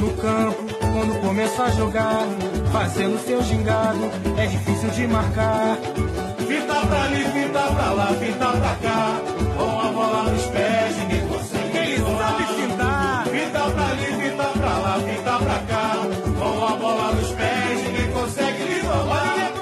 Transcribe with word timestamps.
No 0.00 0.16
campo, 0.16 0.62
quando 0.80 1.20
começa 1.20 1.64
a 1.64 1.70
jogar, 1.72 2.26
fazendo 2.72 3.18
seu 3.18 3.42
gingado, 3.42 4.00
é 4.38 4.46
difícil 4.46 4.90
de 4.90 5.06
marcar. 5.06 5.76
Fita 6.48 6.86
pra 6.86 7.02
ali, 7.04 7.24
fita 7.24 7.62
pra 7.74 7.92
lá, 7.92 8.06
fita 8.14 8.50
pra 8.60 8.74
cá, 8.76 9.20
com 9.56 9.78
a 9.78 9.92
bola 9.92 10.32
nos 10.32 10.46
pés, 10.46 10.96
ninguém 10.96 11.28
consegue. 11.28 11.76
Ele 11.76 11.98
sabe 11.98 12.44
fintar. 12.44 13.26
Fita 13.26 13.70
pra 13.70 13.86
ali, 13.88 14.06
fita 14.22 14.48
pra 14.58 14.78
lá, 14.78 15.00
fita 15.00 15.38
pra 15.38 15.58
cá, 15.70 15.92
com 16.38 16.64
a 16.64 16.76
bola 16.76 17.12
nos 17.12 17.32
pés, 17.32 17.84
ninguém 17.84 18.12
consegue 18.12 18.64
lhe 18.64 18.80
roubar. 18.80 19.52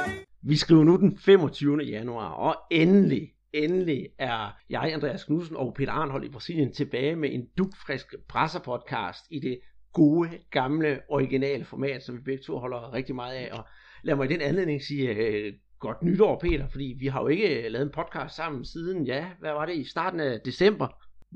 Vi 0.43 0.57
skriver 0.57 0.85
nu 0.85 0.97
den 0.97 1.17
25. 1.17 1.85
januar, 1.85 2.31
og 2.31 2.55
endelig, 2.71 3.33
endelig 3.53 4.07
er 4.19 4.57
jeg, 4.71 4.95
Andreas 4.95 5.25
Knudsen 5.25 5.57
og 5.57 5.75
Peter 5.75 5.93
Arnhold 5.93 6.25
i 6.25 6.29
Brasilien 6.29 6.73
tilbage 6.73 7.17
med 7.17 7.33
en 7.33 7.47
dugfrisk 7.59 8.15
presserpodcast 8.29 9.27
i 9.31 9.41
det 9.41 9.59
gode, 10.01 10.29
gamle, 10.51 10.91
originale 11.09 11.65
format, 11.65 12.03
som 12.03 12.17
vi 12.17 12.21
begge 12.21 12.43
to 12.43 12.59
holder 12.59 12.95
rigtig 12.99 13.15
meget 13.15 13.37
af. 13.43 13.49
Og 13.59 13.63
lad 14.03 14.15
mig 14.17 14.25
i 14.25 14.33
den 14.35 14.43
anledning 14.49 14.83
sige 14.83 15.05
øh, 15.15 15.53
godt 15.79 16.03
nytår, 16.03 16.39
Peter, 16.45 16.67
fordi 16.75 16.97
vi 17.03 17.07
har 17.07 17.21
jo 17.23 17.29
ikke 17.29 17.49
øh, 17.59 17.71
lavet 17.73 17.87
en 17.87 17.99
podcast 18.01 18.33
sammen 18.37 18.65
siden, 18.65 19.05
ja, 19.05 19.23
hvad 19.41 19.53
var 19.53 19.67
det, 19.67 19.77
i 19.77 19.85
starten 19.85 20.21
af 20.21 20.41
december? 20.41 20.89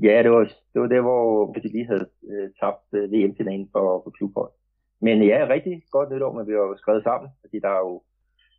Ja, 0.02 0.22
det 0.22 0.30
var, 0.30 0.44
det 0.72 0.80
var 0.82 0.86
der, 0.86 1.00
hvor 1.00 1.52
vi 1.52 1.68
lige 1.68 1.86
havde 1.86 2.06
øh, 2.30 2.48
tabt 2.60 2.86
øh, 2.98 3.12
VM-finalen 3.12 3.68
for, 3.72 3.86
for 4.04 4.10
klubhold. 4.10 4.52
Men 5.00 5.22
øh, 5.22 5.28
ja, 5.28 5.46
rigtig 5.50 5.82
godt 5.90 6.10
nytår, 6.10 6.32
men 6.32 6.46
vi 6.46 6.52
har 6.52 6.58
jo 6.58 6.76
skrevet 6.76 7.02
sammen, 7.02 7.30
fordi 7.40 7.58
der 7.58 7.68
er 7.68 7.82
jo 7.88 8.02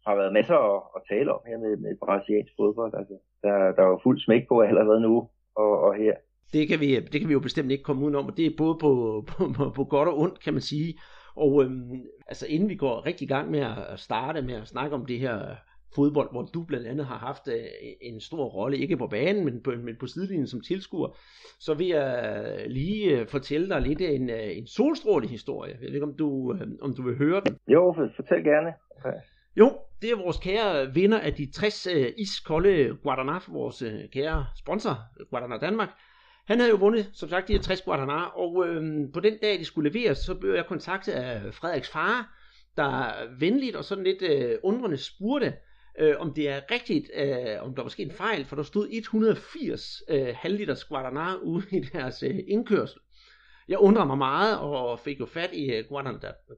har 0.08 0.16
været 0.16 0.34
masser 0.34 0.58
at, 0.74 0.82
at 0.96 1.02
tale 1.10 1.34
om 1.34 1.42
her 1.48 1.58
med, 1.58 1.78
med 1.78 1.98
brasiliansk 2.04 2.54
fodbold. 2.58 2.94
Altså, 3.00 3.16
der, 3.44 3.72
der 3.76 3.84
er 3.84 3.90
jo 3.94 4.00
fuld 4.04 4.20
smæk 4.20 4.48
på 4.48 4.62
allerede 4.62 5.02
nu 5.02 5.30
og, 5.56 5.72
og 5.86 5.96
her. 5.96 6.16
Det 6.54 6.68
kan, 6.68 6.80
vi, 6.80 7.00
det 7.00 7.22
kan 7.22 7.28
vi 7.28 7.34
jo 7.34 7.40
bestemt 7.40 7.72
ikke 7.72 7.84
komme 7.84 8.06
udenom, 8.06 8.26
og 8.26 8.38
det 8.38 8.46
er 8.46 8.58
både 8.58 8.78
på, 8.82 8.92
på, 9.28 9.54
på, 9.56 9.70
på 9.70 9.84
godt 9.84 10.10
og 10.10 10.20
ondt, 10.20 10.44
kan 10.44 10.54
man 10.54 10.62
sige. 10.62 11.00
Og 11.36 11.64
øhm, 11.64 12.02
altså 12.28 12.48
inden 12.48 12.70
vi 12.70 12.76
går 12.76 13.06
rigtig 13.06 13.26
i 13.26 13.28
gang 13.28 13.52
med 13.52 13.60
at 13.60 14.00
starte 14.00 14.42
med 14.42 14.54
at 14.54 14.68
snakke 14.68 14.96
om 14.96 15.06
det 15.06 15.20
her 15.20 15.56
fodbold, 15.96 16.32
hvor 16.32 16.42
du 16.42 16.64
blandt 16.64 16.88
andet 16.88 17.06
har 17.06 17.18
haft 17.18 17.48
øh, 17.48 17.64
en 18.02 18.20
stor 18.20 18.46
rolle, 18.46 18.78
ikke 18.78 18.98
på 18.98 19.08
banen, 19.08 19.46
men 19.46 19.62
på, 19.64 19.72
men 19.84 19.96
på 20.00 20.08
sidelinjen 20.08 20.48
som 20.48 20.62
tilskuer, 20.62 21.18
så 21.60 21.74
vil 21.74 21.88
jeg 21.88 22.66
lige 22.68 23.20
øh, 23.20 23.28
fortælle 23.28 23.70
dig 23.70 23.82
lidt 23.82 24.02
en, 24.02 24.30
øh, 24.30 24.58
en 24.58 24.68
solstrålehistorie. 24.68 25.72
Jeg 25.72 25.82
ved 25.82 25.94
ikke, 25.94 26.06
om 26.06 26.18
du, 26.18 26.58
om 26.82 26.96
du 26.96 27.04
vil 27.04 27.18
høre 27.18 27.42
den. 27.46 27.58
Jo, 27.68 27.96
fortæl 28.16 28.44
gerne. 28.44 28.74
Okay. 28.98 29.18
Jo, 29.56 29.72
det 30.02 30.12
er 30.12 30.24
vores 30.24 30.38
kære 30.38 30.94
vinder 30.94 31.20
af 31.20 31.34
de 31.34 31.52
60 31.52 31.88
øh, 31.88 32.08
iskolde 32.18 32.98
Guadana, 33.04 33.40
vores 33.48 33.84
kære 34.14 34.46
sponsor, 34.58 34.96
Guadana 35.30 35.58
Danmark. 35.58 35.90
Han 36.48 36.60
havde 36.60 36.72
jo 36.72 36.78
vundet, 36.78 37.10
som 37.14 37.30
sagt, 37.30 37.48
de 37.48 37.54
her 37.54 37.62
60 37.62 37.82
Guadalajara, 37.82 38.40
og 38.40 38.68
øh, 38.68 38.84
på 39.14 39.20
den 39.20 39.38
dag, 39.42 39.60
de 39.60 39.66
skulle 39.66 39.90
leveres, 39.90 40.18
så 40.18 40.36
blev 40.36 40.54
jeg 40.54 40.66
kontaktet 40.66 41.12
af 41.12 41.54
Frederiks 41.54 41.90
far, 41.90 42.38
der 42.78 43.14
venligt 43.40 43.76
og 43.76 43.84
sådan 43.84 44.04
lidt 44.04 44.22
øh, 44.22 44.58
undrende 44.64 44.98
spurgte, 44.98 45.54
øh, 46.00 46.16
om 46.20 46.34
det 46.34 46.50
er 46.50 46.62
rigtigt, 46.72 47.12
øh, 47.16 47.64
om 47.64 47.76
der 47.76 47.82
var 47.82 47.90
sket 47.90 48.06
en 48.06 48.12
fejl, 48.12 48.46
for 48.46 48.56
der 48.56 48.64
stod 48.64 48.88
180 48.92 50.02
øh, 50.10 50.36
halvliter 50.36 50.88
Guadalajara 50.90 51.36
ude 51.36 51.66
i 51.72 51.80
deres 51.80 52.24
øh, 52.24 52.40
indkørsel. 52.48 53.00
Jeg 53.68 53.80
undrede 53.80 54.08
mig 54.08 54.18
meget, 54.18 54.60
og 54.60 55.00
fik 55.00 55.20
jo 55.20 55.26
fat 55.26 55.50
i 55.54 55.72
øh, 55.72 55.86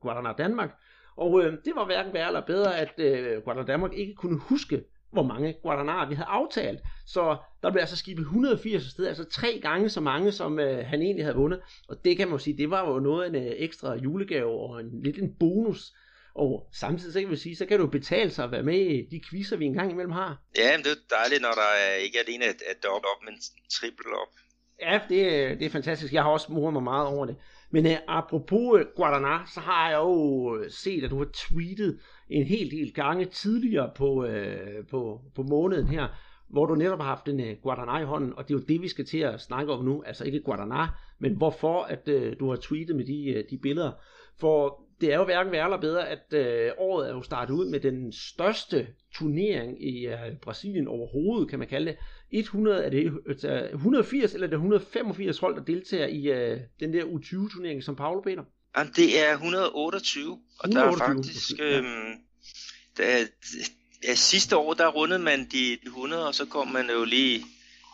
Guadana, 0.01 0.33
Danmark, 0.37 0.71
og 1.17 1.43
øh, 1.43 1.53
det 1.65 1.73
var 1.75 1.85
hverken 1.85 2.13
værre 2.13 2.27
eller 2.27 2.45
bedre, 2.45 2.77
at 2.77 2.93
øh, 2.97 3.43
Guadalajara 3.43 3.67
Danmark 3.67 3.93
ikke 3.93 4.15
kunne 4.15 4.39
huske, 4.39 4.83
hvor 5.15 5.23
mange 5.23 5.55
Guadanaer 5.63 6.09
vi 6.09 6.15
havde 6.15 6.27
aftalt. 6.27 6.79
Så 7.05 7.37
der 7.61 7.71
blev 7.71 7.79
altså 7.79 7.95
skibet 7.95 8.21
180 8.21 8.91
sted, 8.91 9.07
altså 9.07 9.23
tre 9.23 9.59
gange 9.61 9.89
så 9.89 10.01
mange, 10.01 10.31
som 10.31 10.59
øh, 10.59 10.85
han 10.85 11.01
egentlig 11.01 11.25
havde 11.25 11.37
vundet. 11.37 11.61
Og 11.89 11.95
det 12.05 12.17
kan 12.17 12.27
man 12.27 12.33
jo 12.33 12.43
sige, 12.43 12.57
det 12.57 12.69
var 12.69 12.89
jo 12.89 12.99
noget 12.99 13.23
af 13.23 13.29
en 13.29 13.35
øh, 13.35 13.53
ekstra 13.57 13.95
julegave 13.95 14.51
og 14.51 14.79
en, 14.79 15.03
lidt 15.03 15.17
en 15.17 15.35
bonus. 15.39 15.93
Og 16.35 16.69
samtidig 16.73 17.13
så 17.13 17.19
kan 17.21 17.29
vi 17.29 17.35
sige, 17.35 17.55
så 17.55 17.65
kan 17.65 17.79
du 17.79 17.87
betale 17.87 18.31
sig 18.31 18.45
at 18.45 18.51
være 18.51 18.63
med 18.63 18.79
i 18.79 19.07
de 19.11 19.21
quizzer, 19.29 19.57
vi 19.57 19.65
engang 19.65 19.91
imellem 19.91 20.11
har. 20.11 20.41
Ja, 20.57 20.77
men 20.77 20.83
det 20.83 20.91
er 20.91 21.15
dejligt, 21.17 21.41
når 21.41 21.51
der 21.51 21.69
er 21.87 21.95
ikke 21.95 22.17
alene 22.27 22.45
et 22.45 22.83
dobbelt 22.83 23.05
op, 23.11 23.23
men 23.25 23.33
triple 23.71 24.11
op. 24.21 24.31
Ja, 24.81 24.99
det, 25.09 25.59
det 25.59 25.65
er 25.65 25.69
fantastisk. 25.69 26.13
Jeg 26.13 26.23
har 26.23 26.29
også 26.29 26.51
moret 26.51 26.73
mig 26.73 26.83
meget 26.83 27.07
over 27.07 27.25
det. 27.25 27.35
Men 27.71 27.85
uh, 27.85 27.97
apropos 28.07 28.73
uh, 28.73 28.81
Guadana, 28.95 29.39
så 29.53 29.59
har 29.59 29.89
jeg 29.89 29.97
jo 29.97 30.69
set, 30.69 31.03
at 31.03 31.09
du 31.09 31.17
har 31.17 31.29
tweetet 31.33 31.99
en 32.29 32.45
hel 32.45 32.71
del 32.71 32.93
gange 32.93 33.25
tidligere 33.25 33.91
på, 33.95 34.25
øh, 34.25 34.87
på, 34.91 35.21
på 35.35 35.43
måneden 35.43 35.87
her, 35.87 36.07
hvor 36.47 36.65
du 36.65 36.75
netop 36.75 36.99
har 36.99 37.07
haft 37.07 37.27
en 37.27 37.39
øh, 37.39 37.55
Guadana 37.61 37.97
i 37.97 38.05
hånden, 38.05 38.33
og 38.37 38.47
det 38.47 38.53
er 38.53 38.59
jo 38.59 38.65
det, 38.67 38.81
vi 38.81 38.87
skal 38.87 39.05
til 39.05 39.17
at 39.17 39.41
snakke 39.41 39.73
om 39.73 39.85
nu. 39.85 40.03
Altså 40.05 40.23
ikke 40.23 40.39
Guadana, 40.39 40.87
men 41.19 41.37
hvorfor 41.37 41.81
at 41.81 42.07
øh, 42.07 42.35
du 42.39 42.49
har 42.49 42.55
tweetet 42.55 42.95
med 42.95 43.05
de, 43.05 43.29
øh, 43.29 43.43
de 43.49 43.57
billeder. 43.57 43.91
For 44.39 44.85
det 45.01 45.13
er 45.13 45.17
jo 45.17 45.25
hverken 45.25 45.51
værre 45.51 45.65
eller 45.65 45.81
bedre, 45.81 46.09
at 46.09 46.33
øh, 46.33 46.71
året 46.77 47.09
er 47.09 47.13
jo 47.13 47.21
startet 47.21 47.53
ud 47.53 47.69
med 47.69 47.79
den 47.79 48.11
største 48.11 48.87
turnering 49.13 49.87
i 49.87 50.07
øh, 50.07 50.37
Brasilien 50.41 50.87
overhovedet, 50.87 51.49
kan 51.49 51.59
man 51.59 51.67
kalde 51.67 51.85
det. 51.85 51.97
100, 52.31 52.83
er 52.83 52.89
det 52.89 53.05
øh, 53.45 53.69
180 53.73 54.33
eller 54.33 54.47
er 54.47 54.49
det 54.49 54.55
185 54.55 55.39
hold, 55.39 55.55
der 55.55 55.63
deltager 55.63 56.07
i 56.07 56.31
øh, 56.31 56.59
den 56.79 56.93
der 56.93 57.03
U20-turnering 57.03 57.83
som 57.83 57.95
Paulo 57.95 58.21
Peter? 58.21 58.43
Jamen, 58.77 58.93
det 58.95 59.19
er 59.19 59.31
128, 59.31 60.39
og 60.59 60.69
128, 60.69 60.97
der 60.97 61.03
er 61.03 61.15
faktisk... 61.15 61.51
Øh, 61.59 61.83
der, 62.97 63.27
ja, 64.03 64.15
sidste 64.15 64.57
år, 64.57 64.73
der 64.73 64.87
rundede 64.87 65.19
man 65.19 65.49
de 65.51 65.77
100, 65.85 66.27
og 66.27 66.35
så 66.35 66.45
kom 66.45 66.67
man 66.67 66.89
jo 66.89 67.03
lige... 67.03 67.45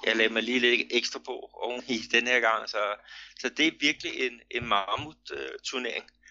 Jeg 0.05 0.15
lavede 0.15 0.33
mig 0.33 0.43
lige 0.43 0.59
lidt 0.59 0.87
ekstra 0.91 1.19
på 1.19 1.49
oven 1.53 1.83
i 1.87 1.97
den 1.97 2.27
her 2.27 2.39
gang, 2.39 2.69
så, 2.69 2.77
så 3.39 3.49
det 3.49 3.67
er 3.67 3.71
virkelig 3.79 4.11
en, 4.15 4.33
en 4.51 4.67
mammut-turnering. 4.67 6.03
Øh, 6.03 6.21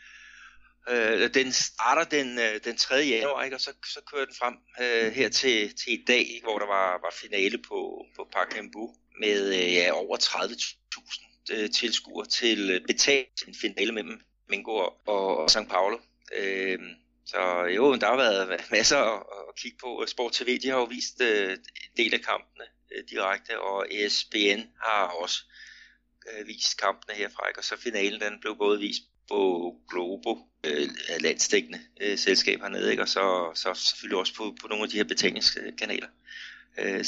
Øh, 0.88 1.34
den 1.34 1.52
starter 1.52 2.04
den, 2.04 2.38
øh, 2.38 2.60
den 2.64 2.76
3. 2.76 2.94
januar, 2.94 3.42
ikke? 3.44 3.56
og 3.56 3.60
så, 3.60 3.72
så 3.84 4.00
kører 4.12 4.24
den 4.24 4.34
frem 4.34 4.54
øh, 4.80 5.12
her 5.12 5.28
til, 5.28 5.76
til 5.76 5.92
i 5.92 6.04
dag, 6.06 6.18
ikke? 6.18 6.42
hvor 6.42 6.58
der 6.58 6.66
var, 6.66 6.90
var 6.92 7.14
finale 7.22 7.58
på, 7.58 8.06
på 8.16 8.28
Pacaembu 8.32 8.94
med 9.20 9.54
øh, 9.54 9.74
ja, 9.74 9.92
over 9.92 10.16
30.000 10.16 11.54
øh, 11.54 11.70
tilskuere 11.70 12.26
til 12.26 12.70
øh, 12.70 12.80
betalt 12.86 13.48
en 13.48 13.54
finale 13.60 13.92
mellem 13.92 14.20
Mingo 14.50 14.70
og, 14.70 14.96
og 15.06 15.50
St. 15.50 15.68
Paulo. 15.68 15.98
Øh, 16.36 16.78
så 17.26 17.64
jo, 17.76 17.96
der 17.96 18.06
har 18.06 18.16
været 18.16 18.70
masser 18.70 18.96
at, 18.96 19.22
at 19.48 19.56
kigge 19.56 19.78
på. 19.80 20.04
Sport 20.06 20.32
TV, 20.32 20.60
de 20.62 20.68
har 20.68 20.78
jo 20.78 20.84
vist 20.84 21.20
øh, 21.20 21.52
en 21.52 21.96
del 21.96 22.14
af 22.14 22.20
kampene 22.20 22.64
øh, 22.92 23.04
direkte, 23.10 23.60
og 23.60 23.86
ESPN 23.90 24.60
har 24.84 25.04
også 25.22 25.44
øh, 26.28 26.46
vist 26.46 26.80
kampene 26.80 27.14
herfra, 27.14 27.48
ikke? 27.48 27.60
og 27.60 27.64
så 27.64 27.76
finalen 27.76 28.20
den 28.20 28.40
blev 28.40 28.56
både 28.56 28.78
vist 28.80 29.02
på 29.28 29.74
Globo, 29.88 30.38
øh, 30.64 30.88
landstækkende 31.20 31.80
øh, 32.00 32.18
selskab 32.18 32.60
hernede, 32.60 32.90
ikke? 32.90 33.02
og 33.02 33.08
så, 33.08 33.50
så 33.54 33.74
selvfølgelig 33.74 34.18
også 34.18 34.34
på, 34.34 34.56
på 34.60 34.68
nogle 34.68 34.84
af 34.84 34.90
de 34.90 34.96
her 34.96 35.04
betalingskanaler. 35.04 36.08
Øh, 36.78 37.04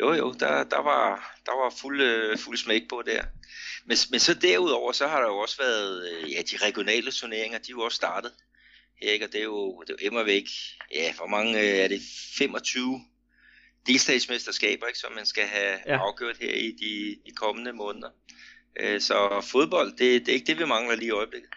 jo 0.00 0.12
jo, 0.12 0.32
der, 0.32 0.64
der, 0.64 0.82
var, 0.82 1.34
der 1.46 1.62
var 1.62 1.74
fuld, 1.80 2.02
øh, 2.02 2.38
fuld 2.38 2.56
smæk 2.56 2.82
på 2.88 3.02
der. 3.06 3.22
Men, 3.84 3.96
men 4.10 4.20
så 4.20 4.34
derudover, 4.34 4.92
så 4.92 5.06
har 5.06 5.20
der 5.20 5.28
jo 5.28 5.38
også 5.38 5.58
været, 5.58 6.10
øh, 6.10 6.32
ja, 6.32 6.42
de 6.42 6.66
regionale 6.66 7.10
turneringer, 7.10 7.58
de 7.58 7.70
er 7.70 7.76
jo 7.78 7.80
også 7.80 7.96
startet. 7.96 8.32
Ikke? 9.02 9.24
Og 9.24 9.32
det 9.32 9.40
er 9.40 9.44
jo, 9.44 9.80
det 9.80 9.90
er 9.90 9.94
jo 10.00 10.06
immer 10.10 10.22
væk, 10.22 10.48
ja, 10.94 11.14
hvor 11.16 11.26
mange 11.26 11.60
øh, 11.60 11.78
er 11.84 11.88
det? 11.88 12.00
25 12.38 13.00
delstatsmesterskaber, 13.86 14.86
ikke, 14.86 14.98
som 14.98 15.12
man 15.12 15.26
skal 15.26 15.44
have 15.44 15.78
ja. 15.86 15.98
afgjort 15.98 16.36
her 16.40 16.54
i 16.54 16.70
de, 16.70 17.16
de 17.26 17.34
kommende 17.36 17.72
måneder. 17.72 18.10
Øh, 18.80 19.00
så 19.00 19.46
fodbold, 19.52 19.90
det, 19.90 20.26
det 20.26 20.28
er 20.28 20.32
ikke 20.32 20.46
det, 20.46 20.58
vi 20.58 20.64
mangler 20.64 20.96
lige 20.96 21.08
i 21.08 21.10
øjeblikket. 21.10 21.50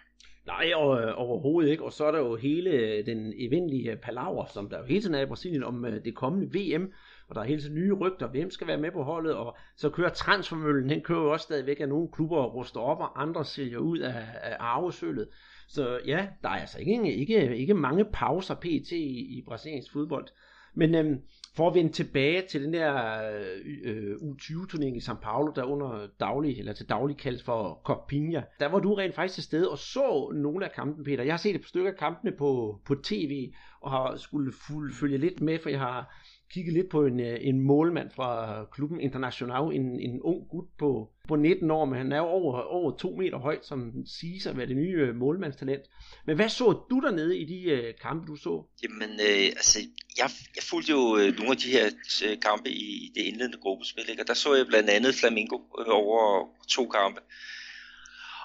Nej, 0.46 0.74
og, 0.76 1.16
overhovedet 1.16 1.72
ikke. 1.72 1.84
Og 1.84 1.94
så 1.94 2.06
er 2.06 2.12
der 2.12 2.20
jo 2.20 2.36
hele 2.36 3.06
den 3.06 3.34
eventlige 3.38 3.96
palaver, 3.96 4.46
som 4.54 4.70
der 4.70 4.80
jo 4.80 4.86
hele 4.86 5.02
tiden 5.02 5.16
er 5.16 5.22
i 5.22 5.26
Brasilien 5.26 5.64
om 5.64 5.86
øh, 5.86 6.06
det 6.06 6.16
kommende 6.16 6.60
VM. 6.60 6.94
Og 7.34 7.36
der 7.36 7.42
er 7.42 7.48
hele 7.48 7.62
tiden 7.62 7.76
nye 7.76 7.94
rygter, 7.94 8.28
hvem 8.28 8.52
skal 8.52 8.68
være 8.68 8.78
med 8.78 8.92
på 8.92 9.04
holdet. 9.04 9.36
Og 9.36 9.58
så 9.76 9.90
kører 9.90 10.10
transfermøllen, 10.10 10.90
den 10.90 11.02
kører 11.02 11.20
jo 11.20 11.32
også 11.32 11.44
stadigvæk, 11.44 11.80
at 11.80 11.90
nogle 11.90 12.08
klubber 12.12 12.44
ruster 12.44 12.80
op, 12.80 13.00
og 13.00 13.22
andre 13.22 13.46
sælger 13.46 13.78
ud 13.78 14.00
af, 14.00 14.26
af 14.42 14.56
arvesøllet. 14.60 15.28
Så 15.68 16.00
ja, 16.06 16.28
der 16.42 16.50
er 16.50 16.54
altså 16.54 16.80
ikke, 16.80 17.16
ikke, 17.16 17.58
ikke 17.58 17.74
mange 17.74 18.06
pauser 18.06 18.56
pt. 18.56 18.92
i, 18.92 19.38
i 19.38 19.44
brasiliansk 19.48 19.94
fodbold. 19.94 20.28
Men 20.76 20.96
øhm, 20.96 21.22
for 21.56 21.70
at 21.70 21.76
vende 21.76 21.92
tilbage 21.92 22.44
til 22.50 22.64
den 22.64 22.74
der 22.74 23.22
øh, 23.32 23.78
øh 23.84 24.16
U20-turnering 24.16 24.98
i 24.98 25.00
São 25.00 25.20
Paulo, 25.22 25.52
der 25.56 25.64
under 25.64 26.08
daglig, 26.20 26.60
eller 26.60 26.74
til 26.74 26.90
daglig 26.90 27.18
kaldes 27.18 27.44
for 27.44 27.82
Copinha, 27.84 28.42
der 28.60 28.68
var 28.68 28.80
du 28.80 28.94
rent 28.94 29.16
faktisk 29.16 29.34
til 29.34 29.44
stede 29.44 29.72
og 29.72 29.78
så 29.78 30.32
nogle 30.36 30.66
af 30.66 30.72
kampene, 30.72 31.04
Peter. 31.04 31.24
Jeg 31.24 31.34
har 31.34 31.38
set 31.38 31.56
et 31.56 31.62
par 31.62 31.68
stykker 31.68 31.92
af 31.92 31.98
kampene 31.98 32.32
på, 32.32 32.80
på 32.86 32.96
tv, 32.96 33.54
og 33.82 33.92
har 33.92 34.16
skulle 34.16 34.54
følge 35.00 35.18
lidt 35.18 35.42
med, 35.42 35.60
for 35.60 35.70
jeg 35.70 35.80
har 35.80 36.16
kiggede 36.54 36.74
lidt 36.78 36.90
på 36.90 37.06
en, 37.06 37.20
øh, 37.20 37.38
en 37.42 37.60
målmand 37.60 38.12
fra 38.16 38.66
klubben 38.72 39.00
International, 39.00 39.76
en, 39.76 40.00
en 40.00 40.22
ung 40.22 40.48
gut 40.50 40.66
på, 40.80 41.10
på 41.28 41.36
19 41.36 41.72
år, 41.72 41.86
men 41.86 41.98
han 41.98 42.12
er 42.12 42.20
over, 42.20 42.60
over 42.60 42.98
to 42.98 43.16
meter 43.16 43.38
høj, 43.38 43.60
som 43.62 44.06
siger 44.06 44.50
at 44.50 44.58
være 44.58 44.68
det 44.68 44.76
nye 44.76 44.98
øh, 44.98 45.16
målmandstalent. 45.16 45.84
Men 46.28 46.36
hvad 46.36 46.50
så 46.50 46.86
du 46.90 47.00
dernede 47.00 47.38
i 47.38 47.46
de 47.46 47.74
uh, 47.74 48.02
kampe, 48.02 48.28
du 48.28 48.36
så? 48.36 48.64
Jamen, 48.84 49.10
øh, 49.10 49.46
altså, 49.46 49.80
jeg, 50.18 50.30
jeg 50.56 50.64
fulgte 50.64 50.92
jo 50.92 51.18
øh, 51.18 51.36
nogle 51.38 51.52
af 51.52 51.58
de 51.58 51.72
her 51.72 51.86
øh, 52.26 52.40
kampe 52.40 52.70
i 52.70 53.12
det 53.16 53.22
indledende 53.22 53.58
gruppespil, 53.58 54.10
ikke? 54.10 54.24
og 54.24 54.28
der 54.28 54.34
så 54.34 54.56
jeg 54.56 54.68
blandt 54.68 54.90
andet 54.90 55.16
Flamingo 55.16 55.58
øh, 55.80 55.86
over 55.88 56.48
to 56.70 56.88
kampe. 56.88 57.22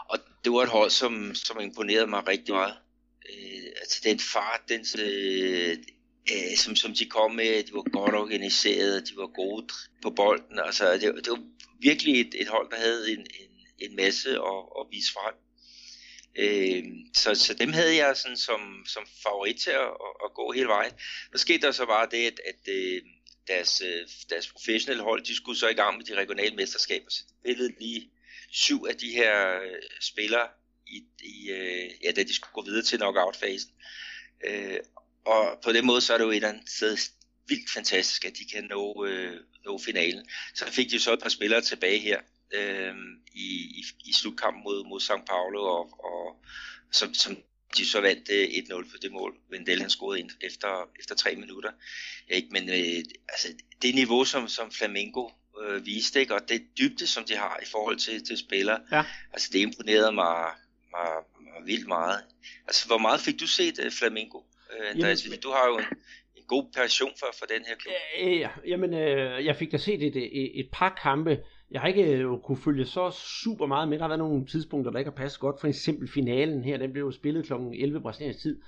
Og 0.09 0.19
det 0.45 0.49
det 0.49 0.57
var 0.57 0.63
et 0.63 0.69
hold, 0.79 0.91
som, 0.91 1.35
som 1.35 1.61
imponerede 1.61 2.07
mig 2.07 2.29
rigtig 2.29 2.55
meget. 2.55 2.75
Øh, 3.31 3.67
altså 3.81 4.01
den 4.05 4.19
fart, 4.19 4.61
den, 4.69 4.81
øh, 5.05 5.77
øh, 6.33 6.57
som, 6.57 6.77
som 6.77 6.95
de 6.95 7.07
kom 7.07 7.31
med, 7.31 7.63
de 7.63 7.73
var 7.73 7.91
godt 7.91 8.15
organiseret, 8.15 9.09
de 9.09 9.17
var 9.17 9.27
gode 9.27 9.69
på 10.03 10.11
bolden. 10.11 10.59
Altså, 10.59 10.93
det, 10.93 11.01
det 11.25 11.31
var 11.31 11.43
virkelig 11.81 12.21
et, 12.21 12.35
et 12.35 12.49
hold, 12.49 12.71
der 12.71 12.77
havde 12.77 13.13
en, 13.13 13.19
en, 13.19 13.53
en 13.79 13.97
masse 13.97 14.31
at, 14.31 14.61
at 14.81 14.87
vise 14.91 15.13
frem. 15.13 15.35
Øh, 16.39 16.85
så, 17.15 17.35
så 17.35 17.55
dem 17.55 17.73
havde 17.73 17.97
jeg 17.97 18.17
sådan 18.17 18.37
som, 18.37 18.61
som 18.87 19.07
favorit 19.23 19.57
til 19.57 19.71
at, 19.71 19.91
at, 20.25 20.35
gå 20.35 20.53
hele 20.53 20.69
vejen. 20.69 20.93
Så 21.33 21.39
skete 21.39 21.67
der 21.67 21.73
så 21.73 21.87
bare 21.87 22.09
det, 22.11 22.27
at, 22.27 22.41
at 22.47 22.75
øh, 22.75 23.03
deres, 23.49 23.83
øh, 23.85 24.09
deres 24.31 24.49
professionelle 24.49 25.03
hold, 25.03 25.25
de 25.25 25.37
skulle 25.37 25.59
så 25.59 25.69
i 25.69 25.75
gang 25.75 25.97
med 25.97 26.05
de 26.05 26.15
regionale 26.15 26.57
mesterskaber. 26.57 27.11
Så 27.11 27.23
de 27.29 27.35
spillede 27.43 27.75
lige 27.81 28.11
syv 28.53 28.85
af 28.89 28.97
de 28.97 29.11
her 29.11 29.61
øh, 29.61 29.83
spillere, 30.01 30.49
i, 30.87 31.03
i, 31.21 31.51
øh, 31.51 31.91
ja, 32.05 32.11
da 32.13 32.23
de 32.23 32.35
skulle 32.35 32.53
gå 32.53 32.65
videre 32.65 32.85
til 32.85 32.99
knockout-fasen. 32.99 33.71
Øh, 34.47 34.79
og 35.29 35.59
på 35.65 35.73
den 35.73 35.87
måde, 35.87 36.01
så 36.01 36.15
er 36.15 36.19
det 36.19 36.25
jo 36.25 36.31
et 36.31 36.37
eller 36.37 36.49
andet 36.49 36.71
sted 36.71 36.97
vildt 37.49 37.71
fantastisk, 37.71 38.25
at 38.25 38.37
de 38.39 38.45
kan 38.45 38.65
nå, 38.65 39.05
øh, 39.05 39.37
nå 39.65 39.79
finalen. 39.79 40.27
Så 40.55 40.65
fik 40.73 40.91
de 40.91 41.01
så 41.01 41.13
et 41.13 41.23
par 41.23 41.29
spillere 41.29 41.61
tilbage 41.61 41.99
her 41.99 42.21
øh, 42.55 42.95
i, 43.35 43.49
i, 43.81 43.85
i 44.05 44.13
slutkampen 44.13 44.63
mod, 44.63 44.85
mod 44.89 45.01
St. 45.01 45.27
Paulo, 45.27 45.63
og, 45.63 46.05
og 46.05 46.37
som, 46.93 47.15
som 47.15 47.37
de 47.77 47.87
så 47.87 48.01
vandt 48.01 48.31
øh, 48.31 48.45
1-0 48.45 48.91
for 48.91 48.99
det 48.99 49.13
mål. 49.13 49.37
Vendel 49.51 49.81
han 49.81 49.91
scorede 49.91 50.21
ind 50.21 50.31
efter, 50.41 50.89
efter 51.01 51.15
tre 51.15 51.37
minutter. 51.37 51.71
Ikke? 52.29 52.49
Men 52.51 52.69
øh, 52.69 53.05
altså, 53.29 53.49
det 53.83 53.95
niveau, 53.95 54.25
som, 54.25 54.49
som 54.49 54.71
Flamengo 54.71 55.29
øh, 55.63 55.87
viste, 55.87 56.21
ikke? 56.21 56.35
og 56.35 56.49
det 56.49 56.67
dybde, 56.79 57.07
som 57.07 57.25
de 57.25 57.37
har 57.37 57.59
i 57.63 57.67
forhold 57.67 57.97
til, 57.97 58.27
til 58.27 58.39
spillere, 58.39 58.81
ja. 58.93 59.05
altså 59.33 59.49
det 59.53 59.59
imponerede 59.59 60.13
mig, 60.13 60.53
mig, 60.91 61.11
mig 61.41 61.67
vildt 61.67 61.87
meget. 61.87 62.25
Altså, 62.67 62.87
hvor 62.87 62.99
meget 62.99 63.21
fik 63.21 63.41
du 63.41 63.47
set 63.47 63.79
uh, 63.79 63.93
Flamengo? 63.93 64.41
Andreas? 64.95 65.25
Jamen, 65.25 65.41
du 65.41 65.49
har 65.49 65.67
jo 65.71 65.79
en, 65.79 65.85
en 66.37 66.45
god 66.49 66.65
passion 66.77 67.11
for, 67.19 67.27
for 67.39 67.47
den 67.47 67.65
her 67.69 67.77
klub. 67.77 67.93
Ja, 68.19 68.51
jamen, 68.67 68.95
øh, 68.95 69.45
jeg 69.45 69.57
fik 69.57 69.73
da 69.73 69.77
set 69.77 70.03
et, 70.03 70.17
et, 70.17 70.61
et 70.61 70.69
par 70.73 70.99
kampe. 71.03 71.41
Jeg 71.71 71.81
har 71.81 71.89
ikke 71.89 72.05
øh, 72.05 72.39
kunne 72.45 72.59
følge 72.59 72.85
så 72.85 73.11
super 73.43 73.67
meget 73.67 73.89
med. 73.89 73.99
Der 73.99 74.05
har 74.05 74.09
været 74.09 74.19
nogle 74.19 74.47
tidspunkter, 74.47 74.91
der 74.91 74.99
ikke 74.99 75.11
har 75.11 75.17
passet 75.17 75.41
godt. 75.41 75.61
For 75.61 75.69
eksempel 75.69 76.09
finalen 76.09 76.65
her, 76.65 76.77
den 76.77 76.93
blev 76.93 77.05
jo 77.05 77.11
spillet 77.11 77.47
kl. 77.47 77.53
11 77.53 78.01
brasiliansk 78.01 78.41
tid. 78.41 78.61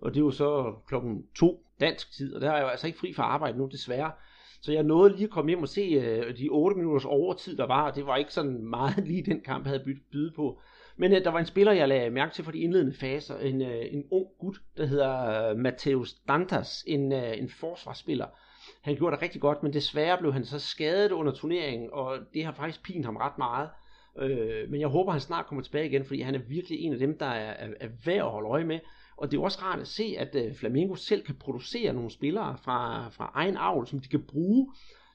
Og 0.00 0.14
det 0.14 0.24
var 0.24 0.30
så 0.30 0.74
klokken 0.88 1.26
2 1.36 1.64
dansk 1.80 2.12
tid. 2.12 2.34
Og 2.34 2.40
der 2.40 2.50
er 2.50 2.56
jeg 2.56 2.62
jo 2.62 2.68
altså 2.68 2.86
ikke 2.86 2.98
fri 2.98 3.12
fra 3.12 3.22
arbejde 3.22 3.58
nu, 3.58 3.68
desværre. 3.72 4.12
Så 4.60 4.72
jeg 4.72 4.82
nåede 4.82 5.12
lige 5.12 5.24
at 5.24 5.30
komme 5.30 5.50
hjem 5.50 5.62
og 5.62 5.68
se 5.68 5.80
øh, 5.80 6.38
de 6.38 6.48
8 6.50 6.76
minutters 6.76 7.04
overtid, 7.04 7.56
der 7.56 7.66
var. 7.66 7.90
Og 7.90 7.96
det 7.96 8.06
var 8.06 8.16
ikke 8.16 8.32
sådan 8.32 8.64
meget 8.64 9.04
lige 9.08 9.22
den 9.22 9.40
kamp, 9.40 9.64
jeg 9.64 9.70
havde 9.70 9.84
byttet 9.84 10.34
på. 10.36 10.60
Men 10.98 11.12
øh, 11.12 11.24
der 11.24 11.30
var 11.30 11.38
en 11.38 11.46
spiller, 11.46 11.72
jeg 11.72 11.88
lagde 11.88 12.10
mærke 12.10 12.34
til 12.34 12.44
for 12.44 12.52
de 12.52 12.58
indledende 12.58 12.94
faser. 12.94 13.38
En, 13.38 13.62
øh, 13.62 13.84
en 13.90 14.04
ung 14.10 14.26
gut, 14.38 14.56
der 14.76 14.86
hedder 14.86 15.50
øh, 15.50 15.56
Mateus 15.56 16.14
Dantas. 16.28 16.84
En, 16.86 17.12
øh, 17.12 17.38
en 17.38 17.48
forsvarsspiller. 17.48 18.26
Han 18.82 18.96
gjorde 18.96 19.16
det 19.16 19.22
rigtig 19.22 19.40
godt, 19.40 19.62
men 19.62 19.72
desværre 19.72 20.18
blev 20.18 20.32
han 20.32 20.44
så 20.44 20.58
skadet 20.58 21.12
under 21.12 21.32
turneringen, 21.32 21.88
og 21.92 22.18
det 22.34 22.44
har 22.44 22.52
faktisk 22.52 22.82
pint 22.82 23.04
ham 23.04 23.16
ret 23.16 23.38
meget. 23.38 23.68
Øh, 24.18 24.70
men 24.70 24.80
jeg 24.80 24.88
håber, 24.88 25.12
han 25.12 25.20
snart 25.20 25.46
kommer 25.46 25.62
tilbage 25.62 25.86
igen, 25.86 26.04
fordi 26.04 26.20
han 26.20 26.34
er 26.34 26.40
virkelig 26.48 26.80
en 26.80 26.92
af 26.92 26.98
dem, 26.98 27.18
der 27.18 27.26
er, 27.26 27.66
er, 27.66 27.68
er 27.80 27.88
værd 28.04 28.16
at 28.16 28.30
holde 28.30 28.48
øje 28.48 28.64
med. 28.64 28.80
Og 29.16 29.30
det 29.30 29.36
er 29.36 29.42
også 29.42 29.58
rart 29.62 29.80
at 29.80 29.86
se, 29.86 30.14
at 30.18 30.34
øh, 30.34 30.54
Flamengo 30.54 30.94
selv 30.94 31.22
kan 31.22 31.34
producere 31.34 31.92
nogle 31.92 32.10
spillere 32.10 32.56
fra, 32.64 33.08
fra 33.08 33.30
egen 33.34 33.56
avl, 33.56 33.86
som 33.86 34.00
de 34.00 34.08
kan 34.08 34.22
bruge 34.22 34.72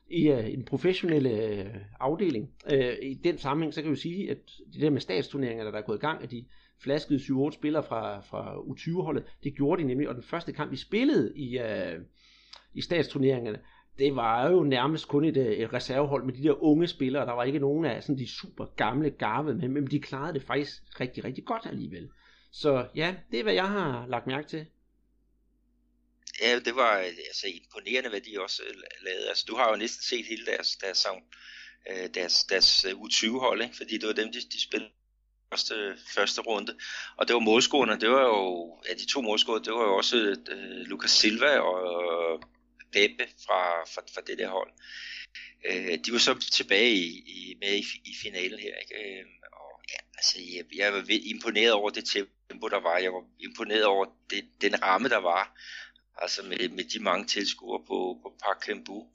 i 0.09 0.29
øh, 0.29 0.38
uh, 0.38 0.53
en 0.53 0.65
professionel 0.65 1.25
uh, 1.25 1.59
øh, 1.59 1.65
afdeling. 2.00 2.50
Uh, 2.73 2.79
I 3.01 3.13
den 3.23 3.38
sammenhæng, 3.38 3.73
så 3.73 3.81
kan 3.81 3.91
vi 3.91 3.95
sige, 3.95 4.31
at 4.31 4.38
det 4.73 4.81
der 4.81 4.89
med 4.89 5.01
statsturneringer, 5.01 5.63
der 5.63 5.71
er 5.71 5.81
gået 5.81 5.97
i 5.97 6.00
gang, 6.00 6.23
at 6.23 6.31
de 6.31 6.45
flaskede 6.83 7.19
7-8 7.19 7.51
spillere 7.51 7.83
fra, 7.83 8.19
fra 8.19 8.55
U20-holdet, 8.55 9.23
det 9.44 9.55
gjorde 9.55 9.81
de 9.81 9.88
nemlig, 9.88 10.09
og 10.09 10.15
den 10.15 10.23
første 10.23 10.53
kamp, 10.53 10.71
vi 10.71 10.77
spillede 10.77 11.33
i, 11.35 11.59
uh, 11.59 12.01
i 12.73 12.81
statsturneringerne, 12.81 13.59
det 14.00 14.15
var 14.15 14.50
jo 14.50 14.63
nærmest 14.63 15.07
kun 15.07 15.25
et, 15.25 15.61
et 15.61 15.73
reservehold 15.73 16.25
med 16.25 16.33
de 16.33 16.44
der 16.44 16.63
unge 16.63 16.88
spillere, 16.88 17.25
der 17.25 17.33
var 17.33 17.44
ikke 17.44 17.59
nogen 17.59 17.85
af 17.85 18.03
sådan 18.03 18.19
de 18.19 18.27
super 18.27 18.65
gamle 18.75 19.09
garve 19.09 19.56
med, 19.56 19.69
men 19.69 19.88
de 19.88 19.99
klarede 19.99 20.33
det 20.33 20.44
faktisk 20.44 20.99
rigtig, 20.99 21.23
rigtig 21.23 21.45
godt 21.45 21.65
alligevel. 21.65 22.09
Så 22.51 22.88
ja, 22.95 23.15
det 23.31 23.39
er 23.39 23.44
hvad 23.44 23.53
jeg 23.53 23.69
har 23.69 24.06
lagt 24.07 24.27
mærke 24.27 24.47
til. 24.47 24.65
Ja, 26.41 26.59
det 26.59 26.75
var 26.75 27.00
øh, 27.00 27.06
altså 27.06 27.47
imponerende, 27.47 28.09
hvad 28.09 28.21
de 28.21 28.41
også 28.41 28.63
øh, 28.63 28.75
lavede. 29.01 29.30
Altså, 29.30 29.45
du 29.47 29.56
har 29.56 29.69
jo 29.69 29.75
næsten 29.75 30.03
set 30.03 30.25
hele 30.25 30.45
deres, 30.45 30.75
deres, 30.75 31.06
øh, 31.89 32.09
deres, 32.13 32.44
deres 32.44 32.85
U20-hold, 32.85 33.62
ikke? 33.62 33.77
fordi 33.77 33.97
det 33.97 34.07
var 34.07 34.13
dem, 34.13 34.31
de, 34.31 34.41
de 34.41 34.62
spillede 34.62 34.91
første, 35.53 35.97
første 36.15 36.41
runde. 36.41 36.77
Og 37.18 37.27
det 37.27 37.33
var 37.33 37.39
målscorerne, 37.39 38.00
det 38.00 38.09
var 38.09 38.25
jo, 38.25 38.77
ja, 38.88 38.94
de 38.94 39.06
to 39.06 39.21
målscorer, 39.21 39.59
det 39.59 39.74
var 39.74 39.83
jo 39.83 39.95
også 39.95 40.18
uh, 40.51 40.81
Lucas 40.89 41.12
Silva 41.12 41.59
og 41.59 42.44
Pepe 42.94 43.27
fra, 43.45 43.62
fra, 43.94 44.01
fra 44.13 44.21
det 44.27 44.38
der 44.38 44.50
hold. 44.50 44.71
Uh, 45.69 45.94
de 46.06 46.12
var 46.12 46.18
så 46.18 46.33
tilbage 46.51 46.91
i, 46.91 47.07
i, 47.38 47.56
med 47.62 47.74
i, 47.75 47.85
i 48.06 48.13
finalen 48.24 48.59
her, 48.59 48.75
ikke? 48.75 49.25
Og 49.53 49.71
ja, 49.94 50.00
altså, 50.18 50.35
jeg, 50.56 50.63
jeg 50.75 50.94
var 50.94 51.03
imponeret 51.09 51.71
over 51.71 51.89
det 51.89 52.06
tempo, 52.06 52.68
der 52.68 52.80
var. 52.80 52.97
Jeg 52.97 53.13
var 53.13 53.24
imponeret 53.39 53.85
over 53.85 54.06
det, 54.30 54.44
den 54.62 54.83
ramme, 54.83 55.09
der 55.09 55.18
var 55.18 55.57
altså 56.18 56.42
med, 56.50 56.69
med 56.69 56.83
de 56.83 57.04
mange 57.04 57.25
tilskuere 57.25 57.80
på, 57.88 58.19
på 58.24 58.33
Park 58.44 58.63
Cambu. 58.65 59.07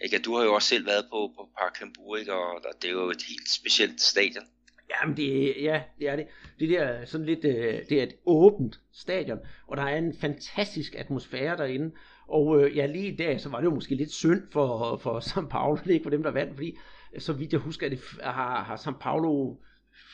Ikke? 0.00 0.18
Du 0.18 0.36
har 0.36 0.44
jo 0.44 0.54
også 0.54 0.68
selv 0.68 0.86
været 0.86 1.06
på, 1.10 1.32
på 1.36 1.48
Park 1.58 1.76
Cambu, 1.76 2.14
ikke? 2.14 2.34
Og, 2.34 2.54
og 2.54 2.82
det 2.82 2.88
er 2.88 2.92
jo 2.92 3.10
et 3.10 3.22
helt 3.22 3.50
specielt 3.50 4.00
stadion. 4.00 4.44
Jamen 4.90 5.16
det, 5.16 5.54
ja, 5.62 5.82
det 5.98 6.08
er 6.08 6.16
det. 6.16 6.26
Det 6.58 6.68
der 6.68 7.04
sådan 7.04 7.26
lidt, 7.26 7.44
øh, 7.44 7.88
det 7.88 7.92
er 7.92 8.02
et 8.02 8.16
åbent 8.26 8.80
stadion, 8.92 9.38
og 9.66 9.76
der 9.76 9.82
er 9.82 9.98
en 9.98 10.14
fantastisk 10.20 10.94
atmosfære 10.98 11.56
derinde. 11.56 11.94
Og 12.28 12.62
øh, 12.62 12.76
ja, 12.76 12.86
lige 12.86 13.12
i 13.12 13.16
dag, 13.16 13.40
så 13.40 13.48
var 13.48 13.58
det 13.58 13.64
jo 13.64 13.74
måske 13.74 13.94
lidt 13.94 14.12
synd 14.12 14.42
for, 14.52 14.96
for 14.96 15.20
São 15.20 15.48
Paulo, 15.48 15.78
ikke 15.90 16.02
for 16.02 16.10
dem, 16.10 16.22
der 16.22 16.30
vandt, 16.30 16.54
fordi 16.54 16.78
så 17.18 17.32
vidt 17.32 17.52
jeg 17.52 17.60
husker, 17.60 17.86
at 17.86 17.92
det 17.92 18.00
har, 18.22 18.64
har 18.64 18.76
São 18.76 18.98
Paulo 19.00 19.56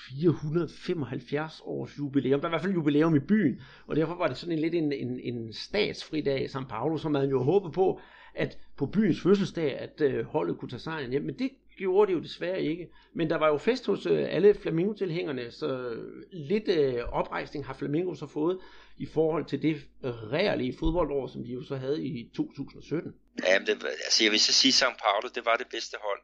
475 0.08 1.60
års 1.64 1.98
jubilæum. 1.98 2.40
Der 2.40 2.46
er 2.46 2.50
i 2.50 2.52
hvert 2.52 2.62
fald 2.62 2.72
jubilæum 2.72 3.16
i 3.16 3.18
byen, 3.18 3.60
og 3.86 3.96
derfor 3.96 4.14
var 4.14 4.28
det 4.28 4.36
sådan 4.36 4.52
en 4.52 4.58
lidt 4.58 4.74
en, 4.74 4.92
en, 4.92 5.20
en 5.20 5.52
statsfri 5.52 6.20
dag 6.20 6.42
i 6.42 6.46
São 6.46 6.66
Paulo, 6.68 6.96
som 6.96 7.12
man 7.12 7.30
jo 7.30 7.42
håbede 7.42 7.72
på, 7.72 8.00
at 8.34 8.58
på 8.76 8.86
byens 8.86 9.20
fødselsdag, 9.20 9.78
at 9.78 10.00
øh, 10.00 10.24
holdet 10.24 10.58
kunne 10.58 10.68
tage 10.68 10.80
sejren 10.80 11.10
hjem. 11.10 11.22
Men 11.22 11.38
det 11.38 11.50
gjorde 11.76 12.12
det 12.12 12.18
jo 12.18 12.22
desværre 12.22 12.62
ikke. 12.62 12.88
Men 13.14 13.30
der 13.30 13.36
var 13.36 13.48
jo 13.48 13.56
fest 13.56 13.86
hos 13.86 14.06
øh, 14.06 14.26
alle 14.30 14.54
Flamingo-tilhængerne, 14.54 15.50
så 15.50 15.96
lidt 16.32 16.68
øh, 16.68 16.94
oprejsning 17.12 17.66
har 17.66 17.74
Flamingo 17.74 18.14
så 18.14 18.26
fået 18.26 18.58
i 18.96 19.06
forhold 19.06 19.44
til 19.44 19.62
det 19.62 19.76
øh, 20.04 20.10
reelle 20.10 20.74
fodboldår, 20.78 21.26
som 21.26 21.44
de 21.44 21.52
jo 21.52 21.62
så 21.62 21.76
havde 21.76 22.04
i 22.04 22.30
2017. 22.36 23.14
Ja, 23.46 23.58
det, 23.58 23.84
altså 24.06 24.24
jeg 24.24 24.32
vil 24.32 24.40
så 24.40 24.52
sige, 24.52 24.70
at 24.70 24.82
São 24.82 24.96
Paulo, 25.04 25.28
det 25.34 25.44
var 25.44 25.56
det 25.56 25.66
bedste 25.70 25.96
hold 26.06 26.20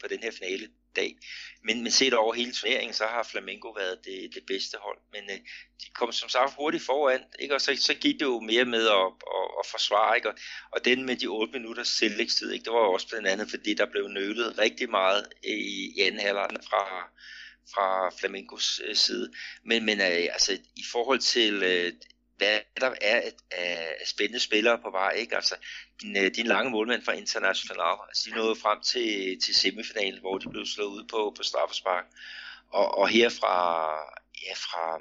på 0.00 0.06
den 0.10 0.18
her 0.22 0.30
finale 0.38 0.66
dag. 0.96 1.16
Men, 1.64 1.82
men 1.82 1.92
set 1.92 2.14
over 2.14 2.34
hele 2.34 2.52
turneringen, 2.52 2.94
så 2.94 3.04
har 3.04 3.22
Flamengo 3.22 3.70
været 3.70 4.04
det, 4.04 4.34
det 4.34 4.42
bedste 4.46 4.78
hold. 4.80 4.98
Men 5.12 5.22
øh, 5.30 5.36
de 5.80 5.86
kom 5.94 6.12
som 6.12 6.28
sagt 6.28 6.54
hurtigt 6.56 6.84
foran, 6.84 7.22
ikke? 7.38 7.54
og 7.54 7.60
så, 7.60 7.76
så 7.80 7.94
gik 7.94 8.14
det 8.14 8.26
jo 8.26 8.40
mere 8.40 8.64
med 8.64 8.86
at, 8.88 9.06
at, 9.38 9.46
at 9.60 9.66
forsvare. 9.70 10.16
Ikke? 10.16 10.28
Og, 10.28 10.34
og 10.72 10.84
den 10.84 11.06
med 11.06 11.16
de 11.16 11.26
8 11.26 11.52
minutters 11.52 11.88
selvlægstid, 11.88 12.52
ikke? 12.52 12.64
det 12.64 12.72
var 12.72 12.84
jo 12.84 12.92
også 12.92 13.08
blandt 13.08 13.28
andet, 13.28 13.50
fordi 13.50 13.74
der 13.74 13.86
blev 13.86 14.08
nølet 14.08 14.58
rigtig 14.58 14.90
meget 14.90 15.26
øh, 15.44 15.58
i, 15.58 15.92
i 15.96 16.00
anden 16.00 16.20
halvleg 16.20 16.48
fra, 16.68 16.84
fra 17.74 18.10
Flamengos 18.18 18.80
øh, 18.84 18.96
side. 18.96 19.32
Men, 19.64 19.84
men 19.84 20.00
øh, 20.00 20.06
altså, 20.06 20.52
i 20.76 20.84
forhold 20.92 21.18
til 21.18 21.62
øh, 21.62 21.92
hvad 22.36 22.60
der 22.80 22.94
er 23.00 23.20
af 23.20 23.32
øh, 23.58 24.06
spændende 24.06 24.40
spillere 24.40 24.78
på 24.78 24.90
vej. 24.90 25.10
Ikke? 25.10 25.36
Altså, 25.36 25.54
din, 26.02 26.16
øh, 26.16 26.30
din 26.36 26.46
lange 26.46 26.70
målmand 26.70 27.04
fra 27.04 27.12
International, 27.12 27.80
altså, 28.08 28.30
de 28.30 28.36
nåede 28.36 28.56
frem 28.56 28.80
til, 28.80 29.40
til 29.40 29.54
semifinalen, 29.54 30.20
hvor 30.20 30.38
de 30.38 30.48
blev 30.48 30.66
slået 30.66 30.88
ud 30.88 31.04
på, 31.10 31.34
på 31.36 31.42
straffespark. 31.42 32.04
Og, 32.72 32.98
og 32.98 33.08
her 33.08 33.28
fra, 33.28 33.88
ja, 34.46 34.54
fra 34.54 35.00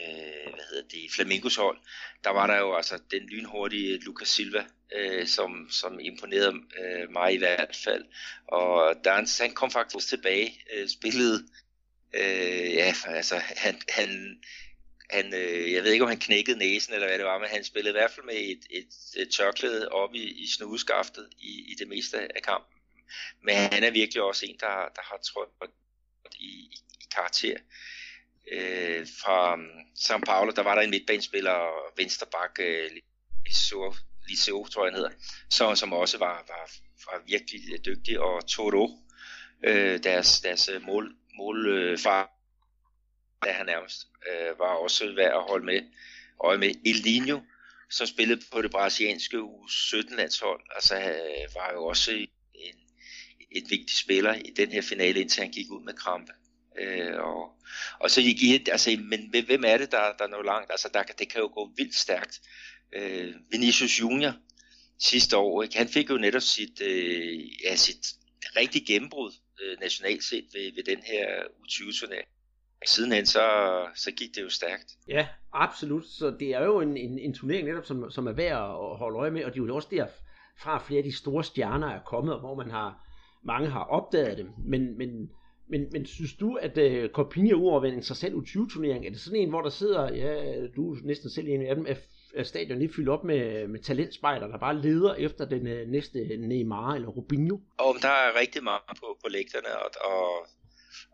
øh, 0.00 0.54
hvad 0.54 0.64
hedder 0.70 0.88
det, 0.88 1.12
Flamingos 1.14 1.56
hold, 1.56 1.78
der 2.24 2.30
var 2.30 2.46
der 2.46 2.58
jo 2.58 2.76
altså 2.76 2.98
den 3.10 3.22
lynhurtige 3.28 3.98
Lucas 3.98 4.28
Silva, 4.28 4.64
øh, 4.96 5.26
som, 5.26 5.68
som 5.70 6.00
imponerede 6.00 6.54
øh, 6.54 7.10
mig 7.10 7.34
i 7.34 7.38
hvert 7.38 7.76
fald. 7.84 8.04
Og 8.48 8.94
Dans, 9.04 9.38
han 9.38 9.54
kom 9.54 9.70
faktisk 9.70 10.08
tilbage, 10.08 10.64
øh, 10.74 10.88
spillede, 10.88 11.48
øh, 12.14 12.72
ja, 12.74 12.94
altså 13.06 13.36
han, 13.56 13.80
han 13.88 14.40
han, 15.10 15.34
øh, 15.34 15.72
jeg 15.72 15.84
ved 15.84 15.92
ikke, 15.92 16.04
om 16.04 16.08
han 16.08 16.18
knækkede 16.18 16.58
næsen 16.58 16.94
eller 16.94 17.06
hvad 17.06 17.18
det 17.18 17.26
var, 17.26 17.38
men 17.38 17.48
han 17.48 17.64
spillede 17.64 17.90
i 17.90 17.98
hvert 17.98 18.10
fald 18.10 18.26
med 18.26 18.34
et, 18.34 18.66
et, 18.70 18.88
et 19.16 19.30
tørklæde 19.34 19.88
op 19.88 20.14
i, 20.14 20.42
i 20.42 20.46
snudeskaftet 20.46 21.28
i, 21.38 21.72
i 21.72 21.74
det 21.78 21.88
meste 21.88 22.36
af 22.36 22.42
kampen. 22.42 22.78
Men 23.42 23.54
han 23.54 23.84
er 23.84 23.90
virkelig 23.90 24.22
også 24.22 24.46
en, 24.46 24.56
der, 24.60 24.76
der 24.96 25.02
har 25.02 25.18
trådt 25.24 25.72
i, 26.40 26.44
i, 26.46 26.74
i 27.00 27.04
karakter. 27.14 27.56
Øh, 28.52 29.06
fra 29.22 29.54
um, 29.54 29.66
São 29.98 30.20
Paulo, 30.26 30.52
der 30.52 30.62
var 30.62 30.74
der 30.74 30.82
en 30.82 30.90
midtbanespiller, 30.90 31.58
vensterbak, 31.96 32.58
øh, 32.60 32.90
Liseo, 33.46 33.94
Liseo, 34.28 34.66
tror 34.66 34.84
jeg 34.84 34.92
han 34.92 34.98
hedder, 34.98 35.10
som, 35.50 35.76
som 35.76 35.92
også 35.92 36.18
var, 36.18 36.44
var, 36.48 36.70
var 37.06 37.22
virkelig 37.26 37.84
dygtig, 37.84 38.20
og 38.20 38.46
Toro, 38.46 38.98
øh, 39.64 40.02
deres, 40.02 40.40
deres 40.40 40.70
mål, 40.80 41.16
målfar, 41.34 42.30
er 43.46 43.52
han 43.52 43.66
nærmest, 43.66 44.06
øh, 44.30 44.58
var 44.58 44.74
også 44.74 45.14
værd 45.14 45.32
at 45.32 45.42
holde 45.48 45.64
med. 45.64 45.80
Og 46.38 46.58
med 46.58 46.74
Elinho, 46.86 47.40
som 47.90 48.06
spillede 48.06 48.40
på 48.52 48.62
det 48.62 48.70
brasilianske 48.70 49.38
U17-landshold, 49.38 50.60
altså 50.74 50.94
øh, 50.94 51.54
var 51.54 51.70
jo 51.74 51.84
også 51.84 52.12
en, 52.12 52.28
en 53.50 53.70
vigtig 53.70 53.96
spiller 53.96 54.34
i 54.34 54.52
den 54.56 54.72
her 54.72 54.82
finale, 54.82 55.20
indtil 55.20 55.42
han 55.42 55.52
gik 55.52 55.70
ud 55.70 55.84
med 55.84 55.94
krampe. 55.94 56.32
Øh, 56.78 57.16
og, 57.18 57.50
og 58.00 58.10
så 58.10 58.20
gik 58.22 58.68
altså, 58.68 58.96
men 59.00 59.44
hvem 59.46 59.64
er 59.66 59.76
det, 59.76 59.90
der, 59.92 60.12
der 60.18 60.26
når 60.26 60.42
langt? 60.42 60.70
Altså, 60.70 60.90
der, 60.94 61.02
det 61.02 61.32
kan 61.32 61.40
jo 61.40 61.50
gå 61.54 61.70
vildt 61.76 61.94
stærkt. 61.94 62.40
Øh, 62.92 63.34
Vinicius 63.50 64.00
Junior 64.00 64.34
sidste 64.98 65.36
år, 65.36 65.62
ikke? 65.62 65.76
han 65.76 65.88
fik 65.88 66.10
jo 66.10 66.16
netop 66.16 66.42
sit, 66.42 66.80
øh, 66.80 67.62
ja, 67.64 67.76
sit 67.76 68.06
rigtig 68.56 68.86
gennembrud 68.86 69.32
øh, 69.62 69.80
nationalt 69.80 70.24
set 70.24 70.44
ved, 70.52 70.74
ved 70.74 70.84
den 70.84 71.02
her 71.02 71.42
U20-turnering. 71.42 72.28
Sidenhen 72.86 73.26
så, 73.26 73.40
så 73.94 74.10
gik 74.10 74.34
det 74.34 74.42
jo 74.42 74.50
stærkt. 74.50 74.96
Ja, 75.08 75.28
absolut. 75.52 76.06
Så 76.06 76.36
det 76.40 76.48
er 76.48 76.64
jo 76.64 76.80
en, 76.80 76.96
en, 76.96 77.18
en 77.18 77.34
turnering 77.34 77.68
netop, 77.68 77.84
som, 77.84 78.10
som 78.10 78.26
er 78.26 78.32
værd 78.32 78.62
at 78.62 78.96
holde 78.98 79.18
øje 79.18 79.30
med, 79.30 79.44
og 79.44 79.54
det 79.54 79.60
er 79.60 79.66
jo 79.66 79.74
også 79.74 79.88
derfra 79.90 80.78
flere 80.78 80.98
af 80.98 81.04
de 81.04 81.16
store 81.16 81.44
stjerner 81.44 81.88
er 81.88 82.00
kommet, 82.06 82.40
hvor 82.40 82.54
man 82.54 82.70
har, 82.70 83.06
mange 83.44 83.68
har 83.68 83.84
opdaget 83.84 84.38
dem. 84.38 84.50
Men, 84.66 84.98
men, 84.98 85.30
men, 85.68 85.86
men 85.92 86.06
synes 86.06 86.34
du, 86.34 86.54
at 86.54 86.78
uh, 86.78 87.44
udover 87.44 87.76
at 87.76 87.82
være 87.82 87.92
en 87.92 87.98
interessant 87.98 88.34
U20-turnering, 88.34 89.06
er 89.06 89.10
det 89.10 89.20
sådan 89.20 89.40
en, 89.40 89.48
hvor 89.48 89.62
der 89.62 89.70
sidder, 89.70 90.14
ja, 90.14 90.66
du 90.76 90.92
er 90.92 90.96
næsten 91.04 91.30
selv 91.30 91.48
en 91.48 91.66
af 91.66 91.76
dem, 91.76 91.86
er, 91.88 91.94
er 92.34 92.42
stadion 92.42 92.78
lige 92.78 92.92
fyldt 92.92 93.08
op 93.08 93.24
med, 93.24 93.68
med 93.68 93.80
talentspejder, 93.80 94.46
der 94.46 94.58
bare 94.58 94.82
leder 94.82 95.14
efter 95.14 95.44
den 95.44 95.66
uh, 95.66 95.90
næste 95.90 96.36
Neymar 96.36 96.94
eller 96.94 97.08
Rubinho? 97.08 97.58
Og 97.78 97.94
der 98.02 98.08
er 98.08 98.40
rigtig 98.40 98.64
meget 98.64 98.82
på, 99.00 99.18
på 99.22 99.28
lægterne, 99.28 99.78
og, 99.78 99.90
og, 100.04 100.46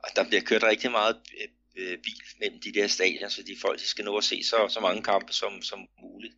og 0.05 0.09
der 0.17 0.25
bliver 0.29 0.43
kørt 0.43 0.63
rigtig 0.63 0.91
meget 0.91 1.17
øh, 1.79 1.99
bil 1.99 2.23
mellem 2.41 2.61
de 2.61 2.73
der 2.73 2.87
stadion, 2.87 3.31
så 3.31 3.43
de 3.43 3.57
folk 3.61 3.81
de 3.81 3.87
skal 3.87 4.05
nå 4.05 4.17
at 4.17 4.25
se 4.25 4.45
så, 4.45 4.69
så 4.69 4.81
mange 4.81 5.03
kampe 5.03 5.33
som, 5.33 5.63
som 5.63 5.79
muligt. 6.03 6.35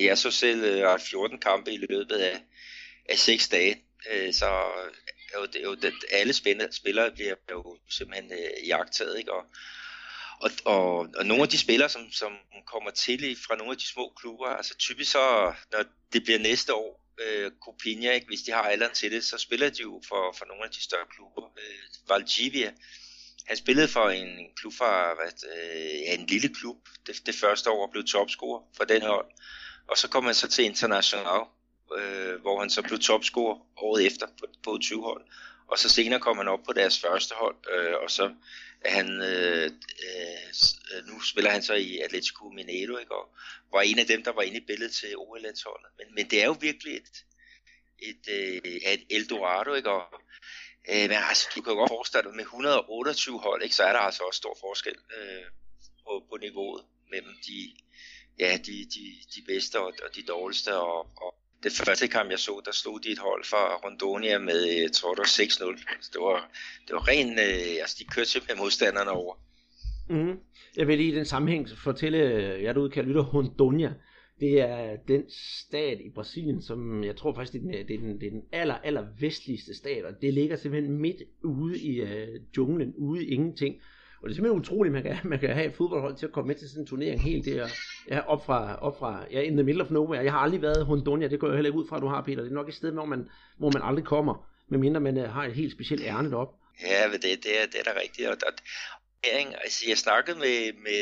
Jeg 0.00 0.18
så 0.18 0.30
selv 0.30 0.64
øh, 0.64 0.98
14 0.98 1.38
kampe 1.38 1.72
i 1.72 1.76
løbet 1.76 2.16
af, 2.16 2.40
af 3.08 3.18
6 3.18 3.48
dage, 3.48 3.84
øh, 4.12 4.32
så 4.32 4.46
øh, 4.46 4.94
jo, 5.34 5.46
det, 5.46 5.62
jo, 5.62 5.74
det, 5.74 5.94
alle 6.10 6.32
spillere 6.72 7.10
bliver 7.10 7.34
jo 7.50 7.78
simpelthen 7.90 8.32
øh, 8.32 8.68
jagtet, 8.68 9.18
ikke? 9.18 9.32
Og, 9.32 9.44
og, 10.40 10.50
og, 10.64 11.08
og 11.16 11.26
nogle 11.26 11.42
af 11.42 11.48
de 11.48 11.58
spillere, 11.58 11.88
som, 11.88 12.12
som 12.12 12.32
kommer 12.66 12.90
til 12.90 13.36
fra 13.46 13.56
nogle 13.56 13.72
af 13.72 13.78
de 13.78 13.86
små 13.86 14.12
klubber, 14.20 14.46
altså 14.46 14.76
typisk 14.78 15.12
så, 15.12 15.54
når 15.72 15.84
det 16.12 16.24
bliver 16.24 16.38
næste 16.38 16.74
år, 16.74 17.00
øh, 17.20 17.50
Copinha, 17.64 18.12
ikke? 18.12 18.26
hvis 18.26 18.42
de 18.42 18.52
har 18.52 18.62
alderen 18.62 18.94
til 18.94 19.12
det, 19.12 19.24
så 19.24 19.38
spiller 19.38 19.70
de 19.70 19.82
jo 19.82 20.02
for, 20.08 20.34
for 20.38 20.44
nogle 20.44 20.64
af 20.64 20.70
de 20.70 20.82
større 20.82 21.06
klubber. 21.14 21.44
Øh, 21.58 22.08
Valdivia, 22.08 22.72
han 23.46 23.56
spillede 23.56 23.88
for 23.88 24.08
en 24.08 24.28
klub 24.56 24.72
fra 24.72 25.14
hvad, 25.14 25.32
øh, 25.56 26.00
ja, 26.00 26.14
en 26.14 26.26
lille 26.26 26.54
klub 26.54 26.88
det, 27.06 27.26
det 27.26 27.34
første 27.34 27.70
år 27.70 27.86
og 27.86 27.90
blev 27.90 28.04
topscorer 28.04 28.62
for 28.76 28.84
den 28.84 29.02
hold. 29.02 29.26
Og 29.86 29.98
så 29.98 30.08
kom 30.08 30.24
han 30.24 30.34
så 30.34 30.48
til 30.48 30.64
International, 30.64 31.40
øh, 31.98 32.40
hvor 32.40 32.60
han 32.60 32.70
så 32.70 32.82
blev 32.82 32.98
topscorer 32.98 33.58
året 33.76 34.06
efter 34.06 34.26
på, 34.26 34.46
på 34.62 34.78
20 34.82 35.02
hold. 35.02 35.24
Og 35.66 35.78
så 35.78 35.88
senere 35.88 36.20
kom 36.20 36.36
han 36.36 36.48
op 36.48 36.62
på 36.66 36.72
deres 36.72 37.00
første 37.00 37.34
hold, 37.34 37.56
øh, 37.74 37.94
og 38.02 38.10
så 38.10 38.34
er 38.80 38.90
han, 38.90 39.22
øh, 39.22 39.70
øh, 40.94 41.06
nu 41.06 41.20
spiller 41.20 41.50
han 41.50 41.62
så 41.62 41.74
i 41.74 41.98
Atletico 41.98 42.48
Mineiro, 42.48 42.98
ikke? 42.98 43.14
og 43.14 43.28
var 43.72 43.80
en 43.80 43.98
af 43.98 44.06
dem, 44.06 44.24
der 44.24 44.32
var 44.32 44.42
inde 44.42 44.56
i 44.56 44.66
billedet 44.66 44.92
til 44.92 45.16
OL-landsholdet. 45.16 45.90
Men, 45.98 46.06
men 46.14 46.30
det 46.30 46.42
er 46.42 46.46
jo 46.46 46.56
virkelig 46.60 46.96
et, 46.96 47.24
et, 47.98 48.28
øh, 48.28 48.72
et 48.92 49.04
Eldorado, 49.10 49.74
ikke? 49.74 49.90
og 49.90 50.20
Øh, 50.92 51.06
men 51.10 51.18
altså, 51.30 51.44
du 51.54 51.62
kan 51.62 51.72
jo 51.72 51.78
godt 51.78 51.94
forestille 51.96 52.26
dig, 52.28 52.36
med 52.36 52.44
128 52.44 53.38
hold, 53.38 53.62
ikke, 53.62 53.76
så 53.76 53.82
er 53.82 53.92
der 53.92 54.02
altså 54.08 54.22
også 54.28 54.38
stor 54.38 54.56
forskel 54.66 54.96
øh, 55.16 55.44
på, 56.04 56.12
på 56.28 56.34
niveauet 56.44 56.82
mellem 57.12 57.34
de, 57.46 57.58
ja, 58.42 58.50
de, 58.66 58.74
de, 58.94 59.04
de 59.34 59.40
bedste 59.50 59.76
og, 59.80 59.92
og 60.04 60.10
de 60.16 60.22
dårligste. 60.22 60.70
Og, 60.76 60.98
og 61.24 61.30
det 61.62 61.72
første 61.72 62.08
kamp, 62.08 62.30
jeg 62.30 62.38
så, 62.38 62.62
der 62.64 62.72
slog 62.72 63.00
de 63.04 63.08
et 63.08 63.18
hold 63.18 63.44
fra 63.44 63.62
Rondonia 63.84 64.38
med, 64.38 64.60
øh, 64.68 64.80
jeg 64.86 64.92
tror 64.92 65.14
det 65.14 65.18
var 65.18 65.32
6-0. 65.42 65.94
Altså, 65.94 66.10
det 66.14 66.20
var, 66.28 66.38
det 66.86 66.92
var 66.94 67.08
ren, 67.08 67.30
øh, 67.38 67.82
altså 67.82 67.96
de 67.98 68.04
kørte 68.04 68.30
simpelthen 68.30 68.58
modstanderne 68.58 69.10
over. 69.10 69.34
Mm. 70.08 70.38
Jeg 70.76 70.86
vil 70.86 70.98
lige 70.98 71.12
i 71.12 71.14
den 71.14 71.24
sammenhæng 71.24 71.68
fortælle 71.84 72.18
jeg 72.64 72.74
derude, 72.74 72.90
kan 72.90 73.00
jeg 73.02 73.08
lytte 73.08 73.20
Rondonia. 73.20 73.92
Det 74.40 74.60
er 74.60 74.96
den 75.08 75.24
stat 75.28 76.00
i 76.00 76.10
Brasilien, 76.14 76.62
som 76.62 77.04
jeg 77.04 77.16
tror 77.16 77.34
faktisk, 77.34 77.52
det 77.52 77.58
er 77.58 77.62
den, 77.62 77.88
det 77.88 77.94
er 77.94 77.98
den, 77.98 78.20
det 78.20 78.26
er 78.26 78.30
den 78.30 78.42
aller, 78.52 78.74
aller 78.74 79.06
vestligste 79.20 79.74
stat, 79.74 80.04
og 80.04 80.12
det 80.22 80.34
ligger 80.34 80.56
simpelthen 80.56 80.98
midt 80.98 81.22
ude 81.42 81.78
i 81.78 82.00
øh, 82.00 82.40
junglen, 82.56 82.94
ude 82.96 83.24
i 83.24 83.28
ingenting. 83.28 83.76
Og 84.22 84.28
det 84.28 84.32
er 84.32 84.34
simpelthen 84.34 84.60
utroligt, 84.60 84.92
man 84.92 85.02
kan, 85.02 85.16
man 85.32 85.38
kan 85.38 85.54
have 85.54 85.66
et 85.66 85.74
fodboldhold 85.74 86.16
til 86.16 86.26
at 86.26 86.32
komme 86.32 86.48
med 86.48 86.54
til 86.54 86.68
sådan 86.68 86.82
en 86.82 86.86
turnering 86.86 87.22
helt 87.22 87.44
der, 87.44 87.68
ja, 88.10 88.20
op 88.20 88.46
fra, 88.46 88.76
op 88.76 88.98
fra, 88.98 89.24
ja, 89.30 89.40
in 89.40 89.56
the 89.56 89.62
middle 89.62 89.82
of 89.82 89.90
nowhere. 89.90 90.24
Jeg 90.24 90.32
har 90.32 90.38
aldrig 90.38 90.62
været 90.62 90.82
i 90.82 90.84
Hondunia, 90.84 91.28
det 91.28 91.40
går 91.40 91.46
jeg 91.46 91.56
heller 91.56 91.68
ikke 91.68 91.78
ud 91.78 91.88
fra, 91.88 91.96
at 91.96 92.02
du 92.02 92.08
har, 92.08 92.22
Peter. 92.22 92.42
Det 92.42 92.50
er 92.50 92.54
nok 92.54 92.68
et 92.68 92.74
sted, 92.74 92.92
hvor 92.92 93.04
man, 93.04 93.28
hvor 93.58 93.70
man 93.74 93.82
aldrig 93.82 94.04
kommer, 94.04 94.48
medmindre 94.68 95.00
man 95.00 95.16
uh, 95.16 95.24
har 95.24 95.44
et 95.44 95.54
helt 95.54 95.72
specielt 95.72 96.02
ærne 96.02 96.36
op. 96.36 96.54
Ja, 96.82 97.12
det, 97.12 97.22
det, 97.22 97.52
er, 97.62 97.66
det 97.72 97.80
er 97.80 97.84
da 97.84 97.90
rigtigt. 98.02 98.28
Og, 98.28 98.36
og, 98.46 98.52
altså, 99.64 99.84
jeg 99.88 99.98
snakkede 99.98 100.38
med, 100.38 100.72
med 100.82 101.00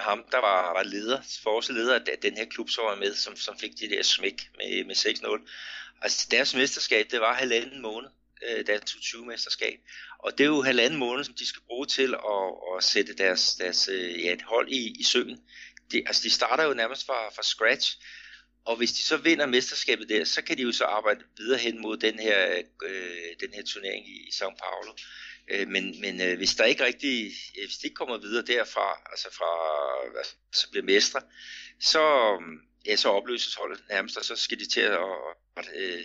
ham, 0.00 0.24
der 0.32 0.38
var, 0.38 0.72
var 0.72 0.82
leder, 0.82 1.20
forårsleder 1.42 1.94
af 1.94 2.18
den 2.22 2.36
her 2.36 2.44
klub, 2.44 2.70
som 2.70 2.84
var 2.84 2.96
med, 2.96 3.14
som, 3.14 3.36
som 3.36 3.58
fik 3.58 3.72
de 3.80 3.88
der 3.88 4.02
smæk 4.02 4.50
med, 4.56 4.84
med 4.84 4.96
6-0. 4.96 5.50
Altså 6.02 6.26
deres 6.30 6.54
mesterskab, 6.54 7.06
det 7.10 7.20
var 7.20 7.34
halvanden 7.34 7.82
måned, 7.82 8.08
øh, 8.48 8.66
deres 8.66 8.82
20-mesterskab. 8.82 9.78
Og 10.18 10.38
det 10.38 10.44
er 10.44 10.48
jo 10.48 10.62
halvanden 10.62 10.98
måned, 10.98 11.24
som 11.24 11.34
de 11.34 11.46
skal 11.46 11.62
bruge 11.62 11.86
til 11.86 12.14
at, 12.14 12.76
at 12.76 12.84
sætte 12.84 13.14
deres, 13.14 13.54
deres 13.54 13.88
øh, 13.88 14.24
ja, 14.24 14.32
et 14.32 14.42
hold 14.42 14.68
i, 14.68 15.00
i 15.00 15.02
søen. 15.02 15.40
De, 15.92 16.02
altså 16.06 16.22
de 16.22 16.30
starter 16.30 16.64
jo 16.64 16.74
nærmest 16.74 17.06
fra, 17.06 17.28
fra 17.28 17.42
scratch, 17.42 17.98
og 18.64 18.76
hvis 18.76 18.92
de 18.92 19.02
så 19.02 19.16
vinder 19.16 19.46
mesterskabet 19.46 20.08
der, 20.08 20.24
så 20.24 20.42
kan 20.42 20.56
de 20.56 20.62
jo 20.62 20.72
så 20.72 20.84
arbejde 20.84 21.20
videre 21.36 21.58
hen 21.58 21.82
mod 21.82 21.96
den 21.96 22.18
her, 22.18 22.62
øh, 22.84 23.36
den 23.40 23.54
her 23.54 23.62
turnering 23.62 24.08
i, 24.08 24.12
i 24.12 24.30
São 24.32 24.54
Paulo. 24.62 24.92
Øh, 25.50 25.68
men 25.68 26.00
men 26.00 26.20
øh, 26.20 26.36
hvis 26.36 26.54
der 26.54 26.64
ikke 26.64 26.84
rigtig, 26.84 27.24
øh, 27.58 27.64
hvis 27.66 27.76
de 27.76 27.86
ikke 27.86 27.94
kommer 27.94 28.18
videre 28.18 28.46
derfra, 28.46 29.00
altså 29.10 29.28
fra, 29.32 29.50
så 30.52 30.70
bliver 30.70 30.84
mestre, 30.84 31.20
så, 31.80 32.36
mm, 32.40 32.58
ja, 32.86 32.96
så 32.96 33.08
opløses 33.08 33.54
holdet 33.54 33.84
nærmest, 33.90 34.16
og 34.16 34.24
så 34.24 34.36
skal 34.36 34.58
de 34.58 34.68
til 34.68 34.80
at, 34.80 34.98
at 35.56 35.68
øh, 35.76 36.02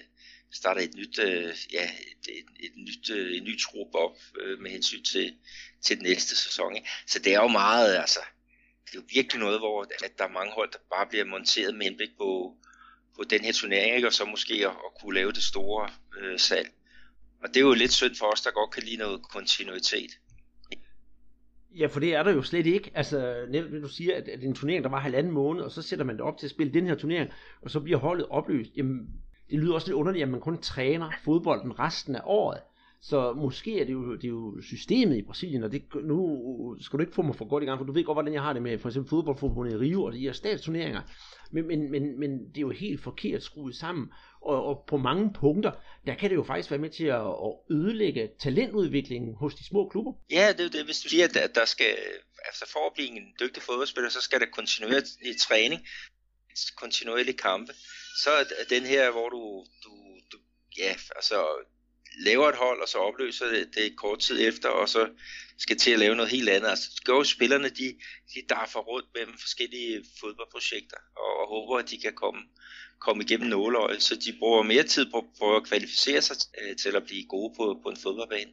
starte 0.52 0.84
et 0.84 0.96
nyt, 0.96 1.20
øh, 1.20 1.56
ja, 1.74 1.84
et, 1.84 2.28
et, 2.30 2.46
et 2.60 2.72
nyt, 2.78 3.10
øh, 3.10 3.38
en 3.38 3.44
ny 3.44 3.60
trup 3.60 3.96
op 3.96 4.18
øh, 4.42 4.60
med 4.60 4.72
hensyn 4.72 5.04
til, 5.04 5.36
til 5.86 5.98
den 5.98 6.04
næste 6.04 6.36
sæson. 6.36 6.76
Ikke? 6.76 6.90
Så 7.08 7.20
det 7.20 7.34
er 7.34 7.42
jo 7.42 7.48
meget, 7.48 7.96
altså, 7.96 8.20
det 8.86 8.98
er 8.98 9.02
jo 9.02 9.08
virkelig 9.14 9.40
noget, 9.40 9.60
hvor 9.60 9.82
at 10.04 10.18
der 10.18 10.24
er 10.24 10.30
mange 10.30 10.54
hold, 10.54 10.72
der 10.72 10.80
bare 10.90 11.08
bliver 11.08 11.26
monteret 11.26 11.76
med 11.76 11.86
henblik 11.86 12.10
på, 12.18 12.58
på 13.16 13.24
den 13.24 13.42
her 13.42 13.54
turnering, 13.54 13.96
ikke? 13.96 14.08
og 14.08 14.14
så 14.14 14.26
måske 14.26 14.54
at, 14.54 14.72
at 14.72 15.02
kunne 15.02 15.16
lave 15.16 15.32
det 15.32 15.44
store 15.44 15.90
øh, 16.18 16.40
salg. 16.40 16.72
Og 17.44 17.50
det 17.50 17.58
er 17.58 17.62
jo 17.62 17.74
lidt 17.74 17.94
synd 17.94 18.16
for 18.16 18.26
os, 18.26 18.42
der 18.42 18.52
godt 18.52 18.72
kan 18.72 18.84
lide 18.84 18.98
noget 18.98 19.22
kontinuitet. 19.34 20.12
Ja, 21.78 21.88
for 21.88 22.00
det 22.00 22.16
er 22.16 22.24
der 22.24 22.32
jo 22.32 22.42
slet 22.42 22.66
ikke. 22.66 22.92
Altså, 22.96 23.46
netop 23.50 23.72
det 23.72 23.82
du 23.82 23.88
siger, 23.88 24.16
at, 24.16 24.28
at 24.28 24.44
en 24.44 24.56
turnering, 24.56 24.84
der 24.84 24.90
var 24.90 25.00
halvanden 25.00 25.34
måned, 25.34 25.62
og 25.64 25.72
så 25.72 25.82
sætter 25.82 26.06
man 26.06 26.16
det 26.16 26.24
op 26.24 26.38
til 26.38 26.48
at 26.48 26.52
spille 26.52 26.74
den 26.74 26.88
her 26.88 26.96
turnering, 26.96 27.30
og 27.62 27.72
så 27.72 27.80
bliver 27.80 28.00
holdet 28.00 28.26
opløst. 28.30 28.72
Jamen, 28.78 29.08
det 29.50 29.60
lyder 29.60 29.74
også 29.74 29.88
lidt 29.88 29.96
underligt, 29.96 30.24
at 30.24 30.30
man 30.30 30.42
kun 30.42 30.62
træner 30.62 31.12
fodbolden 31.24 31.80
resten 31.80 32.16
af 32.16 32.22
året. 32.26 32.60
Så 33.02 33.34
måske 33.34 33.82
er 33.82 33.86
det 33.86 33.94
jo, 33.94 34.16
det 34.16 34.24
er 34.24 34.28
jo 34.28 34.62
systemet 34.62 35.18
i 35.18 35.22
Brasilien, 35.22 35.64
og 35.64 35.72
det, 35.72 35.84
nu 36.04 36.76
skal 36.80 36.98
du 36.98 37.02
ikke 37.02 37.16
få 37.16 37.22
mig 37.22 37.36
for 37.36 37.46
godt 37.46 37.64
i 37.64 37.66
gang, 37.66 37.80
for 37.80 37.86
du 37.86 37.92
ved 37.92 38.04
godt, 38.04 38.16
hvordan 38.16 38.34
jeg 38.34 38.42
har 38.42 38.54
det 38.54 38.62
med 38.62 38.78
for 38.78 38.90
eksempel 38.90 39.10
fodboldforbundet 39.10 39.74
i 39.74 39.78
Rio 39.78 40.04
og 40.04 40.14
de 40.14 40.20
her 40.20 40.32
statsturneringer. 40.32 41.02
Men, 41.52 41.68
men, 41.68 41.92
men, 41.92 42.20
men 42.20 42.40
det 42.40 42.58
er 42.58 42.62
jo 42.62 42.70
helt 42.70 43.02
forkert 43.02 43.44
skruet 43.44 43.76
sammen, 43.76 44.12
og, 44.42 44.66
og 44.66 44.84
på 44.88 44.98
mange 44.98 45.34
punkter, 45.34 45.72
der 46.06 46.16
kan 46.16 46.30
det 46.30 46.36
jo 46.36 46.44
faktisk 46.44 46.72
være 46.72 46.80
med 46.80 46.90
til 46.90 47.06
at, 47.06 47.28
at 47.48 47.54
ødelægge 47.72 48.30
talentudviklingen 48.40 49.36
hos 49.36 49.56
de 49.56 49.66
små 49.66 49.90
klubber. 49.90 50.14
Ja, 50.32 50.48
det 50.52 50.60
er 50.60 50.64
jo 50.64 50.70
det. 50.70 50.86
Hvis 50.86 51.00
du 51.00 51.10
siger, 51.10 51.26
at 51.26 51.56
der 51.56 51.66
skal, 51.66 51.96
altså 52.46 52.66
for 52.74 52.88
at 52.88 52.94
blive 52.94 53.10
en 53.10 53.34
dygtig 53.40 53.64
fodboldspiller, 53.64 54.10
så 54.10 54.22
skal 54.22 54.40
der 54.40 54.46
kontinuerlig 54.46 55.40
træning, 55.40 55.88
kontinuerlig 56.76 57.38
kampe. 57.38 57.74
Så 58.24 58.30
er 58.30 58.44
den 58.70 58.84
her, 58.84 59.12
hvor 59.12 59.30
du, 59.30 59.66
du, 59.84 59.92
du 60.32 60.38
ja, 60.78 60.94
altså 61.16 61.46
laver 62.20 62.50
et 62.50 62.56
hold, 62.56 62.82
og 62.82 62.88
så 62.90 62.98
opløser 62.98 63.46
det, 63.46 63.76
det 63.76 63.98
kort 63.98 64.20
tid 64.20 64.48
efter, 64.48 64.70
og 64.70 64.90
så 64.90 65.10
skal 65.58 65.78
til 65.78 65.92
at 65.92 66.00
lave 66.00 66.16
noget 66.16 66.32
helt 66.32 66.50
andet. 66.50 66.70
Altså, 66.70 66.90
det 66.96 67.06
gør 67.06 67.14
jo 67.14 67.24
spillerne, 67.24 67.70
de, 67.70 67.88
de 68.34 68.42
darfer 68.50 68.80
rundt 68.80 69.08
mellem 69.14 69.38
forskellige 69.38 70.06
fodboldprojekter, 70.20 70.98
og, 71.18 71.40
og 71.40 71.48
håber, 71.48 71.78
at 71.78 71.90
de 71.90 72.00
kan 72.00 72.14
komme, 72.14 72.42
komme 73.00 73.24
igennem 73.24 73.50
nåleøjet, 73.50 74.02
så 74.02 74.16
de 74.16 74.34
bruger 74.40 74.64
mere 74.64 74.84
tid 74.84 75.06
på, 75.12 75.26
på 75.40 75.56
at 75.56 75.64
kvalificere 75.64 76.22
sig 76.22 76.38
øh, 76.62 76.76
til 76.76 76.96
at 76.96 77.04
blive 77.04 77.26
gode 77.26 77.54
på, 77.58 77.80
på 77.84 77.90
en 77.90 77.98
fodboldbane. 77.98 78.52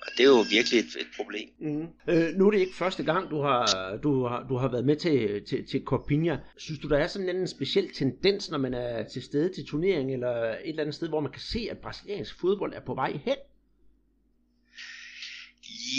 Og 0.00 0.08
det 0.16 0.20
er 0.20 0.28
jo 0.28 0.44
virkelig 0.50 0.78
et, 0.80 0.96
et 1.00 1.06
problem. 1.16 1.48
Mm. 1.58 1.86
Øh, 2.08 2.34
nu 2.34 2.46
er 2.46 2.50
det 2.50 2.60
ikke 2.60 2.76
første 2.76 3.02
gang, 3.04 3.30
du 3.30 3.40
har, 3.40 3.96
du 4.02 4.26
har, 4.26 4.46
du 4.48 4.56
har 4.56 4.68
været 4.68 4.84
med 4.84 4.96
til, 4.96 5.44
til, 5.48 5.68
til 5.70 5.82
Corpinha. 5.84 6.36
Synes 6.56 6.80
du, 6.80 6.88
der 6.88 6.98
er 6.98 7.06
sådan 7.06 7.28
en 7.28 7.48
speciel 7.48 7.94
tendens, 7.94 8.50
når 8.50 8.58
man 8.58 8.74
er 8.74 9.08
til 9.08 9.22
stede 9.22 9.54
til 9.54 9.66
turnering, 9.66 10.12
eller 10.12 10.30
et 10.30 10.68
eller 10.68 10.82
andet 10.82 10.94
sted, 10.94 11.08
hvor 11.08 11.20
man 11.20 11.32
kan 11.32 11.40
se, 11.40 11.68
at 11.70 11.78
brasiliansk 11.78 12.40
fodbold 12.40 12.74
er 12.74 12.80
på 12.80 12.94
vej 12.94 13.12
hen? 13.24 13.36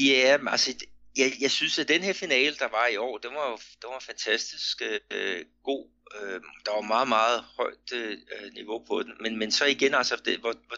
Ja, 0.08 0.38
altså 0.48 0.86
jeg, 1.18 1.32
jeg 1.42 1.52
synes, 1.52 1.80
at 1.80 1.88
den 1.88 2.02
her 2.02 2.14
finale, 2.14 2.56
der 2.56 2.68
var 2.68 2.88
i 2.94 2.98
år, 2.98 3.18
den 3.18 3.32
var, 3.34 3.50
den 3.82 3.90
var 3.94 4.04
fantastisk 4.08 4.82
øh, 5.12 5.46
god. 5.64 5.95
Øh, 6.16 6.42
der 6.66 6.72
var 6.72 6.82
meget, 6.82 7.08
meget 7.08 7.46
højt 7.58 7.92
øh, 7.94 8.18
niveau 8.54 8.86
på 8.88 9.04
den. 9.04 9.14
Men, 9.20 9.38
men 9.38 9.52
så 9.52 9.66
igen, 9.66 9.94
altså, 9.94 10.16
det, 10.26 10.40
hvor, 10.40 10.54
hvor, 10.68 10.78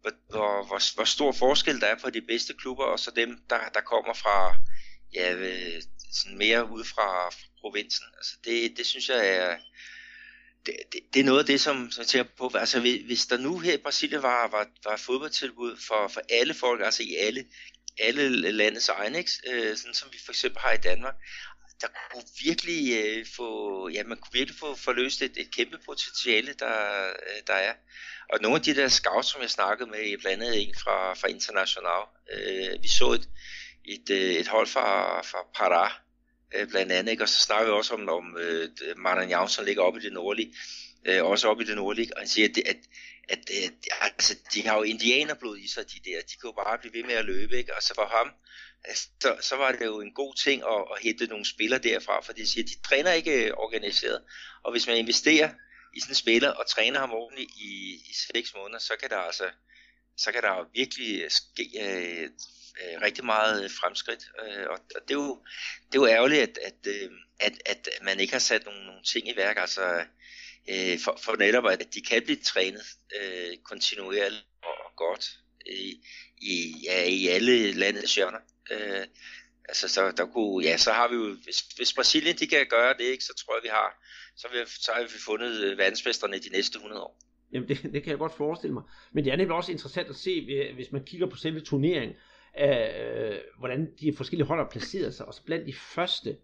hvor, 0.00 0.12
hvor, 0.30 0.66
hvor, 0.66 0.94
hvor 0.94 1.04
stor 1.04 1.32
forskel 1.32 1.80
der 1.80 1.86
er 1.86 1.98
på 1.98 2.10
de 2.10 2.20
bedste 2.20 2.54
klubber, 2.54 2.84
og 2.84 2.98
så 2.98 3.10
dem, 3.10 3.38
der, 3.50 3.68
der 3.74 3.80
kommer 3.80 4.14
fra, 4.14 4.56
ja, 5.14 5.34
øh, 5.34 5.82
sådan 6.12 6.38
mere 6.38 6.70
ud 6.70 6.84
fra, 6.84 7.28
fra 7.28 7.46
provinsen. 7.60 8.06
Altså, 8.16 8.36
det, 8.44 8.76
det 8.76 8.86
synes 8.86 9.08
jeg 9.08 9.28
er, 9.28 9.56
det, 10.66 10.76
det, 10.92 11.00
det 11.14 11.20
er 11.20 11.24
noget 11.24 11.38
af 11.38 11.46
det, 11.46 11.60
som, 11.60 11.90
som 11.90 12.00
jeg 12.00 12.06
tænker 12.06 12.30
på. 12.38 12.50
Altså, 12.54 12.80
hvis 12.80 13.26
der 13.26 13.36
nu 13.36 13.58
her 13.58 13.74
i 13.74 13.82
Brasilien 13.82 14.22
var, 14.22 14.48
var, 14.48 14.66
var 14.84 14.96
fodboldtilbud 14.96 15.76
for, 15.88 16.08
for 16.08 16.20
alle 16.30 16.54
folk, 16.54 16.80
altså 16.84 17.02
i 17.02 17.14
alle 17.14 17.44
alle 17.98 18.52
landets 18.52 18.88
egne, 18.88 19.18
ikke? 19.18 19.30
Øh, 19.46 19.76
sådan 19.76 19.94
som 19.94 20.08
vi 20.12 20.18
for 20.24 20.32
eksempel 20.32 20.60
har 20.60 20.72
i 20.72 20.76
Danmark, 20.76 21.14
der 21.80 21.86
kunne 22.12 22.24
virkelig 22.44 23.04
øh, 23.04 23.26
få, 23.36 23.88
ja, 23.88 24.02
man 24.04 24.18
kunne 24.18 24.32
virkelig 24.32 24.58
få 24.58 24.74
forløst 24.74 25.22
et, 25.22 25.36
et 25.36 25.54
kæmpe 25.54 25.78
potentiale, 25.86 26.52
der, 26.52 27.06
øh, 27.08 27.42
der 27.46 27.54
er. 27.54 27.74
Og 28.32 28.38
nogle 28.42 28.56
af 28.56 28.62
de 28.62 28.74
der 28.74 28.88
scouts, 28.88 29.28
som 29.28 29.42
jeg 29.42 29.50
snakkede 29.50 29.90
med, 29.90 30.18
blandt 30.18 30.42
andet 30.42 30.62
en 30.62 30.74
fra, 30.74 31.14
fra 31.14 31.28
International, 31.28 32.02
øh, 32.34 32.82
vi 32.82 32.88
så 32.88 33.12
et, 33.12 33.28
et, 33.84 34.10
øh, 34.10 34.34
et 34.34 34.48
hold 34.48 34.66
fra, 34.66 35.20
fra 35.22 35.38
Pará, 35.56 35.92
øh, 36.54 36.68
blandt 36.68 36.92
andet, 36.92 37.10
ikke? 37.10 37.22
og 37.22 37.28
så 37.28 37.40
snakker 37.40 37.66
vi 37.66 37.72
også 37.72 37.94
om, 37.94 38.08
om 38.08 38.36
øh, 38.38 38.68
Maranhão, 38.96 39.48
som 39.48 39.64
ligger 39.64 39.82
oppe 39.82 40.00
i 40.00 40.02
det 40.02 40.12
nordlige, 40.12 40.54
øh, 41.06 41.24
også 41.24 41.48
oppe 41.48 41.64
i 41.64 41.66
det 41.66 41.76
nordlige, 41.76 42.16
og 42.16 42.20
han 42.20 42.28
siger, 42.28 42.48
at, 42.48 42.58
at 42.66 42.76
at 43.28 43.50
at 43.50 43.72
altså, 44.00 44.34
de 44.54 44.66
har 44.66 44.76
jo 44.76 44.82
indianerblod 44.82 45.58
i 45.58 45.68
sig, 45.68 45.84
de 45.92 46.10
der. 46.10 46.20
De 46.20 46.36
kan 46.40 46.48
jo 46.50 46.52
bare 46.52 46.78
blive 46.78 46.94
ved 46.94 47.04
med 47.04 47.14
at 47.14 47.24
løbe, 47.24 47.58
ikke? 47.58 47.76
Og 47.76 47.82
så 47.82 47.94
for 47.94 48.06
ham, 48.16 48.30
så, 48.94 49.36
så 49.40 49.56
var 49.56 49.72
det 49.72 49.84
jo 49.84 50.00
en 50.00 50.14
god 50.14 50.34
ting 50.34 50.62
at, 50.62 50.84
at 50.96 51.02
hente 51.02 51.26
nogle 51.26 51.44
spillere 51.44 51.80
derfra, 51.80 52.20
for 52.20 52.32
det 52.32 52.48
siger, 52.48 52.64
de 52.64 52.88
træner 52.88 53.12
ikke 53.12 53.46
øh, 53.46 53.52
organiseret. 53.56 54.22
Og 54.62 54.72
hvis 54.72 54.86
man 54.86 54.96
investerer 54.96 55.50
i 55.96 56.00
sådan 56.00 56.10
en 56.10 56.14
spiller 56.14 56.50
og 56.50 56.66
træner 56.68 57.00
ham 57.00 57.12
ordentligt 57.12 57.50
i, 57.50 57.94
i 58.10 58.14
seks 58.34 58.54
måneder, 58.54 58.78
så 58.78 58.92
kan 59.00 59.10
der 59.10 59.16
altså 59.16 59.44
så 60.16 60.32
kan 60.32 60.42
der 60.42 60.70
virkelig 60.74 61.22
øh, 61.22 61.30
ske 61.30 61.70
øh, 61.80 62.22
øh, 62.22 63.00
rigtig 63.02 63.24
meget 63.24 63.64
øh, 63.64 63.70
fremskridt. 63.70 64.24
Øh, 64.42 64.66
og, 64.70 64.78
og 64.94 65.00
det, 65.08 65.10
er 65.10 65.14
jo, 65.14 65.42
det 65.86 65.98
er 65.98 66.02
jo 66.02 66.06
ærgerligt, 66.06 66.42
at, 66.42 66.58
at, 66.62 66.86
øh, 66.86 67.10
at, 67.40 67.52
at 67.66 67.88
man 68.02 68.20
ikke 68.20 68.32
har 68.32 68.40
sat 68.40 68.64
nogle, 68.64 68.86
nogle 68.86 69.02
ting 69.02 69.28
i 69.28 69.36
værk. 69.36 69.56
Altså, 69.58 70.04
øh, 70.68 70.98
for, 71.04 71.18
for 71.22 71.36
netop 71.36 71.66
at 71.66 71.94
de 71.94 72.00
kan 72.00 72.22
blive 72.22 72.42
trænet 72.42 72.86
øh, 73.20 73.56
kontinuerligt 73.64 74.46
og 74.62 74.96
godt 74.96 75.38
i, 75.66 76.00
i, 76.38 76.74
ja, 76.84 77.04
i 77.04 77.28
alle 77.28 77.72
landets 77.72 78.14
hjørner. 78.14 78.38
Øh, 78.70 79.06
altså 79.68 79.88
så, 79.88 80.12
der 80.16 80.26
kunne, 80.26 80.64
ja, 80.64 80.76
så 80.76 80.92
har 80.92 81.08
vi 81.08 81.14
jo, 81.14 81.36
hvis, 81.44 81.60
hvis 81.60 81.92
Brasilien 81.92 82.36
de 82.36 82.46
kan 82.46 82.66
gøre 82.70 82.94
det, 82.98 83.04
ikke, 83.04 83.24
så 83.24 83.32
tror 83.34 83.56
jeg 83.56 83.62
vi 83.62 83.68
har, 83.68 83.88
så, 84.36 84.46
vi, 84.52 84.58
så 84.66 84.90
har 84.94 85.02
vi 85.02 85.08
fundet 85.26 85.64
øh, 85.64 85.78
verdensmesterne 85.78 86.38
de 86.38 86.48
næste 86.52 86.76
100 86.76 87.02
år. 87.02 87.20
Jamen 87.52 87.68
det, 87.68 87.82
det 87.82 88.02
kan 88.02 88.10
jeg 88.10 88.18
godt 88.18 88.36
forestille 88.36 88.74
mig. 88.74 88.82
Men 89.12 89.24
det 89.24 89.32
er 89.32 89.36
nemlig 89.36 89.56
også 89.56 89.72
interessant 89.72 90.08
at 90.08 90.16
se, 90.16 90.44
hvis 90.74 90.92
man 90.92 91.04
kigger 91.04 91.26
på 91.26 91.36
selve 91.36 91.60
turneringen, 91.60 92.16
øh, 92.60 93.38
hvordan 93.58 93.92
de 94.00 94.16
forskellige 94.16 94.46
hold 94.46 94.60
har 94.60 94.70
placeret 94.70 95.14
sig. 95.14 95.26
Og 95.26 95.34
så 95.34 95.42
blandt 95.44 95.66
de 95.66 95.74
første 95.94 96.36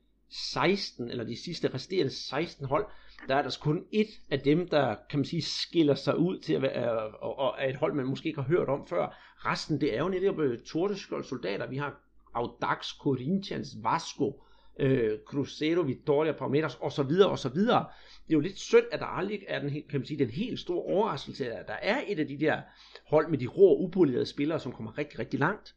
16, 0.53 1.11
eller 1.11 1.25
de 1.25 1.43
sidste 1.45 1.75
resterende 1.75 2.11
16 2.11 2.67
hold, 2.67 2.87
der 3.29 3.37
er 3.37 3.43
der 3.43 3.59
kun 3.61 3.85
et 3.93 4.09
af 4.31 4.41
dem, 4.41 4.69
der 4.69 4.97
kan 5.11 5.19
man 5.19 5.27
sige, 5.27 5.43
skiller 5.43 5.95
sig 5.95 6.19
ud 6.19 6.39
til 6.39 6.55
at 6.55 6.63
være, 6.63 7.07
øh, 7.07 7.15
og, 7.21 7.39
og 7.39 7.51
og 7.61 7.69
et 7.69 7.77
hold, 7.77 7.95
man 7.95 8.07
måske 8.07 8.29
ikke 8.29 8.41
har 8.41 8.49
hørt 8.49 8.69
om 8.69 8.87
før. 8.87 9.35
Resten, 9.37 9.81
det 9.81 9.95
er 9.95 9.99
jo 9.99 10.09
netop 10.09 10.41
øh, 10.41 10.63
Tordeskold 10.63 11.25
soldater. 11.25 11.67
Vi 11.67 11.77
har 11.77 12.01
Audax, 12.35 12.87
Corinthians, 13.01 13.69
Vasco, 13.83 14.43
øh, 14.81 15.19
Cruzeiro, 15.27 15.83
Vitória, 15.83 16.33
Palmeiras 16.33 16.79
og 16.81 16.93
så 16.93 17.03
videre 17.03 17.31
og 17.31 17.39
så 17.39 17.49
videre. 17.49 17.87
Det 18.27 18.33
er 18.33 18.37
jo 18.37 18.41
lidt 18.41 18.59
synd, 18.59 18.87
at 18.93 19.01
der 19.01 19.07
aldrig 19.07 19.45
er 19.49 19.59
den, 19.59 19.71
kan 19.71 20.01
man 20.01 20.07
sige, 20.07 20.19
den 20.19 20.31
helt 20.31 20.61
store 20.61 20.83
overraskelse, 20.95 21.53
at 21.53 21.67
der 21.67 21.75
er 21.75 22.03
et 22.07 22.19
af 22.19 22.29
de 22.29 22.41
der 22.41 22.61
hold 23.07 23.29
med 23.29 23.39
de 23.39 23.47
rå, 23.47 23.77
upolerede 23.85 24.27
spillere, 24.27 24.61
som 24.61 24.73
kommer 24.73 24.99
rigtig, 24.99 25.19
rigtig 25.19 25.41
langt. 25.41 25.75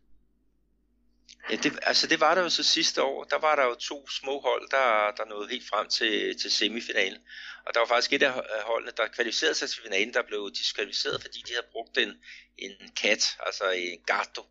Ja, 1.49 1.55
det, 1.55 1.79
altså 1.81 2.07
det 2.07 2.19
var 2.19 2.35
der 2.35 2.41
jo 2.41 2.49
så 2.49 2.63
sidste 2.63 3.03
år. 3.03 3.23
Der 3.23 3.39
var 3.39 3.55
der 3.55 3.63
jo 3.63 3.75
to 3.75 4.09
små 4.09 4.39
hold, 4.39 4.69
der, 4.71 5.11
der 5.17 5.29
nåede 5.29 5.49
helt 5.49 5.67
frem 5.69 5.87
til, 5.87 6.39
til 6.41 6.51
semifinalen. 6.51 7.21
Og 7.65 7.73
der 7.73 7.79
var 7.79 7.87
faktisk 7.87 8.13
et 8.13 8.23
af 8.23 8.33
holdene, 8.65 8.91
der 8.97 9.07
kvalificerede 9.15 9.55
sig 9.55 9.69
til 9.69 9.81
finalen, 9.83 10.13
der 10.13 10.21
blev 10.27 10.51
diskvalificeret, 10.51 11.21
fordi 11.21 11.39
de 11.47 11.53
havde 11.53 11.67
brugt 11.71 11.97
en, 11.97 12.11
en 12.57 12.71
kat, 13.01 13.37
altså 13.45 13.63
en 13.75 13.99
gato, 14.05 14.43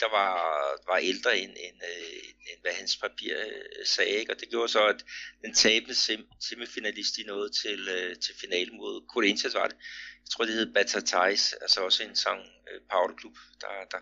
der 0.00 0.10
var, 0.10 0.32
var 0.92 0.96
ældre 0.96 1.38
end, 1.38 1.50
end, 1.50 1.58
end, 1.58 2.36
end 2.50 2.60
hvad 2.60 2.72
hans 2.72 2.96
papir 2.96 3.36
øh, 3.38 3.86
sagde. 3.86 4.10
Ikke? 4.10 4.32
Og 4.32 4.40
det 4.40 4.48
gjorde 4.48 4.72
så, 4.72 4.86
at 4.86 5.04
den 5.44 5.54
tabende 5.54 5.94
sem, 5.94 6.24
semifinalist 6.40 7.18
i 7.18 7.22
nåede 7.22 7.50
til, 7.62 7.88
øh, 7.88 8.16
til 8.16 8.34
finalen 8.40 8.76
mod 8.76 9.06
Corinthians, 9.08 9.54
var 9.54 9.66
det. 9.66 9.76
Jeg 10.28 10.30
tror, 10.30 10.44
det 10.44 10.54
hed 10.54 10.74
Batatais, 10.74 11.52
altså 11.52 11.80
også 11.80 12.02
en 12.02 12.16
sang 12.16 12.40
øh, 12.72 12.80
klub, 13.16 13.36
der, 13.60 13.68
der 13.90 13.98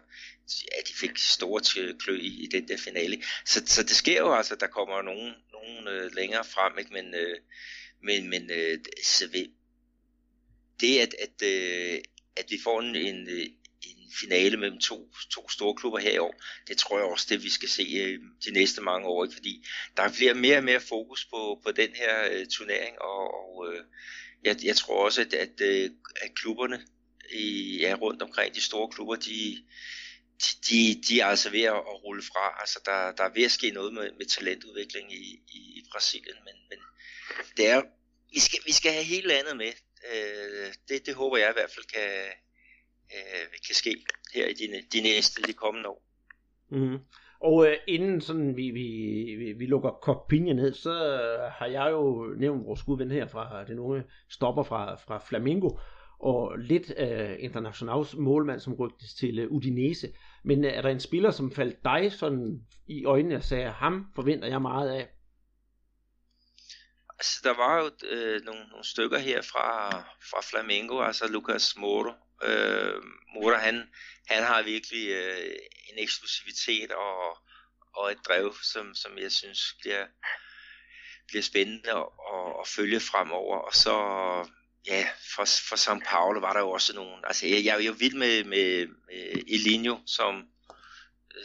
ja, 0.72 0.80
de 0.88 0.94
fik 0.94 1.18
store 1.18 1.94
klø 1.98 2.16
i, 2.18 2.44
i 2.44 2.46
den 2.46 2.68
der 2.68 2.76
finale. 2.76 3.22
Så, 3.44 3.62
så 3.66 3.82
det 3.82 3.96
sker 3.96 4.18
jo 4.18 4.34
altså, 4.34 4.56
der 4.56 4.66
kommer 4.66 5.02
nogen, 5.02 5.34
nogen 5.52 5.88
øh, 5.88 6.14
længere 6.14 6.44
frem, 6.44 6.78
ikke? 6.78 6.92
men, 6.92 7.14
øh, 7.14 7.38
men, 8.02 8.30
men 8.30 8.50
øh, 8.50 8.78
så 9.04 9.26
vi, 9.26 9.50
det 10.80 10.98
at, 10.98 11.14
at, 11.14 11.42
øh, 11.42 12.00
at 12.36 12.46
vi 12.50 12.58
får 12.64 12.80
en, 12.80 12.96
en, 12.96 13.28
øh, 13.28 13.46
en 14.06 14.12
finale 14.20 14.56
mellem 14.56 14.78
to, 14.78 15.10
to 15.30 15.48
store 15.48 15.74
klubber 15.74 15.98
her 15.98 16.10
i 16.10 16.18
år, 16.18 16.42
det 16.68 16.76
tror 16.76 16.98
jeg 16.98 17.06
også, 17.06 17.26
det 17.28 17.42
vi 17.42 17.50
skal 17.50 17.68
se 17.68 17.82
øh, 17.82 18.18
de 18.44 18.50
næste 18.50 18.80
mange 18.82 19.06
år, 19.06 19.24
ikke? 19.24 19.34
fordi 19.34 19.64
der 19.96 20.12
bliver 20.12 20.34
mere 20.34 20.56
og 20.56 20.64
mere 20.64 20.80
fokus 20.80 21.24
på, 21.24 21.60
på 21.64 21.72
den 21.72 21.90
her 21.94 22.14
øh, 22.32 22.46
turnering, 22.46 22.98
og, 23.02 23.34
og 23.34 23.72
øh, 23.72 23.84
jeg, 24.44 24.56
jeg 24.64 24.76
tror 24.76 25.04
også, 25.04 25.20
at, 25.20 25.34
at, 25.34 25.60
øh, 25.60 25.90
at 26.22 26.34
klubberne 26.34 26.86
i, 27.32 27.78
ja, 27.80 27.94
rundt 28.00 28.22
omkring 28.22 28.54
de 28.54 28.62
store 28.62 28.88
klubber, 28.90 29.16
de, 29.16 29.64
de, 30.68 31.02
de 31.08 31.20
er 31.20 31.26
altså 31.26 31.50
ved 31.50 31.62
at, 31.62 32.04
rulle 32.04 32.22
fra. 32.22 32.60
Altså, 32.60 32.80
der, 32.84 33.12
der 33.12 33.24
er 33.24 33.34
ved 33.34 33.44
at 33.44 33.50
ske 33.50 33.70
noget 33.70 33.92
med, 33.94 34.10
med 34.18 34.26
talentudvikling 34.26 35.12
i, 35.12 35.40
i, 35.48 35.58
i 35.78 35.82
Brasilien, 35.92 36.36
men, 36.44 36.54
men 36.70 36.78
det 37.56 37.66
er, 37.66 37.82
vi 38.32 38.40
skal, 38.40 38.58
vi 38.66 38.72
skal 38.72 38.92
have 38.92 39.04
helt 39.04 39.32
andet 39.32 39.56
med. 39.56 39.72
Øh, 40.12 40.72
det, 40.88 41.06
det 41.06 41.14
håber 41.14 41.36
jeg 41.36 41.50
i 41.50 41.58
hvert 41.58 41.70
fald 41.70 41.86
kan, 41.86 42.32
øh, 43.14 43.46
kan 43.66 43.74
ske 43.74 43.96
her 44.34 44.46
i 44.46 44.52
de, 44.52 44.66
de 44.92 45.02
næste, 45.02 45.42
de 45.42 45.52
kommende 45.52 45.88
år. 45.88 46.02
Mm. 46.70 46.98
Og 47.40 47.66
øh, 47.66 47.76
inden 47.86 48.20
sådan 48.20 48.56
vi, 48.56 48.70
vi, 48.70 48.86
vi, 49.38 49.52
vi 49.52 49.66
lukker 49.66 49.90
Copinha 50.02 50.52
ned, 50.52 50.74
så 50.74 50.92
har 51.58 51.66
jeg 51.66 51.90
jo 51.90 52.34
nævnt 52.38 52.66
vores 52.66 52.82
gode 52.82 52.98
ven 52.98 53.10
her 53.10 53.26
fra 53.26 53.64
den 53.64 53.78
unge 53.78 54.04
stopper 54.30 54.62
fra, 54.62 54.94
fra 54.94 55.18
Flamingo, 55.18 55.70
og 56.20 56.58
lidt 56.58 56.90
uh, 56.90 57.44
internationals 57.44 58.14
målmand, 58.14 58.60
som 58.60 58.74
rygtes 58.74 59.14
til 59.14 59.46
uh, 59.46 59.52
Udinese. 59.52 60.12
Men 60.44 60.64
uh, 60.64 60.70
er 60.70 60.82
der 60.82 60.88
en 60.88 61.00
spiller, 61.00 61.30
som 61.30 61.52
faldt 61.52 61.84
dig 61.84 62.12
sådan 62.12 62.66
i 62.86 63.04
øjnene 63.04 63.36
og 63.36 63.42
sagde, 63.42 63.70
ham 63.70 64.06
forventer 64.14 64.48
jeg 64.48 64.62
meget 64.62 64.90
af? 64.90 65.08
Altså, 67.18 67.40
der 67.44 67.56
var 67.56 67.82
jo 67.82 67.90
øh, 68.10 68.40
nogle, 68.44 68.60
nogle 68.70 68.84
stykker 68.84 69.18
her 69.18 69.42
fra, 69.42 69.90
fra 70.30 70.40
Flamengo, 70.50 71.00
altså 71.00 71.28
Lucas 71.32 71.76
Moro. 71.76 72.12
Øh, 72.42 73.02
Moro, 73.34 73.54
han, 73.54 73.88
han 74.26 74.42
har 74.42 74.62
virkelig 74.62 75.08
øh, 75.08 75.56
en 75.92 75.98
eksklusivitet 75.98 76.92
og, 76.92 77.38
og 77.94 78.12
et 78.12 78.18
drev, 78.28 78.54
som, 78.62 78.94
som 78.94 79.18
jeg 79.18 79.32
synes 79.32 79.60
bliver, 79.80 80.06
bliver 81.28 81.42
spændende 81.42 81.90
at, 81.90 82.06
at, 82.34 82.54
at 82.60 82.68
følge 82.68 83.00
fremover. 83.00 83.58
Og 83.58 83.74
så 83.74 83.94
ja, 84.86 85.08
for, 85.34 85.44
for 85.68 85.76
São 85.76 86.00
Paulo 86.10 86.40
var 86.40 86.52
der 86.52 86.60
jo 86.60 86.70
også 86.70 86.94
nogen, 86.94 87.24
altså 87.24 87.46
jeg, 87.46 87.64
jeg 87.64 87.76
er 87.76 87.82
jo 87.82 87.92
vild 87.92 88.14
med, 88.14 88.44
med, 88.44 88.86
med 88.86 89.42
Elinho, 89.48 89.98
som, 90.06 90.48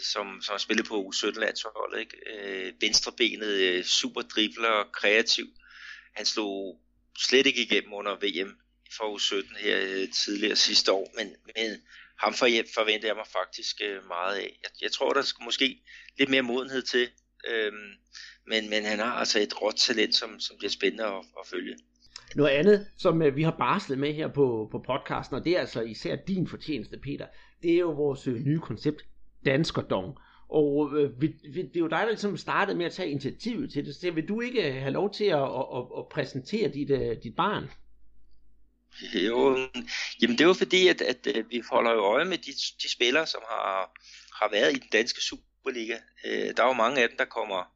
som, 0.02 0.42
som 0.42 0.60
spillede 0.60 0.88
på 0.88 1.12
U17-landsholdet, 1.14 2.00
ikke? 2.00 2.18
Øh, 2.28 2.74
venstrebenet, 2.82 3.48
øh, 3.48 3.84
super 3.84 4.22
dribler, 4.22 4.90
kreativ. 4.94 5.46
Han 6.16 6.26
slog 6.26 6.82
slet 7.20 7.46
ikke 7.46 7.62
igennem 7.62 7.94
under 7.94 8.16
VM 8.16 8.61
for 8.98 9.18
U17 9.18 9.60
her 9.60 9.78
øh, 9.82 10.08
tidligere 10.26 10.56
sidste 10.56 10.92
år, 10.92 11.08
men, 11.18 11.28
men 11.46 11.82
ham 12.20 12.34
for, 12.34 12.48
forventer 12.76 13.08
jeg 13.08 13.16
mig 13.16 13.28
faktisk 13.40 13.76
øh, 13.84 14.08
meget 14.08 14.36
af. 14.36 14.60
Jeg, 14.64 14.70
jeg 14.82 14.92
tror, 14.92 15.14
der 15.14 15.22
skal 15.22 15.44
måske 15.44 15.82
lidt 16.20 16.30
mere 16.30 16.42
modenhed 16.42 16.82
til, 16.82 17.10
øhm, 17.48 17.92
men, 18.48 18.70
men 18.70 18.84
han 18.86 19.00
har 19.00 19.14
altså 19.14 19.40
et 19.40 19.62
råt 19.62 19.76
talent, 19.76 20.16
som, 20.16 20.40
som 20.40 20.58
bliver 20.58 20.72
spændende 20.72 21.06
at, 21.06 21.26
at 21.40 21.48
følge. 21.48 21.76
Noget 22.36 22.50
andet, 22.50 22.88
som 22.98 23.22
øh, 23.22 23.36
vi 23.36 23.44
har 23.44 23.56
barslet 23.58 24.00
med 24.00 24.14
her 24.14 24.28
på, 24.28 24.68
på 24.72 24.84
podcasten, 24.88 25.36
og 25.36 25.46
det 25.46 25.56
er 25.56 25.60
altså 25.60 25.82
især 25.82 26.16
din 26.16 26.48
fortjeneste, 26.48 26.98
Peter, 26.98 27.28
det 27.64 27.74
er 27.74 27.80
jo 27.80 27.92
vores 27.92 28.28
øh, 28.28 28.36
nye 28.36 28.60
koncept, 28.60 29.02
Danskerdong. 29.46 30.18
Og 30.50 30.92
øh, 30.98 31.22
vi, 31.22 31.28
vi, 31.54 31.62
det 31.62 31.76
er 31.76 31.80
jo 31.80 31.88
dig, 31.88 32.00
der 32.00 32.10
ligesom 32.10 32.38
startede 32.38 32.78
med 32.78 32.86
at 32.86 32.92
tage 32.92 33.10
initiativet 33.10 33.72
til 33.72 33.86
det, 33.86 33.96
så 33.96 34.12
vil 34.12 34.28
du 34.28 34.42
ikke 34.42 34.68
øh, 34.68 34.76
have 34.76 34.92
lov 34.92 35.14
til 35.14 35.26
at, 35.26 35.44
at, 35.44 35.66
at, 35.76 35.84
at 35.98 36.08
præsentere 36.12 36.70
dit, 36.70 36.92
uh, 36.92 37.24
dit 37.24 37.36
barn? 37.36 37.70
Jo, 39.28 39.70
jamen 40.22 40.38
det 40.38 40.48
var 40.48 40.54
fordi, 40.54 40.88
at, 40.88 41.02
at, 41.02 41.28
at 41.28 41.46
vi 41.50 41.64
holder 41.72 41.92
jo 41.92 42.00
øje 42.00 42.26
med 42.26 42.38
de, 42.38 42.52
de 42.84 42.92
spillere, 42.92 43.28
som 43.28 43.42
har, 43.50 43.92
har 44.40 44.50
været 44.52 44.72
i 44.72 44.80
den 44.80 44.90
danske 44.92 45.22
Superliga. 45.22 45.98
Øh, 46.26 46.58
der 46.58 46.64
er 46.64 46.68
jo 46.68 46.74
mange 46.74 47.02
af 47.02 47.10
dem, 47.10 47.18
der 47.18 47.26
kommer 47.26 47.74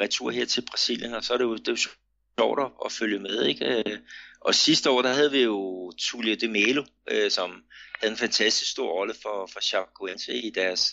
retur 0.00 0.30
her 0.30 0.44
til 0.44 0.64
Brasilien, 0.70 1.14
og 1.14 1.24
så 1.24 1.32
er 1.32 1.38
det 1.38 1.44
jo, 1.44 1.56
det 1.56 1.68
er 1.68 1.72
jo 1.72 1.90
sjovt 2.38 2.72
at 2.84 2.92
følge 2.92 3.18
med. 3.18 3.44
Ikke? 3.44 3.66
Øh, 3.66 3.98
og 4.40 4.54
sidste 4.54 4.90
år, 4.90 5.02
der 5.02 5.12
havde 5.12 5.30
vi 5.30 5.42
jo 5.42 5.92
Tulio 5.98 6.34
de 6.34 6.48
Melo, 6.48 6.84
øh, 7.10 7.30
som 7.30 7.64
havde 8.00 8.12
en 8.12 8.18
fantastisk 8.18 8.70
stor 8.70 8.92
rolle 8.92 9.14
for, 9.22 9.48
for 9.52 9.60
Chapecoense 9.60 10.34
i 10.34 10.50
deres, 10.50 10.92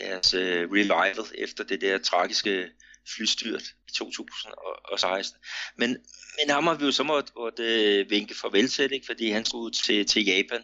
deres 0.00 0.34
øh, 0.34 0.70
revival 0.70 1.26
efter 1.34 1.64
det 1.64 1.80
der 1.80 1.98
tragiske 1.98 2.68
flystyrt 3.16 3.62
i 3.88 3.92
2016. 3.92 5.40
Men, 5.76 5.90
men 6.38 6.50
ham 6.50 6.66
har 6.66 6.74
vi 6.74 6.84
jo 6.84 6.92
så 6.92 7.02
måtte, 7.02 7.32
måtte 7.36 7.62
øh, 7.62 8.10
vinke 8.10 8.34
farvel 8.34 8.68
til, 8.68 8.92
ikke? 8.92 9.06
fordi 9.06 9.30
han 9.30 9.44
skulle 9.44 9.72
til, 9.72 10.06
til 10.06 10.24
Japan 10.24 10.62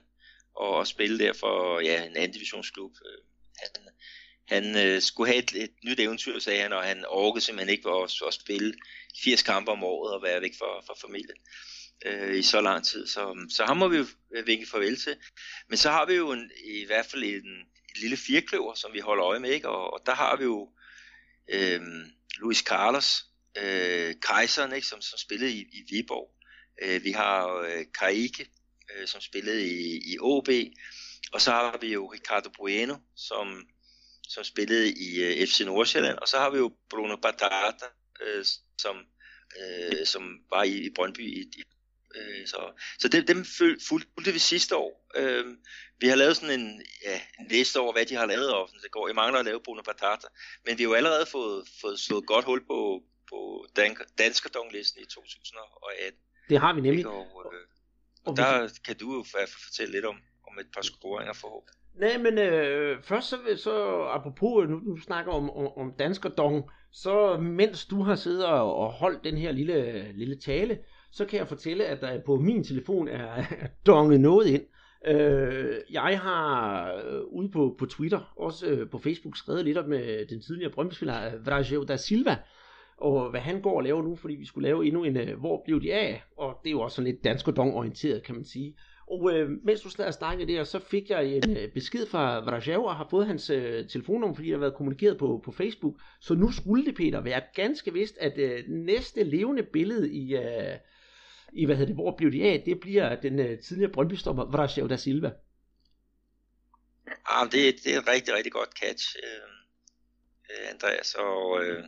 og, 0.57 0.71
og 0.71 0.87
spille 0.87 1.19
der 1.19 1.33
for 1.33 1.81
ja, 1.81 2.05
en 2.05 2.17
anden 2.17 2.33
divisionsklub. 2.33 2.93
Øh, 3.07 3.23
han, 3.59 3.71
han 4.49 4.87
øh, 4.87 5.03
skulle 5.03 5.33
have 5.33 5.43
et, 5.43 5.53
et 5.55 5.75
nyt 5.85 6.01
eventyr, 6.01 6.39
sagde 6.39 6.63
han, 6.63 6.73
og 6.73 6.83
han 6.83 7.05
orkede 7.09 7.45
simpelthen 7.45 7.77
ikke 7.77 7.91
at, 7.91 8.11
at 8.27 8.35
spille 8.35 8.75
80 9.25 9.43
kampe 9.43 9.71
om 9.71 9.85
året 9.85 10.15
og 10.15 10.23
være 10.23 10.43
væk 10.43 10.55
fra, 10.59 10.81
fra 10.87 10.95
familien 11.07 11.39
øh, 12.05 12.39
i 12.39 12.43
så 12.43 12.61
lang 12.61 12.85
tid. 12.85 13.07
Så, 13.07 13.47
så 13.51 13.65
ham 13.65 13.77
må 13.77 13.89
vi 13.89 13.97
jo 13.97 14.07
øh, 14.37 14.47
vinke 14.47 14.67
farvel 14.71 14.97
til. 14.97 15.17
Men 15.69 15.79
så 15.79 15.91
har 15.91 16.07
vi 16.07 16.15
jo 16.15 16.33
en, 16.33 16.51
i 16.65 16.85
hvert 16.87 17.07
fald 17.07 17.23
en, 17.23 17.49
en 17.89 18.01
lille 18.01 18.17
firkløver, 18.17 18.75
som 18.75 18.93
vi 18.93 18.99
holder 18.99 19.25
øje 19.25 19.39
med, 19.39 19.51
ikke? 19.51 19.69
Og, 19.69 19.93
og 19.93 20.01
der 20.07 20.15
har 20.15 20.37
vi 20.37 20.45
jo 20.45 20.71
øh, 21.49 21.81
Luis 22.39 22.59
Carlos, 22.59 23.25
øh, 23.57 24.15
kejseren, 24.23 24.73
ikke? 24.73 24.87
Som, 24.87 25.01
som 25.01 25.19
spillede 25.19 25.53
i, 25.53 25.61
i 25.61 25.85
Viborg. 25.91 26.31
Øh, 26.83 27.05
vi 27.05 27.13
har 27.13 27.47
øh, 27.57 27.85
Kaike, 27.99 28.51
øh, 28.95 29.07
som 29.07 29.21
spillede 29.21 29.67
i, 29.67 30.13
i 30.13 30.17
OB. 30.21 30.49
Og 31.33 31.41
så 31.41 31.51
har 31.51 31.79
vi 31.81 31.93
jo 31.93 32.07
Ricardo 32.07 32.51
Bueno, 32.59 32.97
som, 33.17 33.67
som 34.29 34.45
spillede 34.45 34.93
i 34.93 35.23
øh, 35.23 35.47
FC 35.47 35.61
Nordsjælland. 35.61 36.19
Og 36.19 36.29
så 36.29 36.39
har 36.39 36.51
vi 36.51 36.59
jo 36.59 36.77
Bruno 36.91 37.17
Batata, 37.17 37.87
øh, 38.23 38.45
som, 38.79 38.97
øh, 39.61 40.07
som 40.07 40.23
var 40.51 40.63
i, 40.63 40.77
i 40.87 40.91
Brøndby 40.95 41.21
i, 41.21 41.41
i 41.41 41.63
Øh, 42.17 42.47
så 42.47 42.61
så 42.99 43.09
dem, 43.09 43.27
dem 43.27 43.45
fulgte 43.89 44.33
vi 44.33 44.39
sidste 44.39 44.77
år. 44.77 45.07
Øh, 45.17 45.45
vi 46.01 46.07
har 46.09 46.17
lavet 46.17 46.37
sådan 46.37 46.61
en, 46.61 46.83
ja, 47.05 47.21
en 47.41 47.49
liste 47.51 47.81
over, 47.81 47.93
hvad 47.93 48.07
de 48.07 48.15
har 48.15 48.27
lavet, 48.27 48.55
og 48.55 48.69
det 48.83 48.91
går. 48.91 49.09
Jeg 49.09 49.15
mangler 49.15 49.39
at 49.39 49.45
lave 49.45 49.61
Bonaparte, 49.65 50.27
men 50.67 50.79
vi 50.79 50.83
har 50.83 50.91
jo 50.91 50.95
allerede 50.95 51.27
fået, 51.33 51.65
fået 51.81 51.99
slået 51.99 52.27
godt 52.27 52.45
hul 52.45 52.67
på, 52.67 53.03
på 53.31 53.67
Dan, 53.77 53.97
Danskerdong-listen 54.19 55.03
i 55.03 55.05
2018. 55.05 56.21
Det 56.49 56.61
har 56.61 56.75
vi 56.75 56.81
nemlig. 56.81 57.07
Og, 57.07 57.27
øh, 57.55 57.61
og, 58.25 58.31
og 58.31 58.37
der 58.37 58.63
vi... 58.63 58.69
kan 58.85 58.97
du 58.97 59.15
jo 59.15 59.25
fortælle 59.65 59.93
lidt 59.93 60.05
om, 60.05 60.17
om 60.49 60.59
et 60.59 60.67
par 60.75 60.83
scoringer 60.83 61.33
forhåbentlig. 61.33 61.77
Nej, 61.95 62.19
men 62.19 62.39
øh, 62.39 63.03
først 63.03 63.29
så, 63.29 63.39
så 63.57 64.03
apropos, 64.03 64.69
nu 64.69 64.95
du 64.97 65.01
snakker 65.01 65.33
om, 65.33 65.51
om, 65.51 65.67
om 65.77 65.93
Danskerdong, 65.99 66.71
så 66.93 67.37
mens 67.37 67.87
du 67.87 68.03
har 68.03 68.15
siddet 68.15 68.47
og 68.47 68.93
holdt 68.93 69.25
den 69.25 69.39
her 69.39 69.53
lille, 69.53 70.13
lille 70.13 70.41
tale, 70.41 70.79
så 71.17 71.25
kan 71.25 71.39
jeg 71.39 71.49
fortælle, 71.49 71.85
at 71.85 72.01
der 72.01 72.21
på 72.21 72.37
min 72.37 72.65
telefon 72.65 73.09
er, 73.09 73.27
er 73.63 73.67
donget 73.87 74.21
noget 74.21 74.47
ind. 74.47 74.63
Øh, 75.07 75.75
jeg 75.93 76.21
har 76.23 76.93
øh, 76.93 77.21
ude 77.21 77.49
på, 77.49 77.77
på 77.79 77.87
Twitter, 77.87 78.33
også 78.37 78.67
øh, 78.67 78.91
på 78.91 78.99
Facebook, 78.99 79.37
skrevet 79.37 79.65
lidt 79.65 79.79
om 79.79 79.93
øh, 79.93 80.29
den 80.29 80.41
tidligere 80.41 80.73
brøndspiller 80.73 81.31
Vrajeo 81.45 81.85
da 81.85 81.97
Silva, 81.97 82.37
og 82.99 83.31
hvad 83.31 83.41
han 83.41 83.61
går 83.61 83.77
og 83.77 83.83
laver 83.83 84.03
nu, 84.03 84.17
fordi 84.17 84.35
vi 84.35 84.47
skulle 84.47 84.69
lave 84.69 84.87
endnu 84.87 85.05
en, 85.05 85.17
øh, 85.17 85.39
hvor 85.39 85.63
blev 85.65 85.83
de 85.83 85.95
af, 85.95 86.23
og 86.37 86.61
det 86.63 86.71
er 86.71 86.73
jo 86.73 86.81
også 86.81 86.95
sådan 86.95 87.13
lidt 87.13 87.25
dansk 87.25 87.49
og 87.49 87.59
orienteret 87.59 88.23
kan 88.23 88.35
man 88.35 88.45
sige. 88.45 88.77
Og 89.11 89.33
øh, 89.35 89.51
mens 89.65 89.81
du 89.81 89.91
stadig 89.91 90.15
snakkede 90.15 90.53
der, 90.53 90.65
så 90.65 90.79
fik 90.79 91.11
jeg 91.11 91.27
en 91.27 91.57
øh, 91.57 91.69
besked 91.75 92.07
fra 92.07 92.41
Vrajao 92.41 92.85
og 92.85 92.97
har 92.97 93.07
fået 93.11 93.27
hans 93.27 93.51
øh, 93.51 93.89
telefonnummer, 93.89 94.35
fordi 94.35 94.49
der 94.49 94.55
har 94.55 94.61
været 94.61 94.75
kommunikeret 94.75 95.19
på, 95.19 95.41
på 95.45 95.53
Facebook. 95.53 95.95
Så 96.21 96.35
nu 96.35 96.51
skulle 96.51 96.85
det, 96.85 96.95
Peter, 96.95 97.21
være 97.21 97.41
ganske 97.55 97.93
vist, 97.93 98.19
at 98.21 98.39
øh, 98.39 98.65
næste 98.69 99.23
levende 99.23 99.63
billede 99.63 100.13
i, 100.13 100.37
øh, 100.37 100.77
i, 101.57 101.65
hvad 101.65 101.77
hedder 101.77 101.87
det, 101.87 101.97
hvor 101.97 102.17
blev 102.17 102.33
de 102.33 102.43
af, 102.43 102.63
det 102.67 102.81
bliver 102.81 103.21
den 103.21 103.39
uh, 103.39 103.59
tidligere 103.67 103.93
Brøndby-stopper, 103.93 104.45
Vrasjev 104.45 104.89
da 104.89 104.97
Silva. 104.97 105.31
Ja, 107.07 107.45
det, 107.45 107.85
det 107.85 107.95
er 107.95 108.01
et 108.01 108.09
rigtig, 108.09 108.35
rigtig 108.35 108.53
godt 108.53 108.71
catch, 108.83 109.17
øh, 109.23 109.51
øh, 110.51 110.71
Andreas, 110.73 111.15
og 111.15 111.65
øh, 111.65 111.85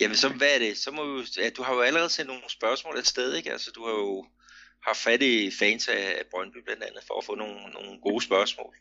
jamen 0.00 0.16
så 0.16 0.28
hvad 0.28 0.54
er 0.54 0.58
det, 0.58 0.76
så 0.76 0.90
må 0.90 1.16
vi 1.16 1.22
ja, 1.42 1.50
du 1.56 1.62
har 1.62 1.74
jo 1.74 1.80
allerede 1.80 2.08
sendt 2.08 2.28
nogle 2.28 2.42
spørgsmål 2.48 2.98
et 2.98 3.06
sted, 3.06 3.34
ikke, 3.34 3.52
altså 3.52 3.70
du 3.74 3.84
har 3.84 3.92
jo 3.92 4.26
haft 4.86 4.98
fat 4.98 5.22
i 5.22 5.50
fans 5.58 5.88
af 5.88 6.22
Brøndby 6.30 6.58
blandt 6.64 6.82
andet, 6.82 7.02
for 7.06 7.18
at 7.18 7.24
få 7.24 7.34
nogle, 7.34 7.54
nogle 7.54 8.00
gode 8.00 8.24
spørgsmål. 8.24 8.74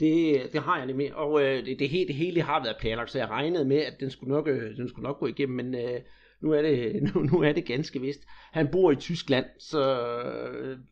Det, 0.00 0.52
det 0.52 0.62
har 0.62 0.76
jeg 0.76 0.86
nemlig, 0.86 1.14
og 1.14 1.42
øh, 1.42 1.66
det, 1.66 1.78
det, 1.78 1.88
hele, 1.88 2.06
det 2.06 2.14
hele 2.14 2.42
har 2.42 2.62
været 2.62 2.76
planlagt, 2.80 3.10
så 3.10 3.18
jeg 3.18 3.28
regnede 3.28 3.64
med, 3.64 3.76
at 3.76 4.00
den 4.00 4.10
skulle 4.10 4.34
nok, 4.34 4.48
øh, 4.48 4.76
den 4.76 4.88
skulle 4.88 5.02
nok 5.02 5.18
gå 5.18 5.26
igennem, 5.26 5.56
men 5.56 5.74
øh, 5.74 6.00
nu 6.40 6.52
er 6.52 6.62
det, 6.62 7.02
nu, 7.14 7.20
nu 7.22 7.42
er 7.42 7.52
det 7.52 7.64
ganske 7.64 8.00
vist. 8.00 8.20
Han 8.52 8.68
bor 8.72 8.92
i 8.92 8.96
Tyskland, 8.96 9.46
så, 9.58 9.82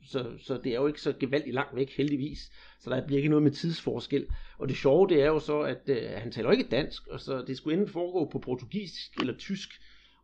så, 0.04 0.26
så 0.38 0.60
det 0.64 0.72
er 0.72 0.76
jo 0.76 0.86
ikke 0.86 1.00
så 1.00 1.12
gevaldigt 1.20 1.54
langt 1.54 1.76
væk, 1.76 1.96
heldigvis. 1.96 2.38
Så 2.80 2.90
der 2.90 3.06
bliver 3.06 3.18
ikke 3.18 3.28
noget 3.28 3.42
med 3.42 3.50
tidsforskel. 3.50 4.26
Og 4.58 4.68
det 4.68 4.76
sjove, 4.76 5.08
det 5.08 5.22
er 5.22 5.26
jo 5.26 5.38
så, 5.38 5.60
at 5.60 5.82
øh, 5.86 6.10
han 6.16 6.32
taler 6.32 6.50
ikke 6.50 6.68
dansk, 6.70 7.06
og 7.06 7.20
så 7.20 7.44
det 7.46 7.56
skulle 7.56 7.78
enten 7.78 7.92
foregå 7.92 8.30
på 8.32 8.38
portugisisk 8.38 9.20
eller 9.20 9.36
tysk. 9.36 9.68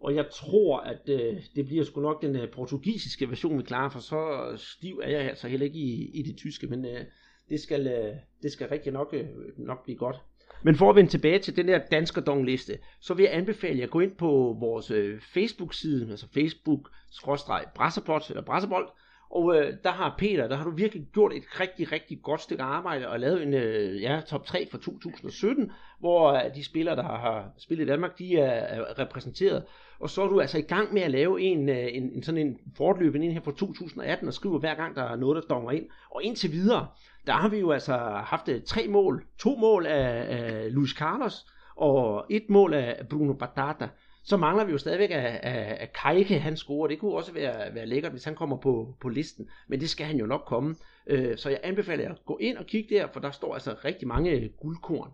Og 0.01 0.15
jeg 0.15 0.27
tror, 0.33 0.81
at 0.81 1.09
øh, 1.09 1.37
det 1.57 1.67
bliver 1.67 1.85
sgu 1.85 2.01
nok 2.01 2.23
den 2.23 2.37
øh, 2.37 2.51
portugisiske 2.51 3.29
version, 3.29 3.59
vi 3.59 3.63
klarer, 3.63 3.91
for 3.91 4.01
så 4.01 4.53
stiv 4.57 5.01
er 5.05 5.11
jeg 5.11 5.21
altså 5.21 5.49
heller 5.49 5.67
ikke 5.67 5.79
i, 5.79 6.11
i 6.15 6.23
det 6.23 6.37
tyske, 6.37 6.67
men 6.67 6.85
øh, 6.85 7.05
det, 7.49 7.61
skal, 7.61 7.87
øh, 7.87 8.15
det 8.43 8.53
skal 8.53 8.69
rigtig 8.69 8.93
nok, 8.93 9.15
øh, 9.15 9.27
nok 9.59 9.85
blive 9.85 9.99
godt. 9.99 10.17
Men 10.65 10.77
for 10.77 10.91
at 10.91 10.97
vende 10.97 11.11
tilbage 11.11 11.39
til 11.39 11.57
den 11.57 11.69
der 11.69 11.79
danskerdong-liste, 11.79 12.79
så 13.01 13.15
vil 13.15 13.23
jeg 13.23 13.35
anbefale 13.35 13.79
jer 13.79 13.85
at 13.85 13.91
gå 13.91 14.01
ind 14.01 14.17
på 14.17 14.57
vores 14.61 14.91
øh, 14.91 15.21
Facebook-side, 15.21 16.11
altså 16.11 16.27
Facebook-brasserbold, 16.33 18.31
eller 18.31 18.43
brasserbold, 18.43 18.89
og 19.31 19.57
øh, 19.57 19.73
der 19.85 19.91
har 19.91 20.15
Peter, 20.19 20.49
der 20.49 20.57
har 20.57 20.65
du 20.65 20.71
virkelig 20.71 21.07
gjort 21.13 21.33
et 21.33 21.61
rigtig, 21.61 21.93
rigtig 21.93 22.23
godt 22.23 22.41
stykke 22.41 22.63
arbejde 22.63 23.09
og 23.09 23.21
lavet 23.21 23.43
en 23.43 23.55
øh, 23.55 24.03
ja, 24.03 24.21
top 24.27 24.47
3 24.47 24.69
for 24.71 24.79
2017, 24.79 25.73
hvor 26.01 26.33
øh, 26.33 26.55
de 26.55 26.65
spillere, 26.65 26.97
der 26.97 27.03
har 27.03 27.51
spillet 27.59 27.85
i 27.85 27.89
Danmark, 27.89 28.19
de 28.19 28.39
er, 28.39 28.51
er 28.51 28.99
repræsenteret. 28.99 29.65
Og 30.01 30.11
så 30.11 30.23
er 30.23 30.29
du 30.29 30.41
altså 30.41 30.59
i 30.59 30.63
gang 30.63 30.95
med 30.95 31.03
at 31.03 31.11
lave 31.11 31.41
en, 31.41 31.69
øh, 31.69 31.89
en, 31.93 32.13
en 32.13 32.23
sådan 32.23 32.47
en 32.47 32.59
fortløbende 32.77 33.27
ind 33.27 33.35
her 33.35 33.41
fra 33.41 33.53
2018 33.53 34.29
og 34.29 34.35
skriver 34.35 34.59
hver 34.59 34.75
gang, 34.75 34.97
der 34.97 35.03
er 35.03 35.17
noget, 35.17 35.43
der 35.43 35.55
donger 35.55 35.71
ind. 35.71 35.87
Og 36.11 36.23
indtil 36.23 36.53
videre, 36.53 36.87
der 37.27 37.33
har 37.33 37.49
vi 37.49 37.59
jo 37.59 37.71
altså 37.71 37.97
haft 38.25 38.49
øh, 38.49 38.63
tre 38.63 38.89
mål. 38.89 39.25
To 39.39 39.57
mål 39.57 39.87
af, 39.87 40.27
af 40.29 40.75
Luis 40.75 40.91
Carlos 40.91 41.47
og 41.77 42.27
et 42.31 42.51
mål 42.51 42.75
af 42.75 43.07
Bruno 43.11 43.33
Batata. 43.33 43.89
Så 44.25 44.37
mangler 44.37 44.65
vi 44.65 44.73
jo 44.73 44.79
stadigvæk 44.79 45.11
at, 45.11 45.25
at, 45.25 45.79
at 45.79 45.93
Kajke, 45.93 46.39
han 46.39 46.57
scorer. 46.57 46.89
Det 46.89 46.99
kunne 46.99 47.15
også 47.15 47.33
være, 47.33 47.75
være 47.75 47.87
lækkert, 47.87 48.13
hvis 48.13 48.25
han 48.25 48.35
kommer 48.35 48.57
på, 48.57 48.97
på 49.01 49.09
listen. 49.09 49.51
Men 49.69 49.81
det 49.81 49.91
skal 49.91 50.07
han 50.07 50.17
jo 50.17 50.27
nok 50.27 50.43
komme. 50.47 50.77
Øh, 51.07 51.39
så 51.39 51.49
jeg 51.51 51.61
anbefaler 51.63 52.05
jer 52.05 52.13
at 52.13 52.25
gå 52.27 52.39
ind 52.39 52.59
og 52.59 52.67
kigge 52.67 52.95
der, 52.95 53.09
for 53.13 53.21
der 53.21 53.31
står 53.31 53.55
altså 53.55 53.77
rigtig 53.85 54.09
mange 54.09 54.49
guldkorn. 54.49 55.11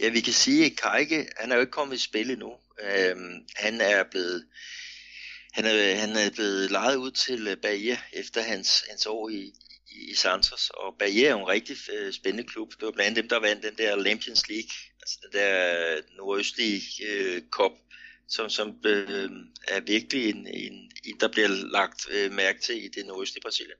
Ja, 0.00 0.10
vi 0.10 0.20
kan 0.20 0.32
sige, 0.32 0.66
at 0.66 0.72
Kajke, 0.82 1.26
han 1.36 1.50
er 1.50 1.54
jo 1.54 1.60
ikke 1.60 1.72
kommet 1.72 1.94
i 1.94 1.98
spil 1.98 2.30
endnu. 2.30 2.52
Øhm, 2.82 3.46
han 3.56 3.80
er 3.80 4.04
blevet 4.10 4.44
han 5.52 5.64
er, 5.64 5.94
han 5.94 6.10
er 6.10 6.30
blevet 6.30 6.70
lejet 6.70 6.96
ud 6.96 7.10
til 7.10 7.48
øh, 7.48 7.56
Bahia 7.56 7.98
efter 8.12 8.42
hans, 8.42 8.84
hans 8.88 9.06
år 9.06 9.28
i, 9.28 9.52
i, 9.88 10.14
Santos, 10.14 10.70
og 10.70 10.96
Bahia 10.98 11.26
er 11.26 11.30
jo 11.30 11.38
en 11.38 11.48
rigtig 11.48 11.76
øh, 11.92 12.12
spændende 12.12 12.48
klub. 12.48 12.72
Det 12.72 12.82
var 12.82 12.90
blandt 12.90 13.08
andet 13.08 13.22
dem, 13.22 13.28
der 13.28 13.40
vandt 13.40 13.62
den 13.62 13.76
der 13.78 14.04
Champions 14.04 14.48
League, 14.48 14.70
altså 15.10 15.18
den 15.22 15.40
der 15.40 16.16
nordøstlige 16.16 16.82
øh, 17.06 17.42
kop, 17.50 17.72
som, 18.28 18.50
som 18.50 18.76
øh, 18.86 19.30
er 19.68 19.80
virkelig 19.80 20.30
en, 20.30 20.46
en, 20.46 20.92
en, 21.04 21.20
der 21.20 21.28
bliver 21.28 21.48
lagt 21.48 22.08
øh, 22.10 22.32
mærke 22.32 22.60
til 22.60 22.84
i 22.84 22.88
det 22.88 23.06
nordøstlige 23.06 23.42
Brasilien. 23.42 23.78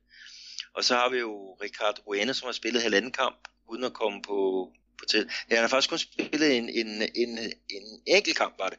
Og 0.74 0.84
så 0.84 0.94
har 0.94 1.08
vi 1.08 1.18
jo 1.18 1.52
Ricardo 1.52 2.02
Bueno, 2.02 2.32
som 2.32 2.46
har 2.46 2.52
spillet 2.52 2.82
halvanden 2.82 3.12
kamp, 3.12 3.48
uden 3.68 3.84
at 3.84 3.92
komme 3.92 4.22
på, 4.22 4.70
på 4.98 5.04
til. 5.04 5.30
Ja, 5.50 5.54
han 5.54 5.62
har 5.62 5.68
faktisk 5.68 5.90
kun 5.90 5.98
spillet 5.98 6.56
en, 6.56 6.68
en, 6.68 7.02
en, 7.14 7.38
en 7.70 8.02
enkelt 8.06 8.36
kamp, 8.36 8.58
var 8.58 8.68
det. 8.68 8.78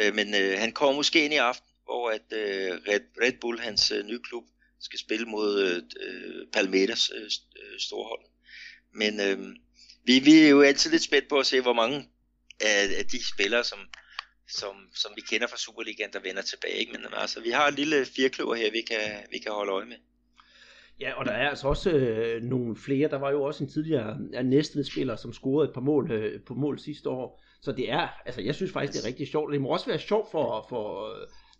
Øh, 0.00 0.14
men 0.14 0.34
øh, 0.34 0.58
han 0.58 0.72
kommer 0.72 0.94
måske 0.94 1.24
ind 1.24 1.34
i 1.34 1.36
aften, 1.36 1.68
hvor 1.84 2.10
at 2.10 2.32
øh, 2.32 2.70
Red, 2.88 3.00
Red 3.22 3.32
Bull, 3.40 3.60
hans 3.60 3.90
øh, 3.90 4.06
nye 4.06 4.20
klub, 4.28 4.44
skal 4.80 4.98
spille 4.98 5.26
mod 5.26 5.60
øh, 5.60 5.82
øh 6.06 6.46
Palmeiras 6.52 7.10
øh, 7.14 7.30
øh, 7.62 7.78
storhold. 7.78 8.24
Men 8.94 9.20
øh, 9.20 9.56
vi, 10.04 10.18
vi 10.18 10.38
er 10.44 10.48
jo 10.48 10.60
altid 10.62 10.90
lidt 10.90 11.02
spændt 11.02 11.28
på 11.28 11.38
at 11.38 11.46
se, 11.46 11.60
hvor 11.60 11.72
mange 11.72 12.08
af, 12.60 12.82
af 12.98 13.06
de 13.12 13.28
spillere, 13.34 13.64
som, 13.64 13.78
som, 14.48 14.74
som 14.94 15.12
vi 15.16 15.20
kender 15.20 15.46
fra 15.46 15.56
Superligaen, 15.56 16.12
der 16.12 16.20
vender 16.20 16.42
tilbage. 16.42 16.74
Ikke? 16.74 16.92
Men 16.92 17.00
altså, 17.12 17.40
vi 17.40 17.50
har 17.50 17.68
en 17.68 17.74
lille 17.74 18.06
firkløver 18.16 18.54
her, 18.54 18.70
vi 18.70 18.80
kan, 18.80 19.26
vi 19.30 19.38
kan 19.38 19.52
holde 19.52 19.72
øje 19.72 19.86
med. 19.86 19.96
Ja, 21.00 21.12
og 21.12 21.24
der 21.24 21.32
er 21.32 21.48
altså 21.48 21.68
også 21.68 21.90
øh, 21.90 22.42
nogle 22.42 22.76
flere. 22.76 23.08
Der 23.08 23.18
var 23.18 23.30
jo 23.30 23.42
også 23.42 23.64
en 23.64 23.70
tidligere 23.70 24.18
øh, 24.34 24.44
Næstved-spiller, 24.44 25.16
som 25.16 25.32
scorede 25.32 25.68
et 25.68 25.74
par 25.74 25.80
mål 25.80 26.10
øh, 26.10 26.40
på 26.46 26.54
mål 26.54 26.78
sidste 26.78 27.08
år. 27.08 27.42
Så 27.62 27.72
det 27.72 27.90
er, 27.90 28.08
altså 28.26 28.40
jeg 28.40 28.54
synes 28.54 28.72
faktisk, 28.72 28.92
det 28.92 29.04
er 29.04 29.08
rigtig 29.08 29.28
sjovt. 29.28 29.52
Det 29.52 29.60
må 29.60 29.68
også 29.68 29.86
være 29.86 29.98
sjovt 29.98 30.30
for, 30.30 30.66
for 30.68 31.08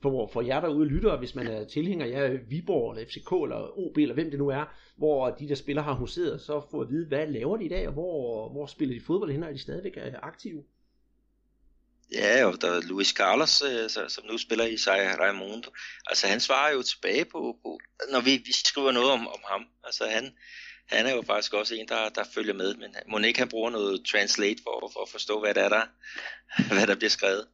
for, 0.03 0.31
for 0.33 0.43
jer 0.43 0.61
derude 0.61 0.89
lytter, 0.89 1.19
hvis 1.19 1.35
man 1.35 1.47
er 1.47 1.65
tilhænger 1.65 2.23
af 2.23 2.51
Viborg 2.51 2.93
eller 2.93 3.09
FCK 3.09 3.33
eller 3.33 3.79
OB 3.79 3.99
eller 3.99 4.15
hvem 4.15 4.31
det 4.31 4.39
nu 4.39 4.49
er, 4.49 4.65
hvor 4.97 5.31
de 5.31 5.49
der 5.49 5.55
spillere 5.55 5.85
har 5.85 5.95
huseret, 5.95 6.41
så 6.41 6.63
få 6.71 6.81
at 6.81 6.91
vide, 6.91 7.07
hvad 7.07 7.27
laver 7.27 7.57
de 7.57 7.65
i 7.65 7.69
dag, 7.69 7.87
og 7.87 7.93
hvor, 7.93 8.49
hvor 8.49 8.67
spiller 8.67 8.95
de 8.95 9.05
fodbold 9.07 9.33
hen, 9.33 9.43
og 9.43 9.49
er 9.49 9.53
de 9.53 9.63
stadigvæk 9.63 9.97
øh, 9.97 10.13
aktive? 10.23 10.65
Ja, 12.15 12.45
og 12.45 12.61
der 12.61 12.71
er 12.71 12.81
Luis 12.81 13.09
Carlos, 13.09 13.63
øh, 13.63 13.91
som 14.09 14.25
nu 14.31 14.39
spiller 14.39 14.65
i 14.65 14.77
Sai 14.77 15.09
Raimundo. 15.09 15.71
Altså 16.07 16.27
han 16.27 16.41
svarer 16.41 16.73
jo 16.73 16.83
tilbage 16.83 17.25
på, 17.25 17.57
på 17.63 17.81
når 18.11 18.21
vi, 18.21 18.43
vi 18.47 18.53
skriver 18.53 18.93
noget 18.93 19.11
om, 19.11 19.29
om 19.29 19.41
ham. 19.45 19.65
Altså 19.85 20.05
han, 20.07 20.35
han 20.87 21.07
er 21.07 21.15
jo 21.15 21.23
faktisk 21.23 21.55
også 21.55 21.75
en, 21.75 21.89
der, 21.89 22.09
der 22.09 22.25
følger 22.35 22.55
med, 22.55 22.75
men 22.75 22.97
må 23.09 23.19
ikke 23.19 23.39
han 23.39 23.49
bruger 23.49 23.71
noget 23.71 24.07
translate 24.07 24.63
for, 24.63 24.91
for 24.93 25.03
at 25.03 25.09
forstå, 25.09 25.41
hvad 25.41 25.55
der 25.55 25.63
er 25.63 25.69
der, 25.69 25.85
hvad 26.75 26.87
der 26.87 26.95
bliver 26.95 27.11
skrevet. 27.11 27.47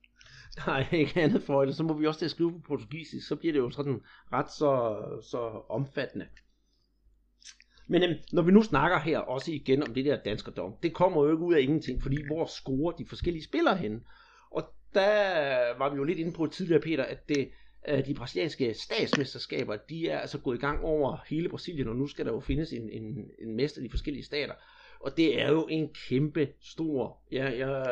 Nej, 0.66 0.86
ikke 0.92 1.20
andet 1.20 1.42
for 1.42 1.64
det. 1.64 1.76
Så 1.76 1.82
må 1.82 1.94
vi 1.94 2.06
også 2.06 2.18
til 2.18 2.24
at 2.24 2.30
skrive 2.30 2.52
på 2.52 2.58
portugisisk, 2.58 3.28
så 3.28 3.36
bliver 3.36 3.52
det 3.52 3.60
jo 3.60 3.70
sådan 3.70 4.00
ret 4.32 4.50
så, 4.50 5.02
så 5.30 5.38
omfattende. 5.68 6.26
Men 7.86 8.02
øhm, 8.02 8.14
når 8.32 8.42
vi 8.42 8.52
nu 8.52 8.62
snakker 8.62 8.98
her 8.98 9.18
også 9.18 9.52
igen 9.52 9.82
om 9.82 9.94
det 9.94 10.04
der 10.04 10.16
danskerdom, 10.16 10.74
det 10.82 10.94
kommer 10.94 11.24
jo 11.24 11.30
ikke 11.30 11.44
ud 11.44 11.54
af 11.54 11.60
ingenting, 11.60 12.02
fordi 12.02 12.26
hvor 12.26 12.46
scorer 12.46 12.92
de 12.92 13.06
forskellige 13.06 13.44
spillere 13.44 13.76
hen? 13.76 14.04
Og 14.50 14.62
der 14.94 15.78
var 15.78 15.90
vi 15.90 15.96
jo 15.96 16.04
lidt 16.04 16.18
inde 16.18 16.32
på 16.32 16.46
tidligere, 16.46 16.80
Peter, 16.80 17.04
at 17.04 17.28
det, 17.28 17.50
øh, 17.88 18.06
de 18.06 18.14
brasilianske 18.14 18.74
statsmesterskaber, 18.74 19.76
de 19.76 20.08
er 20.08 20.18
altså 20.18 20.38
gået 20.38 20.56
i 20.56 20.60
gang 20.60 20.84
over 20.84 21.16
hele 21.28 21.48
Brasilien, 21.48 21.88
og 21.88 21.96
nu 21.96 22.06
skal 22.06 22.26
der 22.26 22.32
jo 22.32 22.40
findes 22.40 22.72
en, 22.72 22.90
en, 22.90 23.30
en 23.38 23.56
mester 23.56 23.80
i 23.80 23.84
de 23.84 23.90
forskellige 23.90 24.24
stater. 24.24 24.54
Og 25.00 25.16
det 25.16 25.40
er 25.42 25.50
jo 25.50 25.66
en 25.70 25.88
kæmpe 26.08 26.48
stor, 26.60 27.18
ja, 27.32 27.44
jeg 27.58 27.86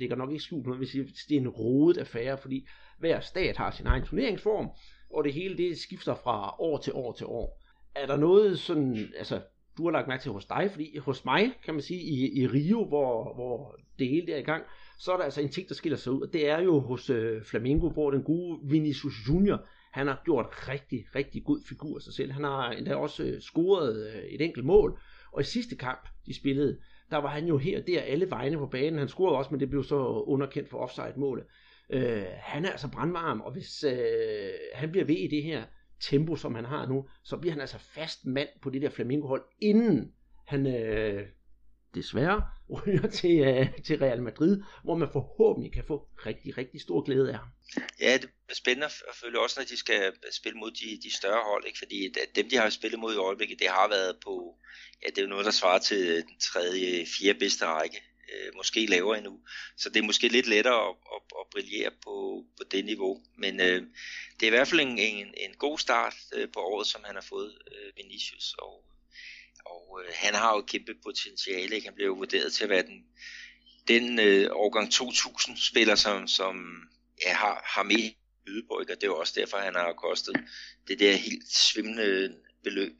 øh, 0.00 0.18
nok 0.18 0.30
ikke 0.30 0.44
skjult 0.44 0.64
på, 0.64 0.74
hvis 0.74 0.90
det 1.28 1.36
er 1.36 1.40
en 1.40 1.48
rodet 1.48 1.98
affære, 1.98 2.38
fordi 2.38 2.66
hver 2.98 3.20
stat 3.20 3.56
har 3.56 3.70
sin 3.70 3.86
egen 3.86 4.04
turneringsform, 4.04 4.68
og 5.10 5.24
det 5.24 5.32
hele 5.32 5.56
det 5.56 5.78
skifter 5.78 6.14
fra 6.14 6.60
år 6.60 6.78
til 6.78 6.92
år 6.92 7.12
til 7.12 7.26
år. 7.26 7.62
Er 7.94 8.06
der 8.06 8.16
noget 8.16 8.58
sådan, 8.58 9.08
altså 9.18 9.40
du 9.78 9.84
har 9.84 9.90
lagt 9.90 10.08
mærke 10.08 10.22
til 10.22 10.32
hos 10.32 10.44
dig, 10.44 10.68
fordi 10.70 10.96
hos 10.96 11.24
mig, 11.24 11.52
kan 11.64 11.74
man 11.74 11.82
sige, 11.82 12.00
i, 12.00 12.40
i 12.40 12.46
Rio, 12.46 12.84
hvor, 12.84 13.34
hvor 13.34 13.76
det 13.98 14.08
hele 14.08 14.32
er 14.32 14.38
i 14.38 14.42
gang, 14.42 14.64
så 14.98 15.12
er 15.12 15.16
der 15.16 15.24
altså 15.24 15.40
en 15.40 15.48
ting, 15.48 15.68
der 15.68 15.74
skiller 15.74 15.98
sig 15.98 16.12
ud, 16.12 16.22
og 16.22 16.32
det 16.32 16.48
er 16.48 16.60
jo 16.60 16.80
hos 16.80 17.10
øh, 17.10 17.42
Flamingo, 17.42 17.90
hvor 17.90 18.10
den 18.10 18.22
gode 18.22 18.58
Vinicius 18.62 19.14
Junior, 19.28 19.66
han 19.92 20.06
har 20.06 20.22
gjort 20.24 20.68
rigtig, 20.68 21.04
rigtig 21.14 21.44
god 21.44 21.60
figur 21.68 21.96
af 21.96 22.02
sig 22.02 22.14
selv. 22.14 22.32
Han 22.32 22.44
har 22.44 22.70
endda 22.70 22.94
også 22.94 23.24
øh, 23.24 23.40
scoret 23.40 24.06
øh, 24.14 24.22
et 24.22 24.40
enkelt 24.40 24.64
mål, 24.64 25.00
og 25.38 25.42
i 25.42 25.46
sidste 25.46 25.76
kamp, 25.76 26.08
de 26.26 26.34
spillede, 26.34 26.78
der 27.10 27.16
var 27.16 27.28
han 27.28 27.46
jo 27.46 27.58
her 27.58 27.80
og 27.80 27.86
der 27.86 28.00
alle 28.00 28.30
vegne 28.30 28.56
på 28.56 28.66
banen. 28.66 28.98
Han 28.98 29.08
scorede 29.08 29.38
også, 29.38 29.50
men 29.50 29.60
det 29.60 29.70
blev 29.70 29.84
så 29.84 29.96
underkendt 30.26 30.68
for 30.68 30.78
offside-målet. 30.78 31.44
Øh, 31.90 32.24
han 32.28 32.64
er 32.64 32.70
altså 32.70 32.90
brandvarm, 32.90 33.40
og 33.40 33.52
hvis 33.52 33.84
øh, 33.84 34.50
han 34.74 34.90
bliver 34.90 35.04
ved 35.04 35.14
i 35.14 35.26
det 35.26 35.42
her 35.42 35.64
tempo, 36.00 36.36
som 36.36 36.54
han 36.54 36.64
har 36.64 36.86
nu, 36.86 37.08
så 37.24 37.36
bliver 37.36 37.52
han 37.52 37.60
altså 37.60 37.78
fast 37.78 38.26
mand 38.26 38.48
på 38.62 38.70
det 38.70 38.82
der 38.82 38.90
Flamingo-hold, 38.90 39.42
inden 39.60 40.12
han 40.46 40.66
øh, 40.66 41.26
desværre 41.98 42.42
ryger 42.70 43.08
til, 43.20 43.36
uh, 43.48 43.82
til 43.86 43.98
Real 43.98 44.22
Madrid, 44.22 44.62
hvor 44.84 44.96
man 44.96 45.08
forhåbentlig 45.12 45.72
kan 45.72 45.84
få 45.86 46.08
rigtig, 46.26 46.58
rigtig 46.58 46.80
stor 46.80 47.00
glæde 47.00 47.28
af 47.32 47.38
ham. 47.38 47.48
Ja, 48.00 48.12
det 48.22 48.30
er 48.48 48.54
spændende 48.54 48.86
at 48.86 49.16
følge 49.22 49.40
også, 49.40 49.60
når 49.60 49.64
de 49.64 49.76
skal 49.76 50.12
spille 50.32 50.58
mod 50.58 50.70
de, 50.70 51.00
de 51.02 51.16
større 51.16 51.44
hold, 51.44 51.64
ikke? 51.66 51.78
fordi 51.78 52.14
dem, 52.34 52.48
de 52.50 52.56
har 52.56 52.70
spillet 52.70 53.00
mod 53.00 53.14
i 53.14 53.16
øjeblikket, 53.16 53.58
det 53.58 53.68
har 53.68 53.88
været 53.88 54.16
på, 54.24 54.56
ja, 55.02 55.06
det 55.08 55.18
er 55.18 55.22
jo 55.22 55.28
noget, 55.28 55.44
der 55.44 55.50
svarer 55.50 55.78
til 55.78 56.16
den 56.16 56.38
tredje, 56.40 57.06
fjerde 57.06 57.38
bedste 57.38 57.66
række, 57.66 58.00
øh, 58.32 58.50
måske 58.56 58.86
lavere 58.86 59.18
endnu. 59.18 59.40
Så 59.76 59.88
det 59.88 59.98
er 59.98 60.06
måske 60.06 60.28
lidt 60.28 60.46
lettere 60.46 60.88
at, 60.88 60.94
at, 61.14 61.22
at 61.40 61.46
brillere 61.52 61.90
på, 62.04 62.44
på 62.56 62.64
det 62.70 62.84
niveau. 62.84 63.22
Men 63.36 63.60
øh, 63.60 63.82
det 64.34 64.42
er 64.42 64.46
i 64.46 64.56
hvert 64.56 64.68
fald 64.68 64.80
en, 64.80 64.98
en, 64.98 65.34
en 65.36 65.54
god 65.58 65.78
start 65.78 66.14
øh, 66.34 66.48
på 66.52 66.60
året, 66.60 66.86
som 66.86 67.04
han 67.04 67.14
har 67.14 67.26
fået, 67.28 67.58
øh, 67.72 67.96
Vinicius, 67.96 68.54
og 68.58 68.84
og 69.72 70.00
øh, 70.00 70.12
han 70.14 70.34
har 70.34 70.54
jo 70.56 70.60
kæmpe 70.62 70.94
potentiale. 71.02 71.74
Ikke? 71.74 71.86
Han 71.86 71.94
blev 71.94 72.16
vurderet 72.16 72.52
til 72.52 72.64
at 72.64 72.70
være 72.70 72.82
den, 72.82 73.04
den 73.88 74.18
øh, 74.18 74.48
årgang 74.52 74.92
2000 74.92 75.56
spiller, 75.56 75.94
som, 75.94 76.28
som 76.28 76.54
ja, 77.24 77.32
har, 77.32 77.62
har 77.74 77.82
med 77.82 78.10
Ydeborg, 78.48 78.80
og 78.80 78.86
det 78.88 79.02
er 79.02 79.06
jo 79.06 79.18
også 79.18 79.34
derfor, 79.36 79.56
han 79.56 79.74
har 79.74 79.92
kostet 79.92 80.36
det 80.88 80.98
der 80.98 81.16
helt 81.16 81.52
svimlende 81.52 82.36
beløb, 82.64 82.92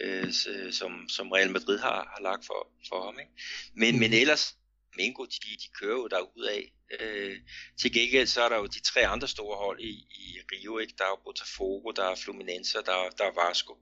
øh, 0.00 0.32
som, 0.72 1.08
som 1.08 1.32
Real 1.32 1.50
Madrid 1.50 1.78
har, 1.78 2.12
har 2.14 2.22
lagt 2.22 2.46
for, 2.46 2.68
for 2.88 3.04
ham. 3.04 3.18
Ikke? 3.18 3.32
Men, 3.74 3.98
men 3.98 4.12
ellers, 4.12 4.56
Mingo, 4.96 5.24
de, 5.24 5.50
de 5.62 5.68
kører 5.80 5.96
jo 5.96 6.08
af. 6.44 6.72
Øh, 7.00 7.36
til 7.80 7.92
gengæld 7.92 8.26
så 8.26 8.42
er 8.42 8.48
der 8.48 8.56
jo 8.56 8.66
de 8.66 8.80
tre 8.80 9.06
andre 9.06 9.28
store 9.28 9.56
hold 9.56 9.80
i, 9.80 9.92
i 10.10 10.38
Rio, 10.52 10.78
ikke? 10.78 10.94
der 10.98 11.04
er 11.04 11.08
jo 11.08 11.20
Botafogo, 11.24 11.90
der 11.90 12.04
er 12.04 12.14
Fluminense, 12.14 12.78
der, 12.78 13.10
der 13.18 13.24
er 13.24 13.46
Vasco 13.46 13.76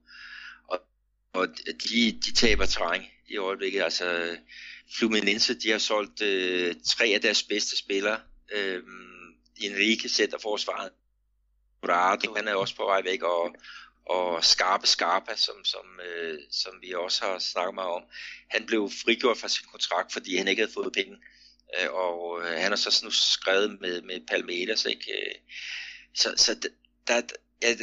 og 0.69 0.81
og 1.37 1.49
de, 1.89 2.21
de 2.27 2.35
taber 2.35 2.67
terræn 2.67 3.03
i 3.29 3.37
øjeblikket. 3.37 3.83
Altså, 3.83 4.37
Fluminense, 4.99 5.55
de 5.55 5.71
har 5.71 5.79
solgt 5.79 6.23
øh, 6.23 6.75
tre 6.87 7.05
af 7.05 7.21
deres 7.21 7.43
bedste 7.43 7.77
spillere. 7.77 8.21
Øh, 8.53 8.83
Enrique 9.57 10.09
sætter 10.09 10.39
forsvaret. 10.39 10.91
Dorado, 11.83 12.35
han 12.35 12.49
er 12.49 12.55
også 12.55 12.77
på 12.77 12.85
vej 12.85 13.03
væk, 13.03 13.23
og, 13.23 13.55
og 14.07 14.45
Skarpe 14.45 14.87
Skarpa, 14.87 15.37
som, 15.37 15.65
som, 15.65 16.01
øh, 16.09 16.39
som 16.51 16.73
vi 16.83 16.95
også 16.95 17.25
har 17.25 17.39
snakket 17.39 17.75
meget 17.75 17.91
om, 17.91 18.03
han 18.49 18.67
blev 18.67 18.91
frigjort 19.05 19.39
fra 19.39 19.49
sin 19.49 19.67
kontrakt, 19.73 20.13
fordi 20.13 20.37
han 20.37 20.49
ikke 20.49 20.63
havde 20.63 20.73
fået 20.73 20.93
penge. 20.93 21.17
Øh, 21.81 21.93
og 21.93 22.41
øh, 22.41 22.61
han 22.61 22.71
har 22.73 22.77
så 22.77 23.01
nu 23.05 23.11
skrevet 23.11 23.81
med, 23.81 24.03
med 24.03 24.21
Palmeiras, 24.29 24.85
ikke? 24.85 25.13
Øh, 25.13 25.35
så, 26.15 26.35
så 26.37 26.69
der, 27.07 27.23
ja, 27.63 27.75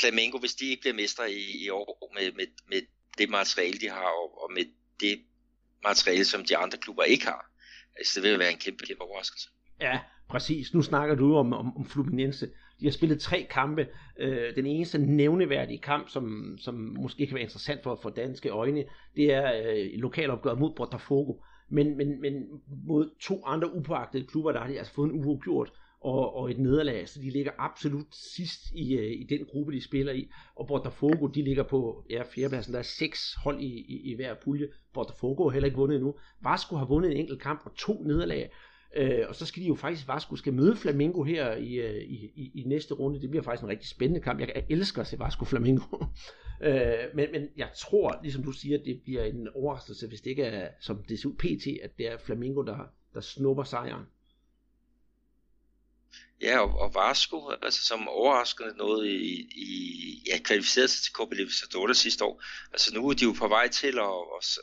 Flamengo, 0.00 0.38
hvis 0.38 0.54
de 0.54 0.70
ikke 0.70 0.80
bliver 0.80 0.94
mestre 0.94 1.32
i, 1.32 1.64
i 1.64 1.68
år 1.68 2.12
med, 2.14 2.32
med, 2.32 2.46
med 2.68 2.82
det 3.18 3.30
materiale, 3.30 3.78
de 3.78 3.88
har, 3.88 4.08
og, 4.22 4.42
og 4.42 4.52
med 4.52 4.64
det 5.00 5.20
materiale, 5.84 6.24
som 6.24 6.44
de 6.44 6.56
andre 6.56 6.78
klubber 6.78 7.02
ikke 7.02 7.26
har. 7.26 7.50
Altså, 7.98 8.20
det 8.20 8.30
vil 8.30 8.38
være 8.38 8.52
en 8.52 8.58
kæmpe, 8.58 8.86
kæmpe 8.86 9.02
overraskelse. 9.02 9.48
Ja, 9.80 9.98
præcis. 10.28 10.74
Nu 10.74 10.82
snakker 10.82 11.14
du 11.14 11.36
om, 11.36 11.52
om, 11.52 11.76
om 11.76 11.84
Fluminense. 11.84 12.46
De 12.80 12.84
har 12.84 12.92
spillet 12.92 13.20
tre 13.20 13.46
kampe. 13.50 13.88
Øh, 14.18 14.54
den 14.56 14.66
eneste 14.66 14.98
nævneværdige 14.98 15.78
kamp, 15.78 16.08
som, 16.08 16.56
som 16.60 16.74
måske 16.74 17.26
kan 17.26 17.34
være 17.34 17.42
interessant 17.42 17.82
for, 17.82 17.98
for 18.02 18.10
danske 18.10 18.48
øjne, 18.48 18.84
det 19.16 19.32
er 19.32 19.52
øh, 19.64 20.00
lokalopgøret 20.00 20.58
mod 20.58 20.74
Botafogo. 20.76 21.34
Men, 21.70 21.96
men, 21.96 22.20
men 22.20 22.34
mod 22.86 23.10
to 23.20 23.44
andre 23.46 23.74
upåagtede 23.74 24.26
klubber, 24.26 24.52
der 24.52 24.60
har 24.60 24.68
de 24.68 24.78
altså 24.78 24.94
fået 24.94 25.12
en 25.12 25.24
uafgjort 25.24 25.72
og, 26.00 26.36
og 26.36 26.50
et 26.50 26.58
nederlag, 26.58 27.08
så 27.08 27.20
de 27.20 27.30
ligger 27.30 27.52
absolut 27.58 28.14
sidst 28.36 28.60
i, 28.74 28.96
øh, 28.96 29.10
i 29.10 29.26
den 29.30 29.46
gruppe, 29.46 29.72
de 29.72 29.84
spiller 29.84 30.12
i. 30.12 30.28
Og 30.56 30.66
Botafogo, 30.66 31.26
de 31.26 31.42
ligger 31.42 31.62
på 31.62 32.04
ja, 32.10 32.22
fjerdepladsen. 32.34 32.72
Der 32.72 32.78
er 32.78 32.82
seks 32.82 33.34
hold 33.34 33.60
i, 33.60 33.66
i, 33.66 34.12
i 34.12 34.14
hver 34.14 34.34
pulje. 34.44 34.68
Botafogo 34.94 35.44
har 35.44 35.50
heller 35.50 35.66
ikke 35.66 35.78
vundet 35.78 35.96
endnu. 35.96 36.14
Vasco 36.42 36.76
har 36.76 36.86
vundet 36.86 37.10
en 37.10 37.16
enkelt 37.16 37.42
kamp 37.42 37.62
og 37.64 37.76
to 37.76 38.02
nederlag. 38.02 38.50
Øh, 38.96 39.24
og 39.28 39.34
så 39.34 39.46
skal 39.46 39.62
de 39.62 39.68
jo 39.68 39.74
faktisk, 39.74 40.08
Vasco 40.08 40.36
skal 40.36 40.52
møde 40.52 40.76
Flamengo 40.76 41.22
her 41.22 41.56
i, 41.56 41.74
øh, 41.74 42.02
i, 42.02 42.30
i, 42.34 42.50
i 42.54 42.62
næste 42.66 42.94
runde. 42.94 43.20
Det 43.20 43.30
bliver 43.30 43.42
faktisk 43.42 43.62
en 43.62 43.68
rigtig 43.68 43.88
spændende 43.88 44.20
kamp. 44.20 44.40
Jeg 44.40 44.64
elsker 44.68 45.00
at 45.00 45.06
se 45.06 45.18
Vasco 45.18 45.44
Flamengo. 45.44 46.04
øh, 46.66 46.92
men, 47.14 47.26
men 47.32 47.48
jeg 47.56 47.68
tror, 47.78 48.18
ligesom 48.22 48.42
du 48.42 48.52
siger, 48.52 48.78
det 48.78 49.00
bliver 49.04 49.24
en 49.24 49.48
overraskelse, 49.54 50.08
hvis 50.08 50.20
det 50.20 50.30
ikke 50.30 50.42
er, 50.42 50.68
som 50.80 51.02
det 51.08 51.18
ser 51.18 51.28
ud 51.28 51.34
pt, 51.34 51.66
at 51.82 51.98
det 51.98 52.12
er 52.12 52.18
Flamengo, 52.18 52.62
der, 52.62 52.78
der 53.14 53.20
snupper 53.20 53.62
sejren. 53.62 54.04
Ja, 56.40 56.58
og, 56.58 56.78
og 56.78 56.94
Vasco, 56.94 57.50
altså 57.62 57.84
som 57.84 58.08
overraskende 58.08 58.76
noget 58.76 59.08
i, 59.08 59.48
i 59.56 60.22
ja, 60.26 60.38
kvalificerede 60.38 60.88
sig 60.88 61.02
til 61.02 61.12
Copa 61.12 61.34
Libertadores 61.34 61.98
sidste 61.98 62.24
år. 62.24 62.44
Altså 62.72 62.94
nu 62.94 63.08
er 63.08 63.14
de 63.14 63.24
jo 63.24 63.32
på 63.32 63.48
vej 63.48 63.68
til 63.68 63.98
at, 63.98 64.18
at, 64.38 64.58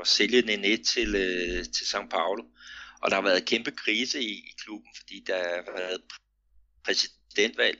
at 0.00 0.06
sælge 0.06 0.42
Nene 0.42 0.76
til, 0.76 1.14
øh, 1.14 1.64
til 1.64 1.84
São 1.84 2.08
Paulo. 2.08 2.44
Og 3.02 3.10
der 3.10 3.16
har 3.16 3.22
været 3.22 3.46
kæmpe 3.46 3.70
krise 3.70 4.22
i, 4.22 4.32
i 4.32 4.54
klubben, 4.64 4.90
fordi 4.96 5.24
der 5.26 5.38
har 5.38 5.78
været 5.78 6.00
præsidentvalg. 6.84 7.78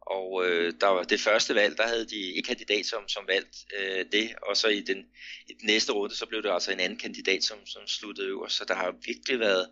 Og 0.00 0.46
øh, 0.46 0.74
der 0.80 0.86
var 0.86 1.02
det 1.02 1.20
første 1.20 1.54
valg, 1.54 1.76
der 1.76 1.86
havde 1.88 2.06
de 2.06 2.38
et 2.38 2.46
kandidat, 2.46 2.86
som, 2.86 3.08
som 3.08 3.24
valgte 3.28 3.58
øh, 3.78 4.04
det, 4.12 4.34
og 4.42 4.56
så 4.56 4.68
i 4.68 4.80
den, 4.80 4.98
i 5.48 5.52
den 5.52 5.66
næste 5.66 5.92
runde, 5.92 6.14
så 6.14 6.26
blev 6.26 6.42
det 6.42 6.52
altså 6.52 6.72
en 6.72 6.80
anden 6.80 6.98
kandidat, 6.98 7.44
som, 7.44 7.66
som 7.66 7.86
sluttede 7.86 8.28
øverst. 8.28 8.56
Så 8.56 8.64
der 8.68 8.74
har 8.74 8.94
virkelig 9.06 9.40
været, 9.40 9.68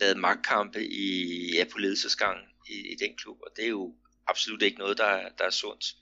været 0.00 0.16
magtkampe 0.16 0.86
i, 0.86 1.50
ja, 1.54 1.64
på 1.64 1.78
ledelsesgangen 1.78 2.44
i, 2.66 2.92
i 2.92 2.94
den 3.00 3.16
klub, 3.16 3.38
og 3.40 3.50
det 3.56 3.64
er 3.64 3.68
jo 3.68 3.94
absolut 4.26 4.62
ikke 4.62 4.78
noget, 4.78 4.98
der, 4.98 5.28
der 5.38 5.44
er 5.44 5.50
sundt. 5.50 5.96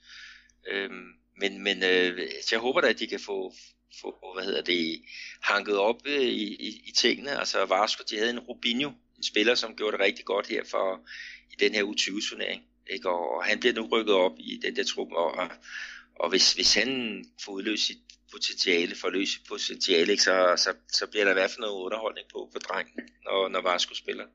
Øhm, 0.67 1.07
men 1.37 1.63
men 1.63 1.83
øh, 1.83 2.29
jeg 2.51 2.59
håber 2.59 2.81
da, 2.81 2.87
at 2.87 2.99
de 2.99 3.07
kan 3.07 3.19
få, 3.19 3.53
få 4.01 4.33
hvad 4.35 4.45
hedder 4.45 4.61
det, 4.61 5.01
hanket 5.41 5.77
op 5.77 6.01
øh, 6.05 6.21
i, 6.21 6.55
i, 6.55 6.81
i 6.87 6.91
tingene. 6.91 7.39
Altså 7.39 7.65
Vasco, 7.65 8.03
de 8.09 8.17
havde 8.17 8.29
en 8.29 8.39
Rubinho, 8.39 8.91
en 9.17 9.23
spiller, 9.23 9.55
som 9.55 9.75
gjorde 9.75 9.97
det 9.97 10.05
rigtig 10.05 10.25
godt 10.25 10.47
her 10.47 10.63
for 10.71 11.07
i 11.51 11.55
den 11.59 11.73
her 11.73 11.83
U20-turnering. 11.83 12.63
Ikke? 12.89 13.09
Og, 13.09 13.37
og 13.37 13.45
han 13.45 13.59
bliver 13.59 13.73
nu 13.73 13.87
rykket 13.91 14.15
op 14.15 14.35
i 14.39 14.59
den 14.63 14.75
der 14.75 14.83
trup, 14.83 15.11
og, 15.11 15.31
og, 15.31 15.49
og 16.15 16.29
hvis, 16.29 16.53
hvis 16.53 16.73
han 16.73 17.23
får 17.45 17.51
udløst 17.51 17.85
sit 17.85 17.97
potentiale, 18.31 18.95
for 18.95 19.07
at 19.07 19.13
løse 19.13 19.33
sit 19.33 19.47
potentiale, 19.49 20.11
ikke? 20.11 20.23
Så, 20.23 20.53
så, 20.57 20.73
så 20.91 21.07
bliver 21.07 21.23
der 21.23 21.31
i 21.31 21.33
hvert 21.33 21.49
fald 21.49 21.61
noget 21.61 21.83
underholdning 21.85 22.27
på 22.33 22.49
for 22.51 22.59
drengen, 22.59 23.09
når, 23.23 23.47
når 23.47 23.61
Vasco 23.61 23.93
spiller. 23.93 24.25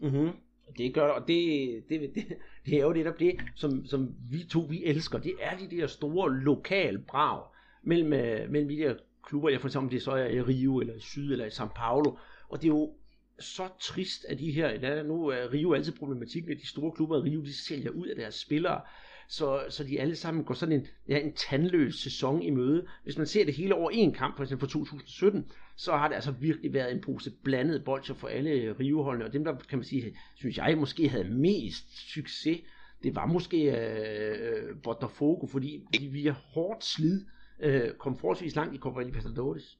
Mm-hmm. 0.00 0.30
Det 0.78 0.94
gør 0.94 1.08
og 1.08 1.28
det, 1.28 1.84
det, 1.88 2.14
det, 2.14 2.24
det 2.66 2.74
er 2.74 2.82
jo 2.82 2.92
det, 2.92 3.04
der 3.04 3.12
det, 3.12 3.36
som, 3.54 3.86
som 3.86 4.14
vi 4.30 4.44
to 4.50 4.60
vi 4.60 4.84
elsker. 4.84 5.18
Det 5.18 5.32
er 5.40 5.56
de 5.56 5.76
der 5.76 5.86
store 5.86 6.34
lokale 6.34 6.98
brag 6.98 7.42
mellem, 7.82 8.12
øh, 8.12 8.50
mellem 8.50 8.68
de 8.68 8.76
der 8.76 8.94
klubber, 9.26 9.48
jeg 9.48 9.60
for 9.60 9.68
eksempel 9.68 9.92
det 9.92 10.02
så 10.02 10.10
er 10.10 10.26
i 10.26 10.42
Rio, 10.42 10.80
eller 10.80 10.94
i 10.94 11.00
Syd, 11.00 11.32
eller 11.32 11.44
i 11.44 11.48
São 11.48 11.68
Paulo. 11.74 12.16
Og 12.48 12.62
det 12.62 12.64
er 12.64 12.72
jo 12.72 12.92
så 13.38 13.68
trist, 13.80 14.24
at 14.28 14.38
de 14.38 14.50
her, 14.52 14.80
der, 14.80 15.02
nu 15.02 15.26
er 15.26 15.52
Rio 15.52 15.72
altid 15.72 15.92
problematikken, 15.92 16.52
at 16.52 16.58
de 16.60 16.68
store 16.68 16.92
klubber 16.92 17.16
i 17.16 17.30
Rio, 17.30 17.40
de 17.40 17.52
sælger 17.52 17.90
ud 17.90 18.06
af 18.06 18.16
deres 18.16 18.34
spillere 18.34 18.80
så, 19.28 19.64
så 19.68 19.84
de 19.84 20.00
alle 20.00 20.16
sammen 20.16 20.44
går 20.44 20.54
sådan 20.54 20.74
en, 20.74 20.86
ja, 21.08 21.18
en 21.18 21.32
tandløs 21.32 21.94
sæson 21.94 22.42
i 22.42 22.50
møde. 22.50 22.86
Hvis 23.04 23.18
man 23.18 23.26
ser 23.26 23.44
det 23.44 23.54
hele 23.54 23.74
over 23.74 23.90
en 23.90 24.12
kamp, 24.12 24.36
for 24.36 24.42
eksempel 24.42 24.68
for 24.68 24.72
2017, 24.72 25.50
så 25.76 25.96
har 25.96 26.08
det 26.08 26.14
altså 26.14 26.30
virkelig 26.30 26.72
været 26.72 26.92
en 26.92 27.00
pose 27.00 27.30
blandet 27.30 27.84
bolcher 27.84 28.14
for 28.14 28.28
alle 28.28 28.50
øh, 28.50 28.78
riveholdene, 28.80 29.24
og 29.24 29.32
dem 29.32 29.44
der, 29.44 29.56
kan 29.68 29.78
man 29.78 29.84
sige, 29.84 30.18
synes 30.34 30.56
jeg 30.56 30.78
måske 30.78 31.08
havde 31.08 31.24
mest 31.24 32.12
succes, 32.12 32.60
det 33.02 33.14
var 33.14 33.26
måske 33.26 33.56
øh, 33.56 34.68
øh 34.68 34.76
Botafogo, 34.82 35.46
fordi 35.46 35.80
de 35.98 36.08
via 36.08 36.32
hårdt 36.32 36.84
slid 36.84 37.26
øh, 37.60 37.94
kom 37.94 38.18
forholdsvis 38.18 38.54
langt 38.54 38.74
i 38.74 38.78
Copa 38.78 39.02
Libertadores. 39.02 39.78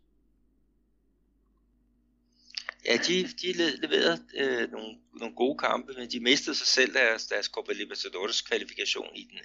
Ja, 2.86 2.96
de, 3.08 3.22
de 3.42 3.52
leverede 3.82 4.18
øh, 4.36 4.70
nogle, 4.72 4.96
nogle 5.20 5.34
gode 5.34 5.58
kampe, 5.58 5.92
men 5.98 6.10
de 6.10 6.20
mistede 6.20 6.56
sig 6.56 6.66
selv 6.66 6.94
deres, 6.94 7.26
deres 7.26 7.46
Copa 7.46 7.72
Libertadores 7.72 8.42
kvalifikation 8.42 9.16
i 9.16 9.28
den, 9.30 9.38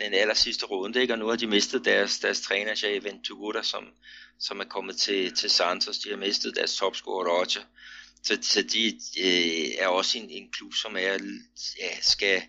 den 0.00 0.14
aller 0.14 0.34
sidste 0.34 0.66
runde, 0.66 1.00
ikke? 1.00 1.14
og 1.14 1.18
nu 1.18 1.26
har 1.26 1.36
de 1.36 1.46
mistet 1.46 1.84
deres, 1.84 2.18
deres 2.18 2.40
træner, 2.40 2.80
Jay 2.82 3.00
Ventura, 3.02 3.62
som, 3.62 3.88
som 4.38 4.60
er 4.60 4.64
kommet 4.64 4.96
til, 4.96 5.34
til 5.34 5.50
Santos. 5.50 5.98
De 5.98 6.10
har 6.10 6.16
mistet 6.16 6.56
deres 6.56 6.76
topscorer, 6.76 7.28
Roger. 7.28 7.64
Så, 8.22 8.38
så 8.42 8.62
de 8.62 8.86
øh, 9.20 9.68
er 9.78 9.86
også 9.86 10.18
en, 10.18 10.30
en 10.30 10.50
klub, 10.52 10.74
som 10.74 10.96
er, 10.96 11.18
ja, 11.80 12.00
skal, 12.00 12.42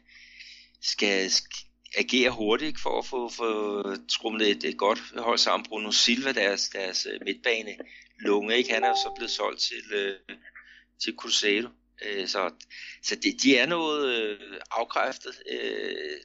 skal, 0.82 1.32
skal 1.32 1.58
agere 1.98 2.30
hurtigt 2.30 2.80
for 2.80 3.00
at 3.00 3.06
få, 3.06 3.30
få 3.30 3.84
trumlet 4.10 4.50
et, 4.50 4.64
et 4.64 4.78
godt 4.78 5.00
hold 5.18 5.38
sammen. 5.38 5.66
Bruno 5.70 5.92
Silva, 5.92 6.32
deres, 6.32 6.70
deres 6.70 7.08
øh, 7.12 7.20
midtbane, 7.26 7.78
Lunge, 8.20 8.58
ikke? 8.58 8.74
han 8.74 8.84
er 8.84 8.88
jo 8.88 8.96
så 8.96 9.14
blevet 9.16 9.32
solgt 9.32 9.62
til, 9.62 9.94
øh, 9.94 10.16
til 11.04 11.16
Cruzeiro. 11.16 11.70
Øh, 12.06 12.28
så 12.28 12.52
så 13.04 13.16
det, 13.16 13.44
de 13.44 13.58
er 13.58 13.66
noget 13.66 14.16
øh, 14.16 14.40
afkræftet. 14.72 15.42
Øh, 15.52 16.20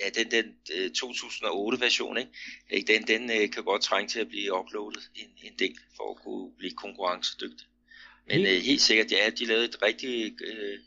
ja, 0.00 0.22
den, 0.22 0.30
den 0.30 0.46
øh, 0.76 0.90
2008-version, 0.96 2.18
ikke? 2.18 2.92
den, 2.92 3.02
den 3.02 3.30
øh, 3.30 3.50
kan 3.50 3.64
godt 3.64 3.82
trænge 3.82 4.08
til 4.08 4.20
at 4.20 4.28
blive 4.28 4.58
uploadet 4.58 5.10
en, 5.14 5.28
en 5.42 5.52
del 5.58 5.78
for 5.96 6.10
at 6.10 6.22
kunne 6.22 6.50
blive 6.58 6.72
konkurrencedygtig. 6.72 7.66
Men 8.26 8.40
øh, 8.40 8.62
helt 8.62 8.80
sikkert, 8.80 9.12
ja, 9.12 9.30
de 9.38 9.44
lavede 9.44 9.64
et 9.64 9.82
rigtig 9.82 10.36
øh, 10.44 10.78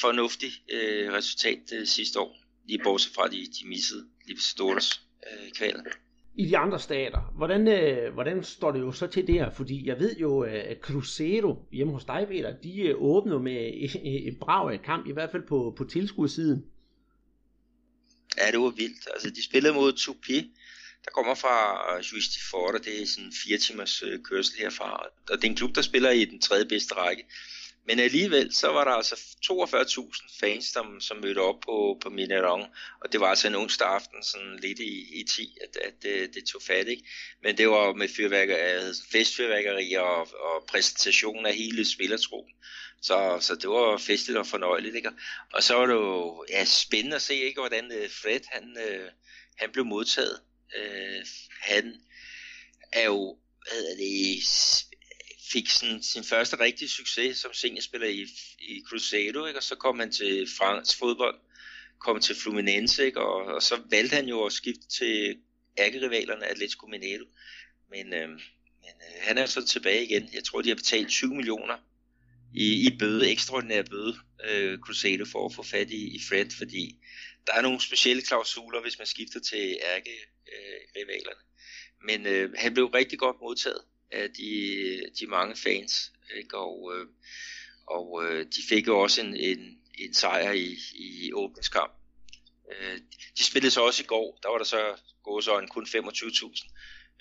fornuftigt 0.00 0.54
øh, 0.72 1.12
resultat 1.12 1.72
øh, 1.72 1.86
sidste 1.86 2.20
år, 2.20 2.36
lige 2.66 2.80
bortset 2.84 3.14
fra 3.14 3.28
de, 3.28 3.46
de 3.46 3.68
missede 3.68 4.06
Libertadores 4.26 5.00
øh, 5.30 5.50
kvaler 5.52 5.82
i 6.38 6.46
de 6.46 6.56
andre 6.56 6.78
stater. 6.78 7.32
Hvordan, 7.36 7.68
øh, 7.68 8.14
hvordan 8.14 8.42
står 8.42 8.72
det 8.72 8.80
jo 8.80 8.92
så 8.92 9.06
til 9.06 9.26
der? 9.26 9.50
Fordi 9.50 9.86
jeg 9.86 9.98
ved 9.98 10.16
jo, 10.16 10.40
at 10.40 10.78
Cruzeiro 10.80 11.56
hjemme 11.72 11.92
hos 11.92 12.04
dig, 12.04 12.26
Peter, 12.28 12.56
de 12.56 12.80
øh, 12.80 12.94
åbner 12.98 13.38
med 13.38 13.70
et, 13.74 14.26
et 14.28 14.38
brag 14.40 14.72
af 14.72 14.82
kamp, 14.82 15.06
i 15.06 15.12
hvert 15.12 15.30
fald 15.30 15.42
på, 15.42 15.74
på 15.76 15.84
tilskudsiden. 15.84 16.64
Ja, 18.40 18.50
det 18.50 18.60
var 18.60 18.70
vildt. 18.70 19.08
Altså, 19.12 19.30
de 19.30 19.44
spillede 19.44 19.74
mod 19.74 19.92
Tupi, 19.92 20.50
der 21.04 21.10
kommer 21.10 21.34
fra 21.34 21.56
øh, 21.96 22.04
Juiz 22.04 22.24
de 22.24 22.40
Fora, 22.50 22.78
det 22.78 23.02
er 23.02 23.06
sådan 23.06 23.24
en 23.24 23.32
fire 23.44 23.58
timers 23.58 24.02
øh, 24.02 24.22
kørsel 24.24 24.58
herfra. 24.58 25.06
Og 25.30 25.36
det 25.36 25.44
er 25.44 25.50
en 25.50 25.56
klub, 25.56 25.74
der 25.74 25.82
spiller 25.82 26.10
i 26.10 26.24
den 26.24 26.40
tredje 26.40 26.64
bedste 26.64 26.94
række. 26.94 27.24
Men 27.88 27.98
alligevel, 27.98 28.54
så 28.54 28.68
var 28.68 28.84
der 28.84 28.90
altså 28.90 29.14
42.000 29.14 30.38
fans, 30.40 30.64
som, 30.64 31.00
som 31.00 31.16
mødte 31.16 31.38
op 31.38 31.60
på, 31.60 31.98
på 32.02 32.10
Mineron, 32.10 32.66
og 33.00 33.12
det 33.12 33.20
var 33.20 33.26
altså 33.26 33.48
en 33.48 33.54
onsdag 33.54 33.88
aften, 33.88 34.22
sådan 34.22 34.58
lidt 34.62 34.78
i, 34.78 35.20
i 35.20 35.24
10, 35.24 35.56
at, 35.62 35.76
at 35.76 35.94
det, 36.02 36.34
det 36.34 36.44
tog 36.44 36.62
fat, 36.62 36.88
ikke? 36.88 37.02
Men 37.42 37.58
det 37.58 37.68
var 37.68 37.92
med 37.92 38.08
fyrværkeri, 38.08 38.58
altså 38.58 39.02
festfyrværkeri 39.12 39.94
og, 39.94 40.20
og 40.20 40.64
præsentation 40.68 41.46
af 41.46 41.54
hele 41.54 41.84
spillertruppen. 41.84 42.54
Så, 43.02 43.38
så 43.40 43.54
det 43.54 43.70
var 43.70 43.96
festligt 43.96 44.38
og 44.38 44.46
fornøjeligt, 44.46 44.96
ikke? 44.96 45.10
Og 45.52 45.62
så 45.62 45.74
var 45.74 45.86
det 45.86 45.94
jo 45.94 46.44
ja, 46.50 46.64
spændende 46.64 47.16
at 47.16 47.22
se, 47.22 47.34
ikke, 47.34 47.60
hvordan 47.60 47.92
øh, 47.92 48.10
Fred, 48.10 48.40
han, 48.52 48.76
øh, 48.88 49.10
han 49.56 49.70
blev 49.72 49.84
modtaget. 49.84 50.40
Øh, 50.78 51.26
han 51.60 51.94
er 52.92 53.04
jo, 53.04 53.38
hvad 53.68 53.78
er 53.78 53.96
det, 53.96 54.42
fik 55.52 55.68
sin, 55.68 56.02
sin 56.02 56.24
første 56.24 56.60
rigtige 56.60 56.88
succes 56.88 57.38
som 57.38 57.52
seniorspiller 57.52 58.08
i, 58.08 58.26
i 58.58 58.82
Cruzeiro, 58.88 59.46
ikke? 59.46 59.58
og 59.58 59.62
så 59.62 59.74
kom 59.74 59.98
han 59.98 60.12
til 60.12 60.48
fransk 60.58 60.98
fodbold, 60.98 61.40
kom 61.98 62.20
til 62.20 62.36
Fluminense, 62.36 63.06
ikke? 63.06 63.20
Og, 63.20 63.54
og 63.54 63.62
så 63.62 63.80
valgte 63.90 64.16
han 64.16 64.28
jo 64.28 64.44
at 64.44 64.52
skifte 64.52 64.88
til 64.88 65.36
ærkerivalerne 65.78 66.46
Atletico 66.46 66.86
Mineiro. 66.86 67.24
Men, 67.90 68.14
øh, 68.14 68.28
men 68.28 68.94
øh, 69.08 69.20
han 69.20 69.38
er 69.38 69.46
så 69.46 69.66
tilbage 69.66 70.04
igen. 70.04 70.28
Jeg 70.32 70.44
tror, 70.44 70.62
de 70.62 70.68
har 70.68 70.76
betalt 70.76 71.08
20 71.08 71.34
millioner 71.34 71.76
i, 72.54 72.86
i 72.86 72.98
bøde, 72.98 73.30
ekstraordinær 73.30 73.82
bøde, 73.82 74.16
øh, 74.44 74.78
Cruzeiro 74.78 75.24
for 75.24 75.46
at 75.46 75.54
få 75.54 75.62
fat 75.62 75.90
i, 75.90 76.16
i 76.16 76.20
Fred, 76.28 76.50
fordi 76.58 76.96
der 77.46 77.52
er 77.54 77.62
nogle 77.62 77.80
specielle 77.80 78.22
klausuler, 78.22 78.80
hvis 78.82 78.98
man 78.98 79.06
skifter 79.06 79.40
til 79.40 79.78
ærkerivalerne. 79.96 81.40
Øh, 81.40 82.06
men 82.06 82.26
øh, 82.26 82.54
han 82.58 82.74
blev 82.74 82.86
rigtig 82.86 83.18
godt 83.18 83.36
modtaget 83.40 83.82
af 84.10 84.30
de, 84.30 85.02
de 85.20 85.26
mange 85.26 85.56
fans. 85.56 86.12
Ikke? 86.36 86.56
Og, 86.56 86.92
øh, 86.94 87.06
og 87.86 88.24
øh, 88.24 88.46
de 88.46 88.62
fik 88.68 88.86
jo 88.86 88.98
også 88.98 89.20
en, 89.20 89.36
en, 89.36 89.78
en 89.98 90.14
sejr 90.14 90.52
i, 90.52 90.76
i 90.94 91.32
åbningskamp. 91.32 91.92
Øh, 92.72 92.98
de 93.38 93.44
spillede 93.44 93.70
så 93.70 93.80
også 93.80 94.02
i 94.02 94.06
går, 94.06 94.38
der 94.42 94.48
var 94.48 94.58
der 94.58 94.64
så 94.64 94.96
gået 95.22 95.44
så 95.44 95.58
en 95.58 95.68
kun 95.68 95.84
25.000 95.84 96.68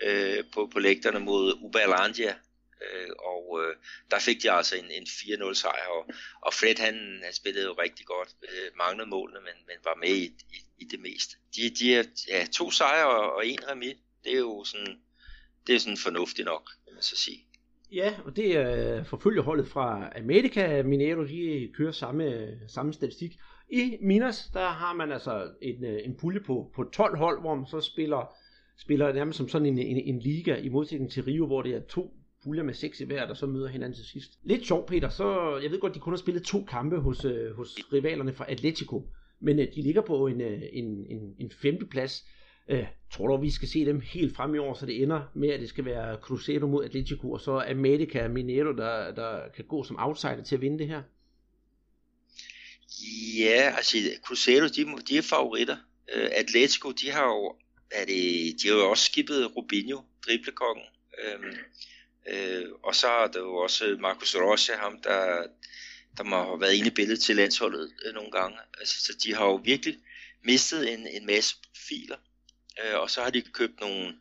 øh, 0.02 0.44
på, 0.54 0.70
på 0.74 0.80
lægterne 0.80 1.20
mod 1.20 1.54
Ubalandia, 1.62 2.36
øh, 2.82 3.10
og 3.20 3.60
øh, 3.62 3.76
der 4.12 4.20
fik 4.20 4.42
de 4.42 4.52
altså 4.52 4.76
en, 4.76 4.92
en 4.92 5.04
4-0 5.04 5.54
sejr, 5.54 5.88
og, 5.88 6.10
og 6.42 6.54
Fred 6.54 6.76
han, 6.78 7.22
han 7.24 7.34
spillede 7.34 7.66
jo 7.66 7.74
rigtig 7.74 8.06
godt, 8.06 8.30
øh, 8.44 8.72
manglede 8.76 9.10
målene, 9.10 9.40
men, 9.40 9.58
men 9.68 9.78
var 9.84 9.96
med 9.96 10.16
i, 10.16 10.26
i, 10.26 10.60
i 10.78 10.86
det 10.86 11.00
meste. 11.00 11.36
De, 11.56 11.70
de 11.70 11.96
er 11.96 12.04
ja, 12.28 12.48
to 12.54 12.72
sejre 12.72 13.08
og, 13.08 13.36
og 13.36 13.48
en 13.48 13.68
remis, 13.68 13.96
det 14.24 14.34
er 14.34 14.38
jo 14.38 14.64
sådan 14.64 15.02
det 15.68 15.76
er 15.76 15.80
sådan 15.80 15.98
fornuftigt 15.98 16.46
nok, 16.46 16.70
kan 16.86 16.94
man 16.94 17.04
så 17.04 17.16
sige. 17.16 17.38
Ja, 17.92 18.14
og 18.26 18.36
det 18.36 18.46
øh, 18.46 18.54
er 18.56 19.04
forfølgerholdet 19.04 19.68
fra 19.68 20.10
America 20.20 20.84
Mineiro, 20.84 21.24
de 21.24 21.70
kører 21.78 21.92
samme, 21.92 22.48
samme 22.68 22.94
statistik. 22.94 23.38
I 23.70 23.98
Minas, 24.02 24.50
der 24.54 24.68
har 24.68 24.94
man 24.94 25.12
altså 25.12 25.50
en, 25.62 25.86
øh, 25.86 26.00
en 26.06 26.16
pulje 26.18 26.40
på, 26.40 26.72
på 26.76 26.84
12 26.84 27.18
hold, 27.18 27.42
hvor 27.42 27.56
man 27.56 27.66
så 27.66 27.82
spiller, 27.82 28.34
spiller 28.78 29.14
nærmest 29.14 29.38
som 29.38 29.50
sådan 29.50 29.66
en, 29.66 29.80
en, 29.80 29.98
en 29.98 30.20
liga, 30.20 30.56
i 30.56 30.70
modsætning 30.70 31.12
til 31.12 31.24
Rio, 31.24 31.46
hvor 31.46 31.62
det 31.62 31.76
er 31.76 31.80
to 31.80 32.14
puljer 32.44 32.64
med 32.64 32.74
seks 32.74 33.00
i 33.00 33.06
hver, 33.06 33.28
der 33.28 33.34
så 33.34 33.46
møder 33.46 33.68
hinanden 33.68 33.96
til 33.96 34.06
sidst. 34.06 34.40
Lidt 34.44 34.66
sjovt, 34.66 34.88
Peter, 34.88 35.10
så 35.10 35.58
jeg 35.64 35.72
ved 35.72 35.80
godt, 35.80 35.96
de 35.96 36.00
kun 36.00 36.14
har 36.14 36.18
spillet 36.18 36.44
to 36.44 36.64
kampe 36.64 36.98
hos, 36.98 37.26
øh, 37.26 37.56
hos 37.56 37.78
rivalerne 37.94 38.34
fra 38.34 38.52
Atletico, 38.52 39.10
men 39.40 39.58
de 39.58 39.82
ligger 39.82 40.02
på 40.02 40.28
en, 40.28 40.42
en, 40.42 41.06
en, 41.10 41.36
en 41.40 41.52
femteplads. 41.52 42.26
Øh, 42.70 42.88
tror 43.12 43.28
du, 43.28 43.42
vi 43.42 43.52
skal 43.52 43.68
se 43.68 43.86
dem 43.86 44.02
helt 44.02 44.36
frem 44.36 44.56
i 44.56 44.58
år, 44.58 44.74
så 44.74 44.86
det 44.86 45.04
ender 45.04 45.22
med, 45.36 45.50
at 45.50 45.60
det 45.60 45.70
skal 45.70 45.86
være 45.86 46.18
Cruzeiro 46.22 46.68
mod 46.68 46.86
Atletico, 46.86 47.32
og 47.32 47.42
så 47.42 47.66
America 47.70 48.28
Mineiro, 48.28 48.72
der, 48.72 49.12
der 49.12 49.50
kan 49.56 49.66
gå 49.66 49.84
som 49.84 50.00
outsider 50.00 50.44
til 50.44 50.56
at 50.56 50.62
vinde 50.62 50.80
det 50.80 50.88
her? 50.88 51.02
Ja, 53.38 53.74
altså 53.76 53.98
Cruzeiro, 54.26 54.68
de, 54.68 55.02
de 55.10 55.18
er 55.18 55.22
favoritter. 55.22 55.78
Øh, 56.16 56.30
Atletico, 56.32 56.92
de 56.92 57.12
har 57.12 57.26
jo, 57.26 57.56
er 57.92 58.06
det, 58.06 58.56
de 58.62 58.68
har 58.68 58.76
jo 58.76 58.90
også 58.90 59.06
skibet 59.06 59.56
Rubinho, 59.56 60.02
driblekongen. 60.26 60.86
Øhm, 61.24 61.58
øh, 62.30 62.66
og 62.84 62.96
så 62.96 63.08
er 63.08 63.28
der 63.28 63.40
jo 63.40 63.56
også 63.56 63.98
Marcus 64.00 64.36
Rocha, 64.36 64.74
ham 64.74 65.02
der, 65.02 65.44
der 66.18 66.24
må 66.24 66.36
have 66.44 66.62
været 66.62 66.74
inde 66.74 66.88
i 66.88 66.94
billedet 66.94 67.20
til 67.20 67.36
landsholdet 67.36 67.94
øh, 68.06 68.14
nogle 68.14 68.32
gange. 68.32 68.58
Altså, 68.80 69.06
så 69.06 69.18
de 69.24 69.36
har 69.36 69.46
jo 69.46 69.56
virkelig 69.56 69.98
mistet 70.44 70.94
en, 70.94 71.08
en 71.08 71.26
masse 71.26 71.56
profiler. 71.68 72.18
Øh, 72.84 73.00
og 73.00 73.10
så 73.10 73.22
har 73.22 73.30
de 73.30 73.42
købt 73.42 73.80
nogle, 73.80 74.16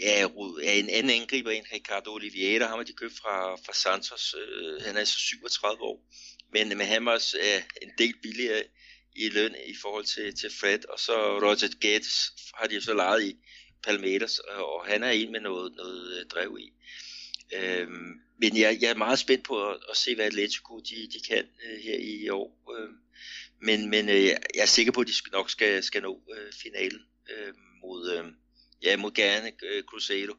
ja, 0.00 0.26
en 0.72 0.88
anden 0.88 1.10
angriber, 1.10 1.50
en 1.50 1.66
Ricardo 1.72 2.14
Oliveira, 2.14 2.66
ham 2.66 2.78
har 2.78 2.84
de 2.84 2.92
købt 2.92 3.14
fra, 3.22 3.56
fra 3.56 3.72
Santos, 3.72 4.34
øh, 4.38 4.82
han 4.82 4.94
er 4.94 5.00
altså 5.00 5.18
37 5.18 5.82
år, 5.82 6.04
men, 6.52 6.68
men 6.68 6.80
han 6.80 7.04
var 7.04 7.12
også 7.12 7.38
øh, 7.38 7.62
en 7.82 7.90
del 7.98 8.14
billigere 8.22 8.62
i 9.16 9.28
løn 9.28 9.54
i 9.66 9.74
forhold 9.82 10.04
til, 10.04 10.34
til 10.34 10.50
Fred, 10.60 10.88
og 10.88 11.00
så 11.00 11.38
Roger 11.42 11.78
Gates 11.80 12.32
har 12.54 12.66
de 12.66 12.80
så 12.80 12.94
lejet 12.94 13.22
i 13.22 13.36
Palmeiras, 13.82 14.40
øh, 14.52 14.58
og 14.58 14.86
han 14.86 15.02
er 15.02 15.10
en 15.10 15.32
med 15.32 15.40
noget, 15.40 15.74
noget 15.76 16.20
øh, 16.20 16.26
drev 16.26 16.58
i. 16.60 16.72
Øhm, 17.54 18.20
men 18.40 18.56
jeg, 18.56 18.78
jeg 18.80 18.90
er 18.90 18.94
meget 18.94 19.18
spændt 19.18 19.44
på 19.44 19.70
at, 19.70 19.76
at 19.90 19.96
se, 19.96 20.14
hvad 20.14 20.26
Atletico 20.26 20.78
de, 20.78 21.08
de 21.12 21.20
kan 21.28 21.44
øh, 21.64 21.78
her 21.78 21.98
i 21.98 22.28
år. 22.28 22.76
Øhm, 22.78 22.96
men 23.62 23.90
men 23.90 24.08
øh, 24.08 24.24
jeg 24.24 24.38
er 24.62 24.66
sikker 24.66 24.92
på, 24.92 25.00
at 25.00 25.06
de 25.06 25.30
nok 25.32 25.50
skal, 25.50 25.82
skal 25.82 26.02
nå 26.02 26.20
øh, 26.36 26.52
finalen. 26.62 27.00
Øhm, 27.30 27.69
mod, 27.82 28.12
øh, 28.12 28.24
ja, 28.82 28.96
mod 28.96 29.12
gerne 29.12 29.52
øh, 29.62 29.82
Cruzeiro. 29.82 30.34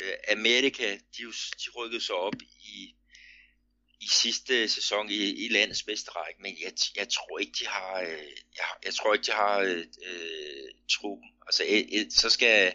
Øh, 0.00 0.12
Amerika, 0.28 0.98
de, 1.16 1.22
de 1.62 1.70
rykkede 1.76 2.04
sig 2.04 2.14
op 2.14 2.34
i, 2.74 2.94
i 4.00 4.08
sidste 4.08 4.68
sæson 4.68 5.10
i, 5.10 5.44
i 5.44 5.48
landets 5.48 5.82
bedste 5.82 6.10
række, 6.10 6.42
men 6.42 6.56
jeg, 6.62 6.72
jeg 6.96 7.08
tror 7.08 7.38
ikke, 7.38 7.52
de 7.60 7.66
har, 7.66 8.00
øh, 8.00 8.28
jeg, 8.58 8.66
jeg 8.84 8.94
tror 8.94 9.14
ikke, 9.14 9.26
de 9.26 9.32
har 9.32 9.58
øh, 9.58 9.84
øh 10.06 10.68
truppen. 10.90 11.30
Altså, 11.46 11.64
øh, 11.68 12.10
så 12.10 12.30
skal 12.30 12.74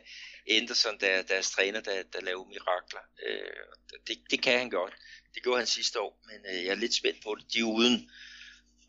Anderson, 0.50 1.00
der, 1.00 1.22
deres 1.22 1.52
træner, 1.52 1.82
der, 1.82 2.04
der 2.04 2.22
laver 2.22 2.46
mirakler. 2.46 3.02
Øh, 3.28 3.98
det, 4.08 4.18
det 4.32 4.42
kan 4.42 4.60
han 4.60 4.70
godt. 4.70 4.94
Det 5.34 5.44
gjorde 5.44 5.58
han 5.58 5.68
sidste 5.68 6.00
år, 6.00 6.22
men 6.26 6.56
øh, 6.56 6.66
jeg 6.66 6.72
er 6.72 6.76
lidt 6.76 6.96
spændt 6.96 7.24
på 7.24 7.36
det. 7.36 7.54
De 7.54 7.60
er 7.60 7.64
uden, 7.64 8.10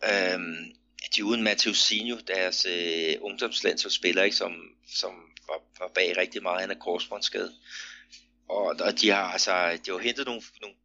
øh, 0.04 0.40
de 1.16 1.20
er 1.20 1.24
uden 1.24 1.42
Mateusinho, 1.42 2.16
deres 2.26 2.66
øh, 2.74 3.16
ungdomslandsholdsspiller, 3.20 4.22
ikke, 4.22 4.36
som, 4.36 4.52
som 4.86 5.12
var, 5.48 5.60
var 5.78 5.90
bag 5.94 6.16
rigtig 6.16 6.42
meget. 6.42 6.60
Han 6.60 6.70
er 6.70 6.74
korsbåndsskadet. 6.74 7.52
Og, 8.48 8.66
og 8.86 9.00
de 9.00 9.10
har 9.10 9.24
altså, 9.24 9.52
de 9.86 9.90
har 9.90 9.98
hentet 9.98 10.26
nogle, 10.26 10.42
nogle 10.60 10.76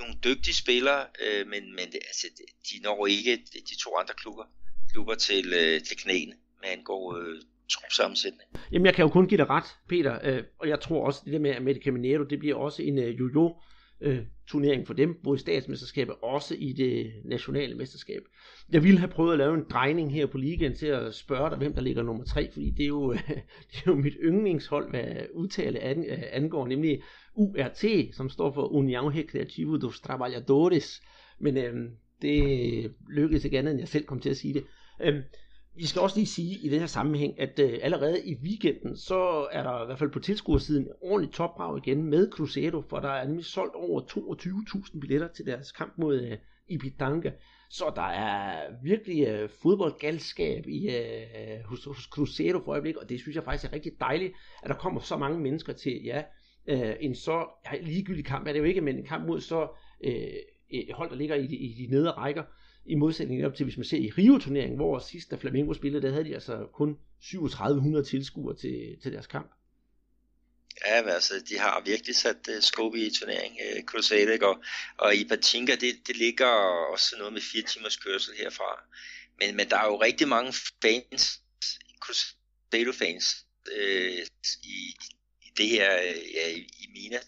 nogle 0.00 0.14
dygtige 0.24 0.54
spillere, 0.54 1.06
øh, 1.24 1.46
men, 1.46 1.62
men 1.76 1.86
det, 1.92 2.00
altså, 2.10 2.26
de 2.68 2.82
når 2.82 3.06
ikke 3.06 3.36
de 3.70 3.76
to 3.84 3.90
andre 4.00 4.14
klubber, 4.14 4.44
klubber 4.92 5.14
til, 5.14 5.46
øh, 5.60 5.82
til 5.82 5.96
knæene, 5.96 6.34
med 6.60 6.68
angår 6.68 7.16
øh, 7.16 7.36
trupsammensætning. 7.70 8.50
Jamen 8.72 8.86
jeg 8.86 8.94
kan 8.94 9.02
jo 9.02 9.08
kun 9.08 9.28
give 9.28 9.38
dig 9.38 9.50
ret, 9.50 9.68
Peter, 9.88 10.18
øh, 10.22 10.42
og 10.58 10.68
jeg 10.68 10.80
tror 10.80 11.06
også, 11.06 11.20
det 11.24 11.32
der 11.32 11.38
med 11.38 11.60
med 11.60 11.74
Caminero, 11.84 12.24
det 12.24 12.38
bliver 12.38 12.56
også 12.56 12.82
en 12.82 12.98
øh, 12.98 13.18
jojo 13.18 13.60
øh, 14.02 14.18
turnering 14.46 14.86
for 14.86 14.94
dem, 14.94 15.20
både 15.24 15.36
i 15.36 15.38
statsmesterskabet 15.38 16.14
også 16.22 16.54
i 16.58 16.72
det 16.72 17.12
nationale 17.24 17.74
mesterskab. 17.74 18.22
Jeg 18.72 18.84
ville 18.84 18.98
have 18.98 19.10
prøvet 19.10 19.32
at 19.32 19.38
lave 19.38 19.54
en 19.54 19.64
drejning 19.70 20.12
her 20.12 20.26
på 20.26 20.38
ligaen 20.38 20.74
til 20.74 20.86
at 20.86 21.14
spørge 21.14 21.50
dig, 21.50 21.58
hvem 21.58 21.74
der 21.74 21.80
ligger 21.80 22.02
nummer 22.02 22.24
tre, 22.24 22.50
fordi 22.52 22.70
det 22.70 22.82
er 22.82 22.88
jo, 22.88 23.12
det 23.70 23.76
er 23.76 23.82
jo 23.86 23.94
mit 23.94 24.14
yndlingshold, 24.22 24.90
hvad 24.90 25.26
udtale 25.34 25.88
øh, 25.88 26.22
angår, 26.32 26.66
nemlig 26.66 27.02
URT, 27.34 27.84
som 28.12 28.28
står 28.28 28.52
for 28.52 28.68
União 28.68 29.18
Recreativo 29.18 29.76
dos 29.76 30.00
Trabalhadores. 30.00 31.02
Men 31.38 31.56
øh, 31.56 31.90
det 32.22 32.94
lykkedes 33.10 33.44
ikke 33.44 33.58
andet, 33.58 33.70
end 33.70 33.80
jeg 33.80 33.88
selv 33.88 34.04
kom 34.04 34.20
til 34.20 34.30
at 34.30 34.36
sige 34.36 34.54
det. 34.54 34.64
Øh, 35.02 35.22
vi 35.76 35.86
skal 35.86 36.02
også 36.02 36.16
lige 36.16 36.26
sige 36.26 36.58
i 36.58 36.68
den 36.68 36.80
her 36.80 36.86
sammenhæng, 36.86 37.40
at 37.40 37.58
øh, 37.58 37.78
allerede 37.82 38.26
i 38.26 38.34
weekenden, 38.42 38.96
så 38.96 39.48
er 39.52 39.62
der 39.62 39.82
i 39.82 39.86
hvert 39.86 39.98
fald 39.98 40.10
på 40.10 40.18
tilskuersiden 40.18 40.88
ordentligt 41.00 41.34
topbrag 41.34 41.78
igen 41.78 42.04
med 42.04 42.30
Cruzeiro, 42.30 42.82
for 42.90 43.00
der 43.00 43.08
er 43.08 43.26
nemlig 43.26 43.44
solgt 43.44 43.74
over 43.74 44.00
22.000 44.00 45.00
billetter 45.00 45.28
til 45.28 45.46
deres 45.46 45.72
kamp 45.72 45.92
mod 45.98 46.20
øh, 46.20 46.38
Ipitanga. 46.68 47.30
Så 47.70 47.92
der 47.96 48.02
er 48.02 48.70
virkelig 48.82 49.26
øh, 49.26 49.48
fodboldgalskab 49.62 50.66
i, 50.66 50.88
øh, 50.88 51.64
hos, 51.64 51.84
hos 51.84 52.02
Cruzeiro 52.02 52.64
for 52.64 52.72
øjeblikket, 52.72 53.02
og 53.02 53.08
det 53.08 53.20
synes 53.20 53.36
jeg 53.36 53.44
faktisk 53.44 53.70
er 53.70 53.74
rigtig 53.74 53.92
dejligt, 54.00 54.32
at 54.62 54.68
der 54.68 54.76
kommer 54.76 55.00
så 55.00 55.16
mange 55.16 55.40
mennesker 55.40 55.72
til, 55.72 56.00
ja, 56.04 56.22
øh, 56.66 56.94
en 57.00 57.14
så 57.14 57.46
ja, 57.72 57.80
ligegyldig 57.80 58.24
kamp 58.24 58.48
er 58.48 58.52
det 58.52 58.60
jo 58.60 58.64
ikke, 58.64 58.80
men 58.80 58.96
en 58.96 59.06
kamp 59.06 59.26
mod 59.26 59.40
så 59.40 59.68
øh, 60.04 60.24
hold, 60.94 61.10
der 61.10 61.16
ligger 61.16 61.34
i 61.34 61.46
de, 61.46 61.56
i 61.56 61.74
de 61.74 61.90
nedre 61.90 62.10
rækker, 62.10 62.42
i 62.84 62.94
modsætning 62.94 63.46
op 63.46 63.54
til, 63.54 63.64
hvis 63.64 63.76
man 63.76 63.84
ser 63.84 63.98
i 63.98 64.10
Rio-turneringen, 64.18 64.76
hvor 64.76 64.98
sidst 64.98 65.30
da 65.30 65.36
Flamengo 65.36 65.74
spillede, 65.74 66.06
der 66.06 66.12
havde 66.12 66.24
de 66.24 66.34
altså 66.34 66.66
kun 66.72 66.98
3700 67.22 68.04
tilskuere 68.04 68.56
til, 68.56 68.96
til 69.02 69.12
deres 69.12 69.26
kamp. 69.26 69.50
Ja, 70.86 71.02
men 71.02 71.10
altså, 71.10 71.34
de 71.48 71.58
har 71.58 71.82
virkelig 71.84 72.16
sat 72.16 72.48
uh, 72.48 72.60
skub 72.60 72.94
i 72.94 73.10
turneringen, 73.10 73.60
øh, 73.66 73.76
uh, 73.78 73.84
Crusader, 73.84 74.46
og, 74.46 74.62
og 74.98 75.14
i 75.14 75.24
Patinka, 75.24 75.74
det, 75.74 76.06
det 76.06 76.16
ligger 76.16 76.46
også 76.92 77.16
noget 77.18 77.32
med 77.32 77.40
fire 77.40 77.62
timers 77.62 77.96
kørsel 77.96 78.34
herfra. 78.38 78.84
Men, 79.40 79.56
men 79.56 79.70
der 79.70 79.76
er 79.76 79.86
jo 79.86 80.02
rigtig 80.02 80.28
mange 80.28 80.52
fans, 80.82 81.40
Crusader-fans, 82.00 83.46
uh, 83.66 83.78
øh, 83.78 84.26
i, 84.62 84.96
i 85.42 85.48
det 85.56 85.68
her, 85.68 85.98
uh, 85.98 86.34
ja, 86.34 86.48
i, 86.48 86.60
i 86.60 86.86
Mina, 86.92 87.18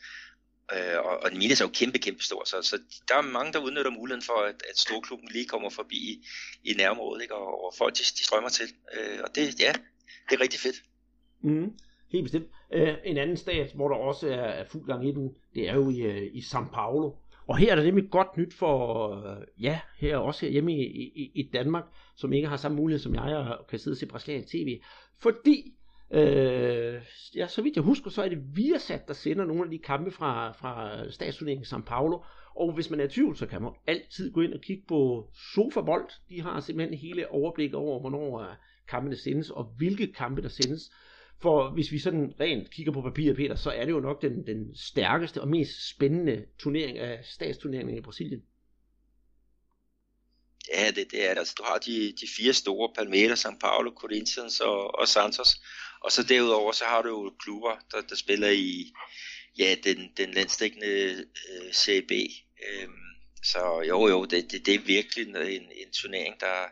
Øh, 0.73 0.99
og, 1.05 1.23
og 1.23 1.31
Minas 1.37 1.61
er 1.61 1.65
jo 1.65 1.71
kæmpe, 1.75 1.99
kæmpe 1.99 2.23
stor, 2.23 2.43
så, 2.45 2.57
så 2.63 2.79
der 3.09 3.15
er 3.17 3.23
mange, 3.23 3.53
der 3.53 3.59
udnytter 3.59 3.91
muligheden 3.91 4.23
for, 4.23 4.39
at, 4.49 4.55
at 4.71 4.79
storklubben 4.79 5.29
lige 5.33 5.47
kommer 5.47 5.71
forbi 5.71 5.97
i, 5.97 6.27
i 6.65 6.73
nærområdet, 6.73 7.23
ikke? 7.23 7.35
Og, 7.35 7.65
og 7.67 7.75
folk 7.79 7.95
de, 7.95 7.99
de 8.19 8.25
strømmer 8.25 8.49
til. 8.49 8.67
Øh, 8.95 9.19
og 9.25 9.35
det, 9.35 9.61
ja, 9.61 9.73
det 10.29 10.37
er 10.37 10.41
rigtig 10.41 10.61
fedt. 10.61 10.77
Mm, 11.43 11.73
helt 12.13 12.25
bestemt. 12.25 12.47
Øh, 12.73 12.95
en 13.05 13.17
anden 13.17 13.37
stat, 13.37 13.73
hvor 13.75 13.89
der 13.89 13.97
også 13.97 14.29
er, 14.29 14.47
er 14.61 14.65
fuld 14.69 14.87
gang 14.87 15.09
i 15.09 15.13
den, 15.13 15.31
det 15.55 15.69
er 15.69 15.75
jo 15.75 15.91
i, 15.91 15.99
øh, 16.01 16.23
i 16.33 16.41
São 16.41 16.71
Paulo. 16.75 17.13
Og 17.47 17.59
her 17.59 17.71
er 17.71 17.77
der 17.77 17.83
nemlig 17.83 18.11
godt 18.11 18.37
nyt 18.37 18.55
for, 18.55 19.11
øh, 19.17 19.47
ja, 19.61 19.81
her 19.99 20.17
også 20.17 20.47
hjemme 20.47 20.73
i, 20.73 20.83
i, 20.95 21.31
i 21.35 21.51
Danmark, 21.53 21.85
som 22.17 22.33
ikke 22.33 22.49
har 22.49 22.57
samme 22.57 22.77
mulighed 22.77 23.03
som 23.03 23.15
jeg, 23.15 23.37
og 23.37 23.67
kan 23.67 23.79
sidde 23.79 23.95
og 23.95 23.99
se 23.99 24.07
brasiliansk 24.07 24.49
tv. 24.49 24.81
Fordi 25.19 25.75
Øh, 26.11 27.03
ja, 27.37 27.47
så 27.47 27.63
vidt 27.63 27.77
jeg 27.77 27.85
husker, 27.85 28.11
så 28.11 28.23
er 28.23 28.29
det 28.29 28.57
Viasat, 28.57 29.09
der 29.09 29.15
sender 29.15 29.45
nogle 29.45 29.65
af 29.65 29.71
de 29.71 29.79
kampe 29.79 30.11
fra, 30.11 30.53
fra 30.53 31.05
statsturneringen 31.11 31.67
São 31.67 31.83
Paulo. 31.83 32.19
Og 32.57 32.73
hvis 32.73 32.91
man 32.91 33.01
er 33.01 33.05
i 33.05 33.09
tvivl, 33.09 33.37
så 33.37 33.47
kan 33.47 33.63
man 33.63 33.73
altid 33.87 34.33
gå 34.33 34.41
ind 34.41 34.55
og 34.55 34.61
kigge 34.61 34.85
på 34.89 35.31
Sofabold. 35.55 36.11
De 36.29 36.41
har 36.41 36.61
simpelthen 36.61 36.99
hele 36.99 37.31
overblik 37.31 37.75
over, 37.75 38.01
hvornår 38.01 38.41
øh, 38.41 38.57
kampene 38.89 39.17
sendes, 39.17 39.51
og 39.51 39.65
hvilke 39.77 40.13
kampe 40.13 40.43
der 40.43 40.49
sendes. 40.49 40.91
For 41.43 41.71
hvis 41.71 41.93
vi 41.93 41.99
sådan 41.99 42.33
rent 42.41 42.71
kigger 42.71 42.93
på 42.93 43.03
papiret, 43.03 43.37
Peter, 43.37 43.55
så 43.55 43.71
er 43.71 43.85
det 43.85 43.93
jo 43.93 44.01
nok 44.01 44.23
den, 44.23 44.47
den 44.47 44.77
stærkeste 44.77 45.41
og 45.41 45.49
mest 45.49 45.91
spændende 45.91 46.45
turnering 46.59 46.99
af 46.99 47.25
statsturneringen 47.25 47.99
i 47.99 48.01
Brasilien. 48.01 48.43
Ja, 50.75 50.87
det, 50.89 51.11
det 51.11 51.25
er 51.25 51.31
det. 51.31 51.39
Altså, 51.39 51.55
du 51.59 51.65
har 51.67 51.79
de, 51.79 52.13
de 52.21 52.27
fire 52.37 52.53
store, 52.53 52.93
Palmeiras, 52.97 53.45
São 53.47 53.59
Paulo, 53.59 53.91
Corinthians 53.91 54.61
og, 54.61 54.99
og 54.99 55.09
Santos. 55.09 55.51
Og 56.05 56.13
så 56.13 56.23
derudover, 56.23 56.73
så 56.73 56.85
har 56.85 57.03
du 57.03 57.09
jo 57.09 57.35
klubber, 57.39 57.77
der, 57.91 58.01
der 58.01 58.17
spiller 58.17 58.51
i 58.51 58.93
ja, 59.59 59.77
den, 59.85 60.13
den 60.17 60.31
landstækkende 60.31 61.27
øh, 61.51 61.73
CB. 61.73 62.13
Øhm, 62.69 63.05
så 63.43 63.85
jo, 63.89 64.09
jo, 64.09 64.25
det, 64.25 64.53
det, 64.53 64.67
det 64.67 64.75
er 64.75 64.79
virkelig 64.79 65.27
en, 65.27 65.37
en 65.73 65.93
turnering, 65.93 66.41
der, 66.41 66.69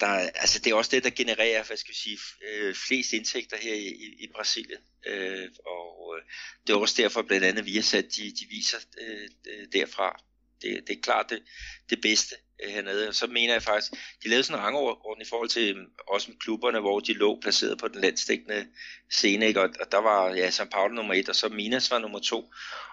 der, 0.00 0.06
altså 0.34 0.58
det 0.58 0.70
er 0.70 0.74
også 0.74 0.90
det, 0.90 1.04
der 1.04 1.10
genererer, 1.10 1.64
hvad 1.64 1.76
skal 1.76 1.92
vi 1.92 1.98
sige, 1.98 2.18
øh, 2.48 2.74
flest 2.74 3.12
indtægter 3.12 3.56
her 3.56 3.74
i, 3.74 3.88
i, 4.18 4.28
Brasilien. 4.34 4.80
Øh, 5.06 5.48
og 5.66 6.16
øh, 6.16 6.22
det 6.66 6.72
er 6.72 6.76
også 6.76 7.02
derfor 7.02 7.22
blandt 7.22 7.46
andet 7.46 7.66
Viasat, 7.66 8.16
de, 8.16 8.22
de 8.22 8.46
viser 8.50 8.78
øh, 9.00 9.28
derfra. 9.72 10.22
Det, 10.62 10.88
det 10.88 10.96
er 10.96 11.00
klart 11.02 11.30
det, 11.30 11.42
det 11.90 12.00
bedste 12.00 12.36
Øh, 12.64 12.72
hernede. 12.72 13.08
Og 13.08 13.14
så 13.14 13.26
mener 13.26 13.52
jeg 13.52 13.62
faktisk, 13.62 13.92
de 14.24 14.28
lavede 14.28 14.44
sådan 14.44 14.60
en 14.60 14.64
rangorden 14.64 15.22
i 15.22 15.28
forhold 15.28 15.48
til 15.48 15.76
øhm, 15.76 15.86
også 16.08 16.30
med 16.30 16.38
klubberne, 16.38 16.80
hvor 16.80 17.00
de 17.00 17.12
lå 17.12 17.38
placeret 17.42 17.78
på 17.78 17.88
den 17.88 18.00
landstækkende 18.00 18.66
scene, 19.10 19.46
ikke? 19.46 19.60
Og, 19.60 19.68
og 19.80 19.92
der 19.92 19.98
var 19.98 20.28
ja, 20.34 20.48
São 20.48 20.68
Paulo 20.68 20.94
nummer 20.94 21.14
et, 21.14 21.28
og 21.28 21.36
så 21.36 21.48
Minas 21.48 21.90
var 21.90 21.98
nummer 21.98 22.18
to, 22.18 22.50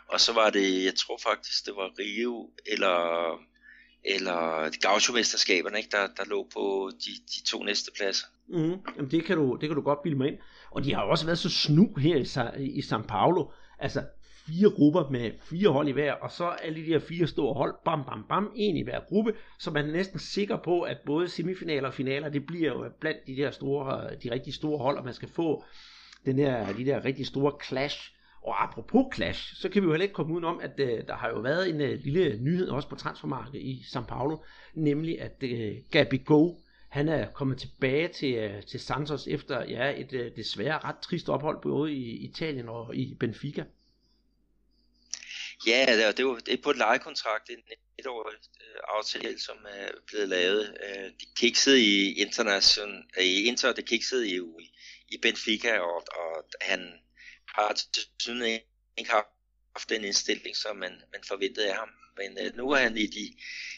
og 0.08 0.20
så 0.20 0.34
var 0.34 0.50
det, 0.50 0.84
jeg 0.84 0.96
tror 0.96 1.18
faktisk, 1.24 1.66
det 1.66 1.74
var 1.76 1.92
Rio, 2.00 2.50
eller 2.66 3.40
eller 4.06 4.70
gaucho-mesterskaberne, 4.82 5.78
ikke, 5.78 5.90
der, 5.92 6.08
der 6.18 6.26
lå 6.26 6.48
på 6.54 6.92
de, 7.06 7.12
de 7.36 7.44
to 7.46 7.64
næste 7.64 7.92
pladser. 7.98 8.26
Mm, 8.48 8.78
jamen 8.98 9.12
det 9.12 9.26
kan, 9.26 9.38
du, 9.38 9.58
det 9.62 9.70
kan 9.70 9.76
du 9.76 9.82
godt 9.82 10.04
bilde 10.04 10.18
mig 10.18 10.28
ind. 10.28 10.38
Og 10.72 10.84
de 10.84 10.94
har 10.94 11.02
også 11.02 11.26
været 11.26 11.40
så 11.40 11.50
snu 11.50 11.96
her 11.96 12.16
i, 12.58 12.64
i 12.64 12.80
São 12.80 13.08
Paulo. 13.08 13.52
Altså, 13.80 14.04
fire 14.48 14.70
grupper 14.70 15.10
med 15.10 15.32
fire 15.42 15.70
hold 15.70 15.88
i 15.88 15.92
hver, 15.92 16.14
og 16.14 16.32
så 16.32 16.46
alle 16.46 16.80
de 16.80 16.86
her 16.86 17.00
fire 17.00 17.28
store 17.28 17.54
hold, 17.54 17.76
bam, 17.86 18.04
bam, 18.04 18.24
bam, 18.30 18.52
en 18.56 18.78
i 18.78 18.84
hver 18.84 19.00
gruppe, 19.10 19.34
så 19.60 19.72
man 19.72 19.88
er 19.88 19.92
næsten 19.92 20.20
sikker 20.20 20.58
på, 20.58 20.82
at 20.82 20.98
både 21.06 21.28
semifinaler 21.28 21.88
og 21.88 21.94
finaler, 21.94 22.30
det 22.30 22.46
bliver 22.46 22.74
jo 22.74 22.90
blandt 23.00 23.28
de 23.28 23.36
der 23.36 23.52
store, 23.52 24.04
øh, 24.04 24.18
de 24.24 24.32
rigtig 24.32 24.54
store 24.54 24.78
hold, 24.78 24.98
og 24.98 25.06
man 25.06 25.14
skal 25.14 25.30
få 25.30 25.64
den 26.26 26.38
der, 26.38 26.74
de 26.74 26.86
der 26.86 27.06
rigtig 27.06 27.28
store 27.28 27.54
clash. 27.68 28.14
Og 28.44 28.64
apropos 28.64 29.06
clash, 29.16 29.56
så 29.56 29.70
kan 29.70 29.82
vi 29.82 29.86
jo 29.86 29.92
heller 29.92 30.04
ikke 30.04 30.14
komme 30.14 30.34
udenom, 30.34 30.60
at 30.64 30.80
øh, 30.80 31.08
der 31.08 31.16
har 31.16 31.30
jo 31.30 31.40
været 31.40 31.70
en 31.70 31.82
øh, 31.82 32.00
lille 32.00 32.44
nyhed 32.44 32.68
også 32.68 32.90
på 32.90 32.96
transfermarkedet 32.96 33.60
i 33.60 33.84
São 33.86 34.06
Paulo, 34.06 34.38
nemlig 34.76 35.22
at 35.22 35.44
uh, 35.44 35.92
Gabi 35.92 36.18
Go, 36.18 36.54
han 36.90 37.10
er 37.10 37.28
kommet 37.32 37.58
tilbage 37.58 38.08
til, 38.08 38.52
til 38.68 38.80
Santos 38.80 39.28
efter 39.28 39.64
ja, 39.70 39.94
et 40.00 40.34
desværre 40.36 40.78
ret 40.78 40.98
trist 40.98 41.30
ophold 41.30 41.62
både 41.62 41.94
i 41.94 42.26
Italien 42.30 42.70
og 42.70 42.96
i 42.96 43.16
Benfica. 43.20 43.64
Ja, 45.68 45.86
det 45.98 46.04
er, 46.04 46.12
det 46.12 46.46
det 46.46 46.54
er 46.54 46.64
på 46.64 46.70
et 46.70 46.78
lejekontrakt, 46.78 47.50
en 47.50 47.64
etårig 48.00 48.36
øh, 48.36 48.82
aftale, 48.98 49.40
som 49.40 49.58
er 49.70 49.90
blevet 50.08 50.30
lavet. 50.30 50.78
Øh, 50.84 51.06
de 51.06 51.26
kiksede 51.36 51.82
i 51.82 52.14
International, 52.14 53.04
øh, 53.18 53.24
i 53.24 53.44
Inter, 53.44 53.74
det 53.74 53.86
kiksede 53.86 54.30
i, 54.30 54.40
i 55.08 55.18
Benfica, 55.22 55.80
og, 55.80 56.04
og 56.16 56.46
han 56.62 56.94
har 57.48 57.74
til 57.74 58.04
synes 58.20 58.62
ikke 58.98 59.12
haft 59.12 59.90
den 59.90 60.04
indstilling, 60.04 60.56
som 60.56 60.76
man, 60.76 61.02
man 61.12 61.24
forventede 61.28 61.70
af 61.70 61.76
ham. 61.76 61.90
Men 62.18 62.46
øh, 62.46 62.56
nu 62.58 62.72
er 62.72 62.78
han 62.78 62.98
i, 62.98 63.08
de, 63.08 63.36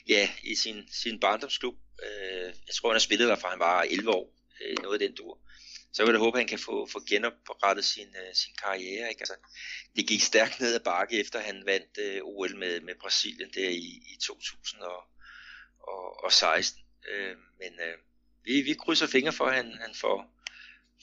ja, 0.08 0.30
i 0.44 0.56
sin, 0.56 0.84
sin 0.92 1.20
barndomsklub. 1.20 1.76
Øh, 2.04 2.54
jeg 2.68 2.76
tror, 2.76 2.90
han 2.90 2.96
har 2.96 3.00
spillet 3.00 3.30
der 3.30 3.36
fra 3.36 3.50
han 3.50 3.60
var 3.60 3.82
11 3.82 4.12
år, 4.12 4.34
øh, 4.62 4.78
noget 4.84 5.02
af 5.02 5.08
den 5.08 5.16
dur 5.16 5.40
så 5.96 6.06
vil 6.06 6.12
jeg 6.12 6.20
håbe, 6.20 6.38
at 6.38 6.42
han 6.42 6.48
kan 6.48 6.60
få, 6.60 6.88
få 6.94 7.00
genoprettet 7.10 7.86
sin, 7.86 8.08
uh, 8.08 8.34
sin 8.34 8.54
karriere. 8.64 9.10
Ikke? 9.10 9.22
Altså, 9.22 9.36
det 9.96 10.08
gik 10.08 10.22
stærkt 10.22 10.60
ned 10.60 10.76
ad 10.76 10.80
bakke, 10.80 11.20
efter 11.20 11.40
han 11.40 11.64
vandt 11.66 11.98
uh, 11.98 12.16
øh, 12.16 12.22
OL 12.24 12.58
med, 12.58 12.82
med 12.82 12.94
Brasilien 13.02 13.50
der 13.56 13.70
i, 13.70 14.04
i 14.14 14.16
2016. 14.22 16.82
Uh, 16.82 16.88
øh, 17.14 17.36
men 17.62 17.72
uh, 17.86 17.94
vi, 18.46 18.62
vi 18.62 18.74
krydser 18.74 19.08
fingre 19.08 19.34
for, 19.34 19.46
at 19.46 19.56
han, 19.56 19.66
han 19.66 19.96
får, 20.02 20.26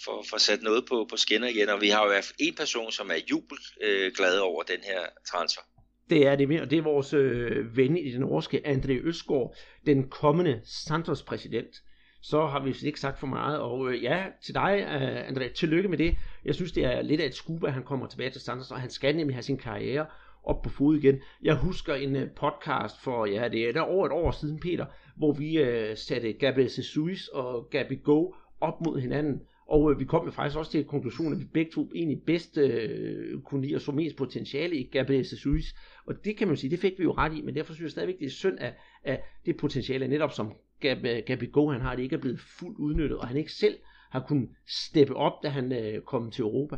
får, 0.05 0.27
får 0.31 0.39
sat 0.39 0.63
noget 0.63 0.87
på, 0.89 1.07
på 1.11 1.17
skinner 1.17 1.49
igen, 1.49 1.69
og 1.69 1.81
vi 1.81 1.89
har 1.89 2.07
jo 2.07 2.13
haft 2.13 2.33
en 2.39 2.55
person, 2.55 2.93
som 2.93 3.11
er 3.11 3.19
jubelglad 3.31 4.41
uh, 4.41 4.47
over 4.47 4.63
den 4.63 4.81
her 4.81 5.07
transfer. 5.31 5.63
Det 6.11 6.27
er 6.27 6.37
det 6.37 6.61
og 6.61 6.71
det 6.71 6.79
er 6.79 6.83
vores 6.83 7.13
øh, 7.13 7.77
ven 7.77 7.97
i 7.97 8.13
den 8.13 8.21
norske, 8.21 8.63
André 8.67 8.93
Østgaard, 8.93 9.57
den 9.87 10.09
kommende 10.09 10.61
Santos-præsident. 10.65 11.83
Så 12.23 12.47
har 12.47 12.65
vi 12.65 12.75
ikke 12.87 13.01
sagt 13.01 13.19
for 13.19 13.27
meget, 13.27 13.59
og 13.59 13.93
øh, 13.93 14.03
ja, 14.03 14.25
til 14.43 14.55
dig, 14.55 14.87
øh, 15.01 15.29
André, 15.29 15.53
tillykke 15.53 15.89
med 15.89 15.99
det. 15.99 16.17
Jeg 16.45 16.55
synes, 16.55 16.73
det 16.73 16.85
er 16.85 17.03
lidt 17.03 17.21
af 17.21 17.27
et 17.27 17.35
skub, 17.35 17.65
at 17.65 17.73
han 17.73 17.83
kommer 17.83 18.07
tilbage 18.07 18.31
til 18.31 18.41
Sanders, 18.41 18.71
og 18.71 18.81
han 18.81 18.91
skal 18.91 19.17
nemlig 19.17 19.37
have 19.37 19.43
sin 19.43 19.59
karriere 19.59 20.07
op 20.45 20.63
på 20.63 20.69
fod 20.69 20.97
igen. 20.97 21.21
Jeg 21.43 21.57
husker 21.57 21.95
en 21.95 22.17
øh, 22.17 22.31
podcast 22.31 23.03
for, 23.03 23.27
ja, 23.27 23.49
det 23.49 23.69
er 23.69 23.73
der 23.73 23.81
over 23.81 24.07
et 24.07 24.13
år 24.13 24.31
siden, 24.31 24.61
Peter, 24.61 24.87
hvor 25.17 25.33
vi 25.33 25.59
øh, 25.59 25.97
satte 25.97 26.33
Gabi 26.33 26.63
Jesus 26.63 27.29
og 27.29 27.69
Gabi 27.71 27.99
Go 28.05 28.33
op 28.61 28.81
mod 28.81 29.01
hinanden, 29.01 29.43
og 29.69 29.93
øh, 29.93 29.99
vi 29.99 30.05
kom 30.05 30.25
jo 30.25 30.31
faktisk 30.31 30.59
også 30.59 30.71
til 30.71 30.85
konklusionen, 30.85 31.33
at 31.33 31.41
vi 31.41 31.45
begge 31.45 31.71
to 31.73 31.91
egentlig 31.95 32.23
bedst 32.27 32.59
øh, 32.59 33.41
kunne 33.41 33.63
lide 33.63 33.75
og 33.75 33.81
så 33.81 33.93
mest 33.93 34.17
potentiale 34.17 34.77
i 34.77 34.83
Gabriel 34.93 35.19
Jesus, 35.19 35.75
og 36.07 36.25
det 36.25 36.37
kan 36.37 36.49
man 36.49 36.57
sige, 36.57 36.71
det 36.71 36.79
fik 36.79 36.99
vi 36.99 37.03
jo 37.03 37.13
ret 37.13 37.37
i, 37.37 37.43
men 37.43 37.55
derfor 37.55 37.75
synes 37.75 37.85
jeg 37.85 37.91
stadigvæk, 37.91 38.19
det 38.19 38.27
er 38.27 38.31
synd, 38.31 38.59
at, 38.61 38.75
at 39.05 39.21
det 39.47 39.57
potentiale, 39.57 40.09
netop 40.09 40.33
som 40.33 40.53
Gabi, 40.83 41.09
øh, 41.09 41.23
Gabi 41.27 41.47
Go, 41.47 41.71
han 41.71 41.81
har, 41.81 41.97
det 41.97 42.03
ikke 42.03 42.17
er 42.17 42.21
blevet 42.21 42.41
fuldt 42.59 42.79
udnyttet, 42.79 43.19
og 43.19 43.29
han 43.29 43.37
ikke 43.37 43.53
selv 43.53 43.79
har 44.13 44.25
kunnet 44.29 44.49
steppe 44.69 45.17
op, 45.17 45.43
da 45.43 45.49
han 45.49 45.73
øh, 45.73 46.03
kom 46.03 46.31
til 46.31 46.43
Europa. 46.43 46.77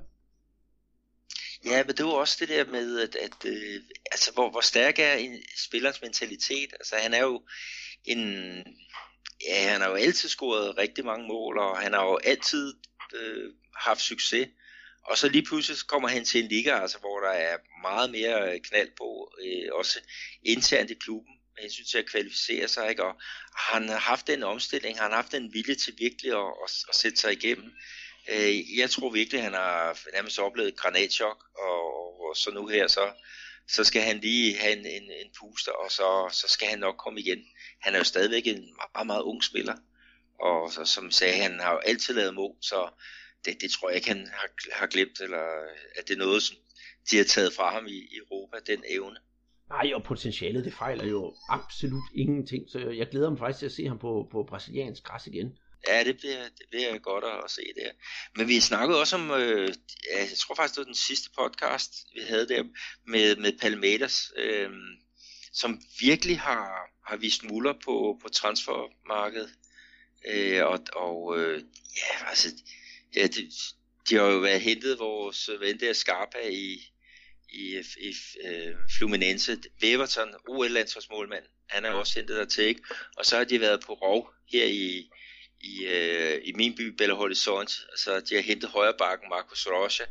Ja, 1.64 1.84
men 1.84 1.96
det 1.96 2.04
var 2.04 2.12
også 2.12 2.36
det 2.40 2.48
der 2.48 2.64
med, 2.64 3.00
at, 3.00 3.16
at 3.16 3.44
øh, 3.46 3.80
altså, 4.12 4.32
hvor, 4.32 4.50
hvor 4.50 4.60
stærk 4.60 4.98
er 4.98 5.14
en 5.14 5.42
spillers 5.56 6.02
mentalitet. 6.02 6.72
Altså, 6.72 6.94
han 6.96 7.14
er 7.14 7.22
jo 7.22 7.42
en... 8.04 8.20
Ja, 9.48 9.68
han 9.68 9.80
har 9.80 9.88
jo 9.88 9.94
altid 9.94 10.28
scoret 10.28 10.78
rigtig 10.78 11.04
mange 11.04 11.28
mål, 11.28 11.58
og 11.58 11.78
han 11.78 11.92
har 11.92 12.04
jo 12.04 12.18
altid 12.24 12.74
øh, 13.14 13.52
haft 13.76 14.00
succes. 14.00 14.48
Og 15.04 15.18
så 15.18 15.28
lige 15.28 15.44
pludselig 15.44 15.78
kommer 15.88 16.08
han 16.08 16.24
til 16.24 16.42
en 16.42 16.48
liga, 16.48 16.80
altså, 16.80 16.98
hvor 16.98 17.20
der 17.20 17.30
er 17.30 17.56
meget 17.82 18.10
mere 18.10 18.52
øh, 18.52 18.60
knald 18.60 18.90
på, 18.96 19.32
øh, 19.44 19.68
også 19.72 19.98
internt 20.42 20.90
i 20.90 20.94
klubben, 20.94 21.34
med 21.54 21.62
hensyn 21.62 21.84
til 21.84 21.98
at 21.98 22.06
kvalificere 22.06 22.68
sig. 22.68 22.90
Ikke? 22.90 23.04
Og 23.04 23.14
han 23.56 23.88
har 23.88 23.98
haft 23.98 24.26
den 24.26 24.42
omstilling, 24.42 24.98
han 24.98 25.10
har 25.10 25.16
haft 25.16 25.32
den 25.32 25.54
vilje 25.54 25.74
til 25.74 25.94
virkelig 25.98 26.32
at, 26.32 26.52
at, 26.64 26.70
at 26.88 26.94
sætte 26.94 27.18
sig 27.18 27.32
igennem. 27.32 27.72
Øh, 28.32 28.78
jeg 28.78 28.90
tror 28.90 29.10
virkelig, 29.10 29.42
han 29.42 29.52
har 29.52 29.98
nærmest 30.12 30.38
oplevet 30.38 30.76
granatchok, 30.76 31.44
og, 31.58 32.20
og 32.20 32.36
så 32.36 32.50
nu 32.50 32.66
her, 32.66 32.86
så, 32.86 33.12
så 33.68 33.84
skal 33.84 34.02
han 34.02 34.20
lige 34.20 34.56
have 34.56 34.72
en, 34.72 34.86
en, 34.86 35.02
en 35.02 35.30
puster, 35.40 35.72
og 35.72 35.92
så, 35.92 36.28
så 36.32 36.48
skal 36.48 36.68
han 36.68 36.78
nok 36.78 36.96
komme 36.96 37.20
igen. 37.20 37.44
Han 37.82 37.94
er 37.94 37.98
jo 37.98 38.04
stadigvæk 38.04 38.46
en 38.46 38.76
meget, 38.94 39.06
meget 39.06 39.22
ung 39.22 39.44
spiller, 39.44 39.76
og 40.40 40.72
så, 40.72 40.84
som 40.84 41.10
sagde, 41.10 41.42
han 41.42 41.60
har 41.60 41.72
jo 41.72 41.78
altid 41.78 42.14
lavet 42.14 42.34
mål, 42.34 42.56
så 42.60 42.90
det, 43.44 43.60
det 43.60 43.70
tror 43.70 43.88
jeg 43.88 43.96
ikke, 43.96 44.08
han 44.08 44.26
har, 44.32 44.48
har 44.72 44.86
glemt, 44.86 45.20
eller 45.20 45.42
at 45.96 46.08
det 46.08 46.14
er 46.14 46.18
noget, 46.18 46.42
som 46.42 46.56
de 47.10 47.16
har 47.16 47.24
taget 47.24 47.52
fra 47.52 47.70
ham 47.72 47.86
i, 47.86 47.98
i 47.98 48.16
Europa, 48.16 48.56
den 48.66 48.84
evne. 48.88 49.16
Nej, 49.68 49.92
og 49.94 50.02
potentialet, 50.02 50.64
det 50.64 50.74
fejler 50.74 51.04
jo 51.04 51.34
absolut 51.48 52.10
ingenting, 52.14 52.70
så 52.70 52.78
jeg 52.78 53.08
glæder 53.10 53.30
mig 53.30 53.38
faktisk 53.38 53.58
til 53.58 53.66
at 53.66 53.72
se 53.72 53.88
ham 53.88 53.98
på, 53.98 54.28
på 54.32 54.46
brasiliansk 54.48 55.02
græs 55.02 55.26
igen. 55.26 55.58
Ja, 55.88 56.04
det 56.04 56.16
bliver, 56.16 56.42
det 56.42 56.66
bliver 56.70 56.98
godt 56.98 57.24
at, 57.24 57.50
se 57.50 57.62
der. 57.76 57.90
Men 58.36 58.48
vi 58.48 58.60
snakkede 58.60 59.00
også 59.00 59.16
om, 59.16 59.30
øh, 59.30 59.74
jeg 60.12 60.28
tror 60.38 60.54
faktisk, 60.54 60.74
det 60.74 60.80
var 60.80 60.84
den 60.84 60.94
sidste 60.94 61.30
podcast, 61.38 61.92
vi 62.14 62.20
havde 62.28 62.48
der, 62.48 62.62
med, 63.06 63.36
med 63.36 63.58
Palmeiras, 63.60 64.32
øh, 64.36 64.70
som 65.52 65.80
virkelig 66.00 66.40
har, 66.40 66.90
har 67.06 67.16
vist 67.16 67.44
muller 67.44 67.74
på, 67.84 68.18
på 68.22 68.28
transfermarkedet. 68.28 69.50
Øh, 70.28 70.66
og 70.66 70.78
og 70.92 71.38
øh, 71.38 71.62
ja, 71.96 72.28
altså, 72.28 72.48
ja, 73.16 73.26
de, 73.26 73.50
de 74.08 74.14
har 74.14 74.26
jo 74.26 74.38
været 74.38 74.60
hentet 74.60 74.98
vores 74.98 75.50
ven 75.60 75.80
der 75.80 75.92
Scarpa 75.92 76.38
i, 76.50 76.93
i, 77.54 77.82
i 78.00 78.14
øh, 78.44 78.74
Fluminense. 78.98 79.58
Weverton, 79.82 80.34
OL-landsholdsmålmand, 80.48 81.44
han 81.68 81.84
er 81.84 81.90
også 81.90 82.18
hentet 82.18 82.36
der 82.36 82.44
til, 82.44 82.64
ikke? 82.64 82.82
Og 83.16 83.26
så 83.26 83.36
har 83.36 83.44
de 83.44 83.60
været 83.60 83.80
på 83.86 83.92
rov 83.92 84.30
her 84.52 84.64
i, 84.64 85.10
i, 85.60 85.84
øh, 85.86 86.40
i 86.44 86.52
min 86.52 86.76
by, 86.76 86.80
Belo 86.80 87.14
Horizonte. 87.14 87.72
Altså, 87.90 88.20
de 88.20 88.34
har 88.34 88.42
hentet 88.42 88.70
højrebakken 88.70 89.28
Marcos 89.28 89.66
Rocha 89.66 90.04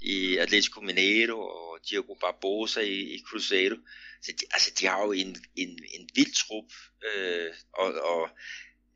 i 0.00 0.36
Atletico 0.36 0.80
Mineiro 0.80 1.40
og 1.40 1.78
Diego 1.90 2.14
Barbosa 2.14 2.80
i, 2.80 3.00
i 3.00 3.22
Cruzeiro. 3.26 3.76
Så 4.22 4.32
de, 4.40 4.46
altså, 4.50 4.70
de 4.80 4.86
har 4.86 5.02
jo 5.02 5.12
en, 5.12 5.36
en, 5.56 5.68
en 5.68 6.08
vild 6.14 6.34
trup, 6.34 6.72
øh, 7.04 7.54
og, 7.72 7.94
og 7.94 8.30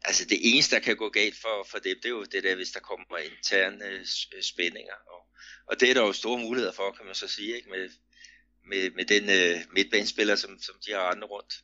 altså, 0.05 0.25
det 0.25 0.39
eneste, 0.43 0.75
der 0.77 0.83
kan 0.83 0.97
gå 0.97 1.09
galt 1.09 1.37
for, 1.43 1.67
for 1.71 1.79
dem, 1.79 1.97
det 1.97 2.05
er 2.05 2.11
jo 2.11 2.25
det 2.25 2.43
der, 2.43 2.55
hvis 2.55 2.71
der 2.71 2.81
kommer 2.81 3.19
interne 3.19 3.87
øh, 3.87 4.43
spændinger. 4.43 4.95
Og, 5.07 5.32
og 5.67 5.81
det 5.81 5.91
er 5.91 5.95
der 5.95 6.07
jo 6.07 6.13
store 6.13 6.39
muligheder 6.39 6.73
for, 6.73 6.95
kan 6.97 7.07
man 7.07 7.15
så 7.15 7.29
sige, 7.29 7.57
ikke? 7.57 7.71
Med, 7.71 7.89
med, 8.71 8.91
med 8.97 9.05
den 9.05 9.25
øh, 9.39 9.57
midtbanespiller, 9.75 10.35
som, 10.35 10.51
som 10.59 10.75
de 10.87 10.93
har 10.93 11.01
andre 11.01 11.29
rundt 11.29 11.55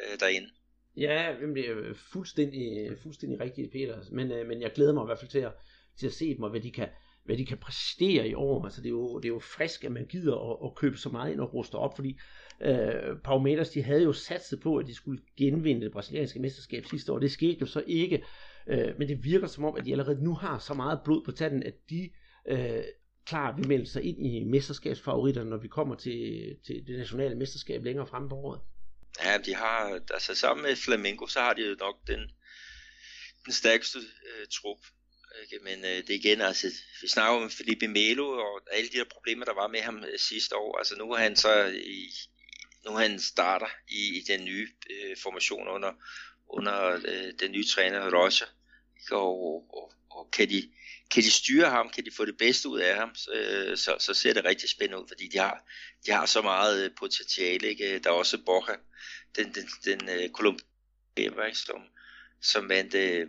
øh, 0.00 0.20
derinde. 0.20 0.50
Ja, 0.96 1.34
det 1.54 1.68
er 1.70 1.94
fuldstændig, 2.12 2.96
fuldstændig 3.02 3.40
rigtigt, 3.40 3.72
Peter. 3.72 3.98
Men, 4.12 4.32
øh, 4.32 4.46
men 4.46 4.62
jeg 4.62 4.72
glæder 4.72 4.94
mig 4.94 5.02
i 5.02 5.06
hvert 5.06 5.18
fald 5.18 5.30
til 5.30 5.38
at, 5.38 5.52
til 5.98 6.06
at 6.06 6.12
se 6.12 6.34
dem, 6.34 6.42
og 6.42 6.50
hvad 6.50 6.60
de 6.60 6.72
kan, 6.72 6.88
hvad 7.24 7.36
de 7.36 7.46
kan 7.46 7.58
præstere 7.58 8.28
i 8.28 8.34
år. 8.34 8.64
Altså, 8.64 8.80
det, 8.80 8.86
er 8.86 8.90
jo, 8.90 9.18
det 9.18 9.24
er 9.24 9.32
jo 9.32 9.38
frisk, 9.38 9.84
at 9.84 9.92
man 9.92 10.06
gider 10.06 10.50
at, 10.50 10.68
at 10.70 10.74
købe 10.74 10.96
så 10.96 11.08
meget 11.08 11.32
ind 11.32 11.40
og 11.40 11.54
ruste 11.54 11.74
op, 11.74 11.96
fordi 11.96 12.18
øh, 12.62 13.18
Paumeters, 13.24 13.70
de 13.70 13.82
havde 13.82 14.02
jo 14.02 14.12
satset 14.12 14.60
på, 14.60 14.76
at 14.76 14.86
de 14.86 14.94
skulle 14.94 15.22
genvinde 15.36 15.80
det 15.80 15.92
brasilianske 15.92 16.40
mesterskab 16.40 16.84
sidste 16.86 17.12
år. 17.12 17.18
Det 17.18 17.32
skete 17.32 17.56
jo 17.60 17.66
så 17.66 17.82
ikke, 17.86 18.24
øh, 18.66 18.98
men 18.98 19.08
det 19.08 19.24
virker 19.24 19.46
som 19.46 19.64
om, 19.64 19.76
at 19.76 19.84
de 19.84 19.92
allerede 19.92 20.24
nu 20.24 20.34
har 20.34 20.58
så 20.58 20.74
meget 20.74 21.00
blod 21.04 21.24
på 21.24 21.32
tanden, 21.32 21.62
at 21.62 21.74
de 21.90 22.02
øh, 22.02 22.10
øh, 22.48 22.84
klar 23.26 23.56
vil 23.56 23.68
melde 23.68 23.86
sig 23.86 24.02
ind 24.02 24.26
i 24.26 24.44
mesterskabsfavoritterne, 24.44 25.50
når 25.50 25.56
vi 25.56 25.68
kommer 25.68 25.94
til, 25.94 26.56
til 26.66 26.86
det 26.86 26.98
nationale 26.98 27.34
mesterskab 27.34 27.84
længere 27.84 28.06
frem 28.06 28.28
på 28.28 28.34
året. 28.34 28.60
Ja, 29.24 29.38
de 29.38 29.54
har, 29.54 30.00
altså 30.14 30.34
sammen 30.34 30.62
med 30.62 30.76
Flamengo, 30.76 31.26
så 31.26 31.40
har 31.40 31.52
de 31.54 31.68
jo 31.68 31.76
nok 31.80 31.96
den, 32.06 32.20
den 33.44 33.52
stærkeste 33.52 33.98
øh, 33.98 34.46
trup. 34.50 34.78
Ikke? 35.42 35.64
Men 35.64 35.84
øh, 35.84 35.96
det 36.06 36.10
igen, 36.10 36.40
altså, 36.40 36.66
vi 37.02 37.08
snakker 37.08 37.42
om 37.42 37.50
Felipe 37.50 37.88
Melo 37.88 38.28
og 38.28 38.60
alle 38.72 38.88
de 38.88 38.98
der 38.98 39.04
problemer, 39.04 39.44
der 39.44 39.54
var 39.54 39.68
med 39.68 39.80
ham 39.80 40.04
øh, 40.04 40.18
sidste 40.18 40.56
år. 40.56 40.78
Altså 40.78 40.96
nu 40.96 41.10
er 41.10 41.18
han 41.18 41.36
så 41.36 41.66
i, 41.84 42.10
nu 42.84 42.90
er 42.90 42.98
han 42.98 43.18
starter 43.18 43.66
i, 43.88 44.18
i 44.18 44.22
den 44.28 44.44
nye 44.44 44.68
øh, 44.90 45.16
formation 45.22 45.68
under, 45.68 45.92
under 46.48 46.94
øh, 46.94 47.32
den 47.40 47.52
nye 47.52 47.64
træner 47.64 48.10
Roger. 48.10 48.46
Og, 49.10 49.64
og, 49.76 49.92
og 50.10 50.30
kan, 50.30 50.48
de, 50.48 50.70
kan 51.10 51.22
de 51.22 51.30
styre 51.30 51.70
ham, 51.70 51.90
kan 51.90 52.04
de 52.04 52.10
få 52.16 52.24
det 52.24 52.36
bedste 52.38 52.68
ud 52.68 52.80
af 52.80 52.96
ham, 52.96 53.14
øh, 53.34 53.76
så, 53.76 53.96
så 53.98 54.14
ser 54.14 54.32
det 54.34 54.44
rigtig 54.44 54.68
spændende 54.68 55.02
ud, 55.02 55.08
fordi 55.08 55.28
de 55.28 55.38
har, 55.38 55.64
de 56.06 56.10
har 56.10 56.26
så 56.26 56.42
meget 56.42 56.84
øh, 56.84 56.90
potentiale. 56.98 57.68
Ikke? 57.68 57.94
Øh, 57.94 58.04
der 58.04 58.10
er 58.10 58.14
også 58.14 58.38
Borja, 58.46 58.76
den, 59.36 59.54
den, 59.54 59.68
den 59.84 60.08
øh, 60.08 60.24
uh, 60.24 60.30
Columbia, 60.30 61.54
som, 61.54 61.82
som 62.42 62.68
vandt, 62.68 62.94
øh, 62.94 63.28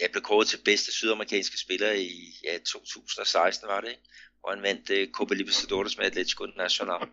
jeg 0.00 0.10
blev 0.10 0.22
kåret 0.22 0.48
til 0.48 0.60
bedste 0.64 0.92
sydamerikanske 0.92 1.58
spiller 1.58 1.92
i 1.92 2.10
ja, 2.44 2.58
2016, 2.58 3.68
var 3.68 3.80
det, 3.80 3.88
ikke? 3.88 4.02
hvor 4.40 4.50
han 4.50 4.62
vandt 4.62 4.90
øh, 4.90 5.10
Copa 5.10 5.34
Libertadores 5.34 5.96
med 5.96 6.06
Atletico 6.06 6.46
Nacional. 6.46 7.08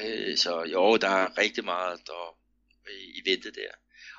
Uh, 0.00 0.36
så 0.36 0.64
jo, 0.72 0.96
der 0.96 1.08
er 1.08 1.38
rigtig 1.38 1.64
meget 1.64 2.00
der, 2.06 2.38
i 3.14 3.30
vente 3.30 3.50
der. 3.50 3.70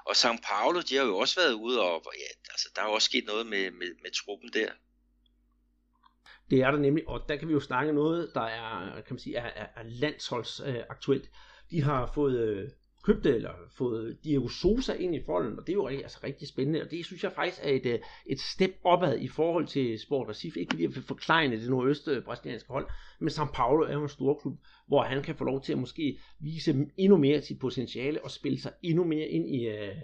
Og 0.05 0.15
São 0.15 0.37
Paulo, 0.43 0.81
de 0.81 0.95
har 0.95 1.03
jo 1.03 1.17
også 1.17 1.35
været 1.41 1.53
ude, 1.53 1.81
og 1.81 2.13
ja, 2.17 2.51
altså, 2.51 2.69
der 2.75 2.81
er 2.81 2.85
også 2.85 3.05
sket 3.05 3.25
noget 3.25 3.45
med, 3.47 3.71
med, 3.71 3.95
med 4.03 4.11
truppen 4.11 4.53
der. 4.53 4.71
Det 6.49 6.61
er 6.61 6.71
der 6.71 6.79
nemlig, 6.79 7.09
og 7.09 7.21
der 7.29 7.35
kan 7.35 7.47
vi 7.47 7.53
jo 7.53 7.59
snakke 7.59 7.93
noget, 7.93 8.31
der 8.33 8.41
er, 8.41 8.93
kan 8.95 9.13
man 9.13 9.19
sige, 9.19 9.35
er, 9.35 9.49
er, 9.55 9.67
er 9.75 9.83
landsholdsaktuelt. 9.83 11.29
De 11.71 11.83
har 11.83 12.11
fået 12.13 12.39
øh, 12.39 12.69
købt 13.03 13.25
eller 13.25 13.51
fået 13.77 14.17
Diego 14.23 14.47
Sosa 14.47 14.93
ind 14.93 15.15
i 15.15 15.23
folden, 15.25 15.59
og 15.59 15.67
det 15.67 15.73
er 15.73 15.77
jo 15.77 15.87
altså 15.87 16.19
rigtig 16.23 16.47
spændende, 16.47 16.81
og 16.81 16.91
det 16.91 17.05
synes 17.05 17.23
jeg 17.23 17.31
faktisk 17.31 17.61
er 17.63 17.69
et, 17.69 17.85
øh, 17.85 17.99
et 18.25 18.39
step 18.39 18.71
opad 18.83 19.19
i 19.19 19.27
forhold 19.27 19.67
til 19.67 19.99
Sport 19.99 20.29
Recife, 20.29 20.59
ikke 20.59 20.71
fordi 20.71 20.83
jeg 20.83 20.95
vil 20.95 21.03
forklare 21.03 21.49
det 21.49 21.69
nordøste 21.69 22.21
brasilianske 22.25 22.73
hold, 22.73 22.87
men 23.19 23.29
São 23.29 23.51
Paulo 23.53 23.83
er 23.83 23.93
jo 23.93 24.03
en 24.03 24.09
stor 24.09 24.39
klub, 24.41 24.57
hvor 24.87 25.03
han 25.03 25.23
kan 25.23 25.35
få 25.35 25.43
lov 25.43 25.61
til 25.61 25.73
at 25.73 25.79
måske 25.79 26.19
vise 26.39 26.87
endnu 26.97 27.17
mere 27.17 27.41
sit 27.41 27.59
potentiale 27.59 28.23
og 28.23 28.31
spille 28.31 28.59
sig 28.59 28.71
endnu 28.83 29.03
mere 29.03 29.27
ind 29.27 29.49
i, 29.49 29.67
øh, 29.67 29.95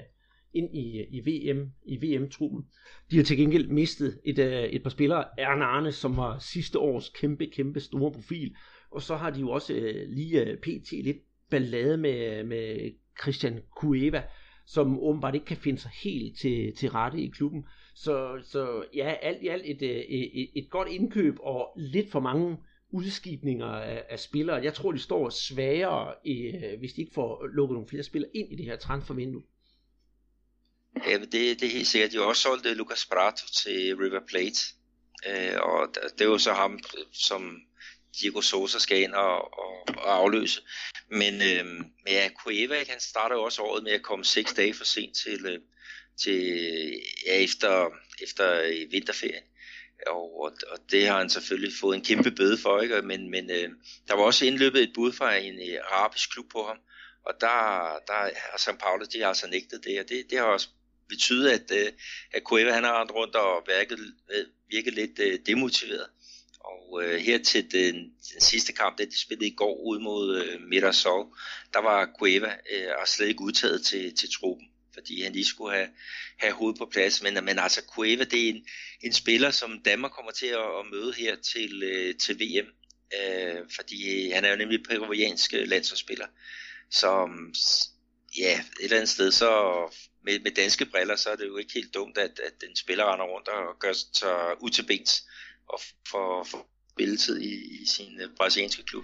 ind 0.54 0.76
i, 0.76 1.06
i 1.10 1.20
VM 1.20 1.72
i 1.86 1.98
VM-truppen. 1.98 2.66
De 3.12 3.18
har 3.18 3.24
til 3.24 3.38
gengæld 3.38 3.68
mistet 3.68 4.20
et, 4.26 4.40
øh, 4.40 4.64
et 4.64 4.84
par 4.84 4.90
spillere, 4.90 5.26
Arne 5.40 5.92
som 5.92 6.18
var 6.18 6.38
sidste 6.40 6.80
års 6.80 7.10
kæmpe, 7.10 7.46
kæmpe 7.46 7.80
store 7.80 8.12
profil, 8.12 8.56
og 8.92 9.02
så 9.02 9.16
har 9.16 9.30
de 9.30 9.40
jo 9.40 9.50
også 9.50 9.74
øh, 9.74 10.10
lige 10.10 10.46
øh, 10.46 10.58
pt. 10.58 10.92
lidt 10.92 11.18
ballade 11.50 11.98
med, 11.98 12.44
med 12.44 12.92
Christian 13.22 13.60
Cueva, 13.78 14.24
som 14.66 15.00
åbenbart 15.00 15.36
ikke 15.36 15.46
kan 15.46 15.58
finde 15.58 15.80
sig 15.80 15.92
helt 16.04 16.38
til, 16.38 16.76
til 16.76 16.90
rette 16.90 17.22
i 17.22 17.28
klubben. 17.28 17.66
Så, 17.96 18.42
så 18.44 18.84
ja, 18.96 19.14
alt 19.22 19.44
i 19.44 19.48
alt 19.48 19.64
et, 19.66 19.82
et, 19.82 20.50
et 20.56 20.70
godt 20.70 20.88
indkøb 20.88 21.36
og 21.40 21.68
lidt 21.78 22.12
for 22.12 22.20
mange 22.20 22.58
udskibninger 22.92 23.66
af, 23.66 24.04
af 24.10 24.20
spillere. 24.20 24.64
Jeg 24.64 24.74
tror, 24.74 24.92
de 24.92 25.00
står 25.00 25.30
svagere, 25.30 26.14
i, 26.26 26.52
hvis 26.80 26.94
de 26.94 27.02
ikke 27.02 27.14
får 27.14 27.48
lukket 27.54 27.74
nogle 27.74 27.88
flere 27.88 28.04
spillere 28.04 28.32
ind 28.36 28.52
i 28.52 28.56
det 28.56 28.66
her 28.66 28.76
transfervindue. 28.76 29.42
Ja, 31.08 31.18
det, 31.18 31.32
det 31.32 31.64
er 31.64 31.70
helt 31.70 31.88
sikkert. 31.88 32.12
De 32.12 32.18
har 32.18 32.24
også 32.24 32.42
solgt 32.42 32.66
øh, 32.66 32.76
Lucas 32.76 33.06
Prato 33.06 33.46
til 33.64 33.96
River 33.96 34.20
Plate. 34.28 34.60
Øh, 35.28 35.60
og 35.62 35.96
det 36.18 36.22
er 36.22 36.26
jo 36.26 36.38
så 36.38 36.54
ham, 36.54 36.74
øh, 36.74 37.06
som 37.14 37.62
Diego 38.22 38.42
Sosa 38.42 38.80
skal 38.80 39.02
ind 39.02 39.14
og, 39.14 39.60
og, 39.60 39.86
og 39.98 40.16
afløse. 40.16 40.62
Men, 41.10 41.34
øh, 41.34 41.66
men 41.66 41.88
ja, 42.08 42.30
Cueva, 42.44 42.84
han 42.90 43.00
starter 43.00 43.36
jo 43.36 43.44
også 43.44 43.62
året 43.62 43.84
med 43.84 43.92
at 43.92 44.02
komme 44.02 44.26
seks 44.26 44.54
dage 44.54 44.74
for 44.74 44.86
sent 44.86 45.16
til, 45.16 45.46
øh, 45.46 45.60
til 46.22 46.42
ja, 47.26 47.44
efter, 47.44 47.90
efter 48.24 48.62
øh, 48.62 48.92
vinterferien. 48.92 49.44
Og, 50.08 50.42
og, 50.42 50.52
og 50.72 50.78
det 50.92 51.08
har 51.08 51.18
han 51.18 51.30
selvfølgelig 51.30 51.74
fået 51.80 51.96
en 51.96 52.04
kæmpe 52.04 52.32
bøde 52.32 52.58
for, 52.58 52.82
ikke? 52.82 53.02
men, 53.02 53.32
men 53.32 53.52
øh, 53.52 53.70
der 54.08 54.14
var 54.16 54.24
også 54.24 54.46
indløbet 54.46 54.84
et 54.84 54.92
bud 54.96 55.14
fra 55.14 55.36
en 55.36 55.56
øh, 55.56 55.80
arabisk 55.92 56.32
klub 56.32 56.46
på 56.52 56.64
ham, 56.64 56.78
og 57.26 57.34
der, 57.42 57.58
der 58.08 58.14
har 58.14 58.58
St. 58.58 58.80
Paulo, 58.80 59.06
de 59.14 59.20
har 59.20 59.28
altså 59.28 59.48
nægtet 59.48 59.84
det, 59.84 60.00
og 60.00 60.10
det, 60.10 60.26
det 60.30 60.38
har 60.38 60.46
også 60.46 60.70
betyde, 61.10 61.54
at, 61.54 61.72
øh, 61.72 61.92
at 62.32 62.44
Cueva 62.44 62.72
han 62.72 62.84
har 62.84 63.00
rendt 63.00 63.12
rundt 63.12 63.36
og 63.36 63.64
virket, 63.68 64.00
øh, 64.34 64.46
virket 64.70 64.94
lidt 64.94 65.20
øh, 65.20 65.40
demotiveret. 65.46 66.08
Og 66.60 67.04
øh, 67.04 67.20
her 67.20 67.38
til 67.44 67.72
den, 67.72 67.96
den 68.34 68.42
sidste 68.42 68.74
kamp, 68.74 68.98
det 68.98 69.12
de 69.12 69.20
spillede 69.20 69.48
i 69.48 69.56
går 69.56 69.84
ud 69.84 70.00
mod 70.00 70.44
øh, 70.44 70.62
Mirasol, 70.62 71.26
der 71.74 71.80
var 71.80 72.10
Cueva 72.20 72.56
øh, 72.74 73.06
slet 73.06 73.28
ikke 73.28 73.42
udtaget 73.42 73.86
til, 73.86 74.16
til 74.16 74.30
truppen 74.32 74.70
fordi 75.00 75.22
han 75.24 75.34
lige 75.34 75.46
skulle 75.46 75.76
have, 75.76 75.90
have 76.38 76.54
hovedet 76.54 76.80
på 76.80 76.86
plads. 76.86 77.24
Men, 77.24 77.34
men 77.34 77.60
altså 77.60 77.82
Cueva, 77.96 78.24
det 78.24 78.46
er 78.46 78.50
en, 78.50 78.66
en 79.02 79.14
spiller, 79.14 79.52
som 79.52 79.82
Danmark 79.86 80.12
kommer 80.12 80.32
til 80.32 80.46
at, 80.46 80.70
at 80.80 80.86
møde 80.92 81.14
her 81.14 81.36
til, 81.36 81.84
øh, 81.84 82.16
til 82.16 82.40
VM, 82.40 82.68
øh, 83.20 83.62
fordi 83.76 84.30
han 84.30 84.46
er 84.46 84.50
jo 84.50 84.56
nemlig 84.56 84.84
peruviansk 84.90 85.54
øh, 85.54 85.68
landsholdsspiller. 85.68 86.28
Så 86.92 87.26
mm, 87.26 87.54
ja, 88.38 88.60
et 88.60 88.84
eller 88.84 88.98
andet 88.98 89.10
sted, 89.10 89.32
så 89.32 89.50
med, 90.24 90.40
med 90.44 90.52
danske 90.52 90.86
briller, 90.86 91.16
så 91.16 91.30
er 91.30 91.36
det 91.36 91.48
jo 91.48 91.58
ikke 91.58 91.74
helt 91.74 91.94
dumt, 91.94 92.18
at, 92.18 92.40
at 92.48 92.54
den 92.62 92.76
spiller 92.76 93.14
render 93.14 93.26
rundt 93.26 93.48
og 93.48 93.80
gør 93.80 93.94
sig 93.94 94.64
ud 94.64 94.70
til 94.70 94.86
bens 94.88 95.28
og 95.70 95.80
får, 96.12 96.44
får 96.52 96.70
spilletid 96.92 97.42
i, 97.42 97.82
i 97.82 97.86
sin 97.86 98.14
uh, 98.24 98.36
brasilianske 98.38 98.84
klub. 98.84 99.04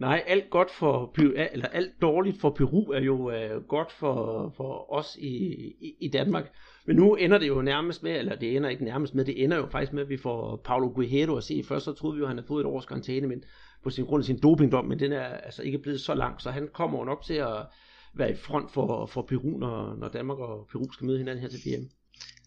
Nej, 0.00 0.24
alt 0.26 0.50
godt 0.50 0.70
for 0.70 1.14
eller 1.52 1.66
alt 1.66 1.92
dårligt 2.02 2.40
for 2.40 2.50
Peru 2.50 2.90
er 2.90 3.00
jo 3.00 3.16
uh, 3.16 3.64
godt 3.68 3.92
for, 3.92 4.16
for 4.56 4.92
os 4.92 5.16
i, 5.16 5.34
i, 5.80 5.94
i 6.00 6.08
Danmark. 6.08 6.52
Men 6.86 6.96
nu 6.96 7.14
ender 7.14 7.38
det 7.38 7.48
jo 7.48 7.62
nærmest 7.62 8.02
med, 8.02 8.18
eller 8.18 8.36
det 8.36 8.56
ender 8.56 8.70
ikke 8.70 8.84
nærmest 8.84 9.14
med, 9.14 9.24
det 9.24 9.44
ender 9.44 9.56
jo 9.56 9.68
faktisk 9.72 9.92
med, 9.92 10.02
at 10.02 10.08
vi 10.08 10.16
får 10.16 10.60
Paulo 10.64 10.92
Guerrero 10.94 11.36
at 11.36 11.44
se. 11.44 11.62
Først 11.68 11.84
så 11.84 11.92
troede 11.92 12.16
vi 12.16 12.18
jo, 12.18 12.24
at 12.24 12.28
han 12.28 12.38
havde 12.38 12.48
fået 12.48 12.60
et 12.60 12.66
års 12.66 12.86
karantæne, 12.86 13.26
men 13.26 13.44
på 13.82 13.90
sin 13.90 14.04
grund 14.04 14.20
af 14.20 14.24
sin 14.24 14.40
dopingdom, 14.42 14.84
men 14.84 14.98
den 14.98 15.12
er 15.12 15.24
altså 15.24 15.62
ikke 15.62 15.78
blevet 15.78 16.00
så 16.00 16.14
lang, 16.14 16.40
så 16.40 16.50
han 16.50 16.68
kommer 16.72 16.98
jo 16.98 17.04
nok 17.04 17.24
til 17.24 17.34
at 17.34 17.66
være 18.14 18.30
i 18.30 18.36
front 18.36 18.72
for, 18.72 19.06
for 19.06 19.22
Peru, 19.22 19.58
når, 19.58 19.96
når 19.96 20.08
Danmark 20.08 20.38
og 20.38 20.68
Peru 20.72 20.92
skal 20.92 21.06
møde 21.06 21.18
hinanden 21.18 21.42
her 21.42 21.50
til 21.50 21.60
VM. 21.66 21.90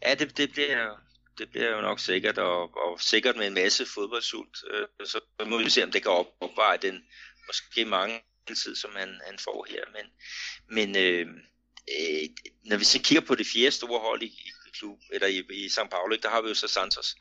Ja, 0.04 0.16
det, 0.16 0.38
det 0.38 0.52
bliver 0.52 0.96
det 1.38 1.50
bliver 1.50 1.76
jo 1.76 1.82
nok 1.82 2.00
sikkert, 2.00 2.38
og, 2.38 2.78
og 2.78 3.02
sikkert 3.02 3.36
med 3.36 3.48
en 3.48 3.54
masse 3.54 3.86
fodboldsult. 3.86 4.58
Øh, 4.72 5.08
så 5.08 5.20
må 5.46 5.58
vi 5.58 5.70
se, 5.70 5.84
om 5.84 5.92
det 5.92 6.02
kan 6.02 6.12
op, 6.12 6.28
opveje 6.40 6.78
den 6.78 7.04
måske 7.48 7.86
mange 7.86 8.22
tid, 8.48 8.76
som 8.76 8.92
han, 8.96 9.22
han 9.26 9.40
får 9.40 9.68
her. 9.70 9.84
Men, 9.94 10.06
men 10.76 10.98
øh, 10.98 11.28
øh, 11.96 12.30
når 12.66 12.78
vi 12.78 12.84
så 12.84 13.02
kigger 13.02 13.22
på 13.28 13.36
det 13.36 13.48
fjerde 13.54 13.72
store 13.72 14.00
hold 14.00 14.24
i, 14.24 14.26
i 14.26 14.70
klub, 14.80 15.00
eller 15.14 15.28
i, 15.28 15.38
i 15.38 15.66
São 15.66 15.88
Paulo, 15.88 16.16
der 16.24 16.30
har 16.30 16.42
vi 16.42 16.48
jo 16.48 16.54
så 16.54 16.68
Santos. 16.68 17.16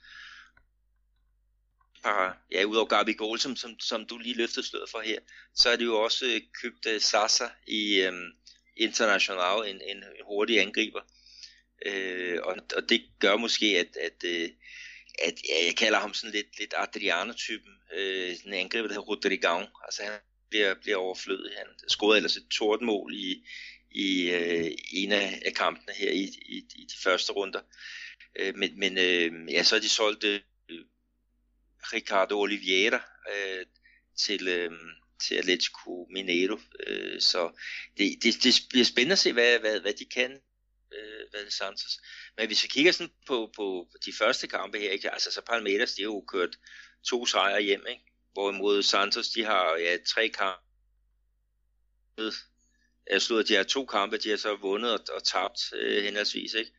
Par, 2.02 2.38
ja, 2.52 2.64
udover 2.64 2.86
Gabi 2.86 3.12
Goal, 3.12 3.38
som, 3.38 3.56
som, 3.56 3.80
som 3.80 4.06
du 4.06 4.18
lige 4.18 4.36
løftede 4.36 4.66
sløret 4.66 4.90
for 4.90 5.00
her, 5.00 5.18
så 5.54 5.70
er 5.70 5.76
det 5.76 5.84
jo 5.84 6.02
også 6.02 6.26
øh, 6.26 6.40
købt 6.62 6.86
uh, 6.86 7.00
Sasa 7.00 7.48
i 7.66 8.06
um, 8.06 8.32
International, 8.76 9.68
en, 9.70 9.80
en 9.86 10.04
hurtig 10.24 10.60
angriber. 10.60 11.00
Øh, 11.86 12.38
og, 12.42 12.56
og 12.76 12.88
det 12.88 13.02
gør 13.18 13.36
måske, 13.36 13.66
at, 13.66 13.96
at, 13.96 14.24
øh, 14.24 14.50
at 15.22 15.34
ja, 15.48 15.66
jeg 15.66 15.76
kalder 15.76 15.98
ham 15.98 16.14
sådan 16.14 16.32
lidt, 16.32 16.58
lidt 16.58 16.74
Adriano-typen. 16.76 17.72
Øh, 17.96 18.36
en 18.44 18.52
angriber, 18.52 18.88
der 18.88 18.94
hedder 18.94 19.10
Rodrigão. 19.12 19.84
Altså 19.84 20.02
han 20.02 20.12
bliver, 20.50 20.74
bliver 20.74 20.96
overflødig. 20.96 21.52
Han 21.56 21.66
scorede 21.88 22.16
ellers 22.16 22.36
et 22.36 22.48
tordmål 22.50 23.14
i, 23.14 23.46
i 23.90 24.30
øh, 24.30 24.70
en 24.92 25.12
af, 25.12 25.42
af 25.46 25.54
kampene 25.54 25.94
her 25.96 26.10
i, 26.10 26.22
i, 26.48 26.56
i 26.76 26.84
de 26.84 27.02
første 27.02 27.32
runder. 27.32 27.60
Øh, 28.36 28.56
men 28.56 28.78
men 28.78 28.98
øh, 28.98 29.52
ja, 29.52 29.62
så 29.62 29.74
har 29.74 29.80
de 29.80 29.88
solgt 29.88 30.24
øh, 30.24 30.40
Ricardo 31.92 32.40
Oliveira 32.40 33.00
øh, 33.32 33.66
til, 34.18 34.48
øh, 34.48 34.70
til 35.28 35.34
Atletico 35.34 36.06
Mineiro. 36.10 36.58
Øh, 36.86 37.20
så 37.20 37.60
det, 37.98 38.22
det, 38.22 38.34
det 38.42 38.60
bliver 38.70 38.84
spændende 38.84 39.12
at 39.12 39.18
se, 39.18 39.32
hvad, 39.32 39.58
hvad, 39.58 39.80
hvad 39.80 39.92
de 39.92 40.04
kan 40.04 40.40
øh, 40.94 41.30
hvad 41.30 41.50
Santos. 41.50 42.00
Men 42.36 42.46
hvis 42.46 42.62
vi 42.62 42.68
kigger 42.68 42.92
sådan 42.92 43.12
på, 43.26 43.52
på 43.56 43.88
de 44.04 44.12
første 44.12 44.46
kampe 44.46 44.78
her, 44.78 44.90
ikke? 44.90 45.10
altså 45.10 45.32
så 45.32 45.40
Palmeiras, 45.40 45.92
de 45.94 46.02
har 46.02 46.08
jo 46.08 46.24
kørt 46.28 46.58
to 47.04 47.26
sejre 47.26 47.62
hjem, 47.62 47.86
ikke? 47.88 48.04
hvorimod 48.32 48.82
Santos, 48.82 49.28
de 49.28 49.44
har 49.44 49.76
ja, 49.76 49.96
tre 50.06 50.28
kampe. 50.28 50.62
Jeg 53.10 53.22
slutter, 53.22 53.44
de 53.44 53.54
har 53.54 53.64
to 53.64 53.86
kampe, 53.86 54.18
de 54.18 54.30
har 54.30 54.36
så 54.36 54.56
vundet 54.56 54.90
og, 54.90 55.00
og 55.14 55.24
tabt 55.24 55.60
øh, 55.72 56.04
henholdsvis, 56.04 56.54
ikke? 56.54 56.70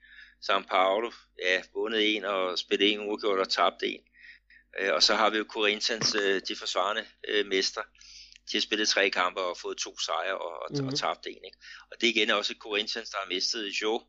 São 0.49 0.67
Paulo, 0.67 1.11
ja, 1.39 1.61
vundet 1.73 2.15
en 2.15 2.25
og 2.25 2.59
spillet 2.59 2.91
en 2.91 2.99
uafgjort 2.99 3.39
og 3.39 3.49
tabt 3.49 3.83
en. 3.83 4.01
Øh, 4.79 4.93
og 4.93 5.03
så 5.03 5.15
har 5.15 5.29
vi 5.29 5.37
jo 5.37 5.45
Corinthians, 5.49 6.15
øh, 6.15 6.41
de 6.47 6.55
forsvarende 6.55 7.05
øh, 7.27 7.45
mestre. 7.45 7.83
De 8.51 8.57
har 8.57 8.61
spillet 8.61 8.87
tre 8.89 9.09
kampe 9.09 9.41
og 9.41 9.57
fået 9.57 9.77
to 9.77 9.99
sejre 9.99 10.37
og, 10.37 10.61
og, 10.61 10.67
mm-hmm. 10.71 10.87
og 10.87 10.97
tabt 10.97 11.27
en. 11.27 11.45
Ikke? 11.45 11.57
Og 11.91 12.01
det 12.01 12.07
er 12.07 12.11
igen 12.11 12.29
også 12.29 12.55
Corinthians, 12.59 13.09
der 13.09 13.17
har 13.17 13.27
mistet 13.27 13.81
Jo, 13.81 14.03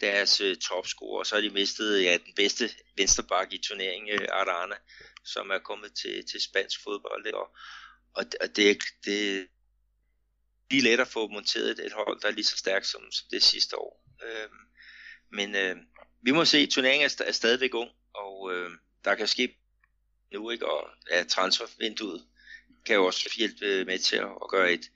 deres 0.00 0.40
øh, 0.40 0.56
topscorer, 0.56 1.18
og 1.18 1.26
så 1.26 1.34
har 1.34 1.42
de 1.42 1.50
mistet 1.50 2.04
ja, 2.04 2.16
den 2.26 2.34
bedste 2.36 2.70
vensterbak 2.96 3.52
i 3.52 3.58
turneringen, 3.58 4.20
øh, 4.20 4.28
Arana, 4.30 4.74
som 5.24 5.50
er 5.50 5.58
kommet 5.58 5.94
til, 5.94 6.24
til 6.30 6.40
spansk 6.40 6.82
fodbold. 6.82 7.26
Ikke? 7.26 7.38
Og, 7.38 7.56
og, 8.14 8.24
og 8.40 8.56
det, 8.56 8.78
det, 9.04 9.48
lige 10.70 10.82
let 10.82 11.00
at 11.00 11.08
få 11.08 11.28
monteret 11.28 11.70
et, 11.70 11.86
et 11.86 11.92
hold, 11.92 12.20
der 12.20 12.28
er 12.28 12.32
lige 12.32 12.44
så 12.44 12.56
stærkt 12.56 12.86
som, 12.86 13.02
som 13.12 13.26
det 13.30 13.42
sidste 13.42 13.78
år. 13.78 14.04
Øh, 14.24 14.48
men 15.32 15.56
øh, 15.56 15.76
vi 16.22 16.30
må 16.30 16.44
se, 16.44 16.66
turneringen 16.66 17.10
er, 17.20 17.24
er 17.24 17.32
stadigvæk 17.32 17.74
ung, 17.74 17.90
og 18.14 18.52
øh, 18.52 18.70
der 19.04 19.14
kan 19.14 19.28
ske 19.28 19.56
nu, 20.34 20.50
ikke? 20.50 20.66
og 20.66 20.80
ja, 21.12 21.24
transfervinduet 21.24 22.20
kan 22.86 22.96
jo 22.96 23.06
også 23.06 23.30
hjælpe 23.38 23.66
øh, 23.66 23.86
med 23.86 23.98
til 23.98 24.16
at 24.16 24.48
gøre 24.50 24.72
et, 24.72 24.90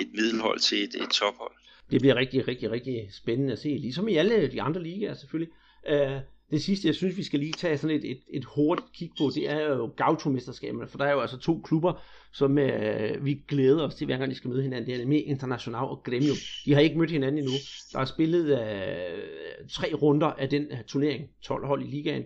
et 0.00 0.08
middelhold 0.14 0.58
til 0.58 0.82
et, 0.84 0.94
et 0.94 1.10
tophold. 1.10 1.52
Det 1.90 2.00
bliver 2.00 2.14
rigtig, 2.14 2.48
rigtig, 2.48 2.70
rigtig 2.70 3.08
spændende 3.12 3.52
at 3.52 3.58
se, 3.58 3.68
ligesom 3.68 4.08
i 4.08 4.16
alle 4.16 4.52
de 4.52 4.62
andre 4.62 4.82
ligaer 4.82 5.14
selvfølgelig. 5.14 5.52
Uh, 5.90 6.20
det 6.50 6.62
sidste, 6.62 6.88
jeg 6.88 6.94
synes, 6.94 7.16
vi 7.16 7.22
skal 7.22 7.40
lige 7.40 7.52
tage 7.52 7.78
sådan 7.78 7.96
et, 7.96 8.10
et, 8.10 8.20
et 8.28 8.44
hurtigt 8.44 8.92
kig 8.92 9.10
på, 9.18 9.30
det 9.34 9.50
er 9.50 9.60
jo 9.60 9.92
Gaucho-mesterskaberne, 9.96 10.88
for 10.88 10.98
der 10.98 11.04
er 11.04 11.12
jo 11.12 11.20
altså 11.20 11.38
to 11.38 11.60
klubber, 11.64 12.02
som 12.32 12.50
uh, 12.50 13.24
vi 13.24 13.42
glæder 13.48 13.86
os 13.86 13.94
til, 13.94 14.04
hver 14.04 14.18
gang 14.18 14.30
de 14.30 14.36
skal 14.36 14.50
møde 14.50 14.62
hinanden. 14.62 14.86
Det 14.86 14.94
er 14.94 14.98
nemlig 14.98 15.26
International 15.26 15.84
og 15.84 16.02
Gremio. 16.04 16.34
De 16.64 16.74
har 16.74 16.80
ikke 16.80 16.98
mødt 16.98 17.10
hinanden 17.10 17.38
endnu. 17.38 17.54
Der 17.92 17.98
er 17.98 18.04
spillet 18.04 18.44
uh, 18.52 19.68
tre 19.68 19.94
runder 19.94 20.26
af 20.26 20.48
den 20.48 20.66
uh, 20.72 20.78
turnering, 20.86 21.30
12 21.42 21.66
hold 21.66 21.82
i 21.82 21.86
ligaen. 21.86 22.24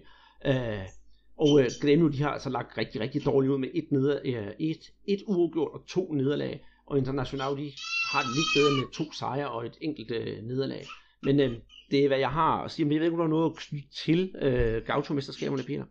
Uh, 0.49 0.98
og 1.39 1.61
øh, 1.61 1.67
Grêmio, 1.67 2.13
de 2.13 2.23
har 2.23 2.31
altså 2.31 2.51
lagt 2.51 2.79
rigtig, 2.79 3.01
rigtig 3.01 3.25
dårligt 3.25 3.53
ud 3.53 3.59
med 3.59 3.69
et, 3.75 3.93
neder, 3.93 4.21
øh, 4.25 4.53
et, 4.59 4.93
et 5.07 5.23
uafgjort 5.27 5.73
og 5.73 5.87
to 5.87 6.13
nederlag. 6.13 6.65
Og 6.87 6.99
International, 6.99 7.57
de 7.57 7.73
har 8.13 8.23
det 8.23 8.31
lidt 8.37 8.55
bedre 8.55 8.71
med 8.71 8.93
to 8.93 9.13
sejre 9.13 9.51
og 9.51 9.67
et 9.67 9.79
enkelt 9.81 10.11
øh, 10.11 10.43
nederlag. 10.43 10.87
Men 11.23 11.41
øh, 11.41 11.53
det 11.91 12.05
er, 12.05 12.09
hvad 12.09 12.19
jeg 12.19 12.31
har 12.31 12.65
at 12.65 12.71
sige. 12.71 12.87
Men 12.87 12.93
jeg 12.93 13.01
ved 13.01 13.07
ikke, 13.07 13.15
om 13.15 13.19
der 13.19 13.25
er 13.25 13.41
noget 13.41 13.51
at 13.51 13.57
knytte 13.57 13.89
til 14.05 14.35
øh, 14.43 14.85
Gautomesterskaberne, 14.87 15.63
Peter. 15.63 15.85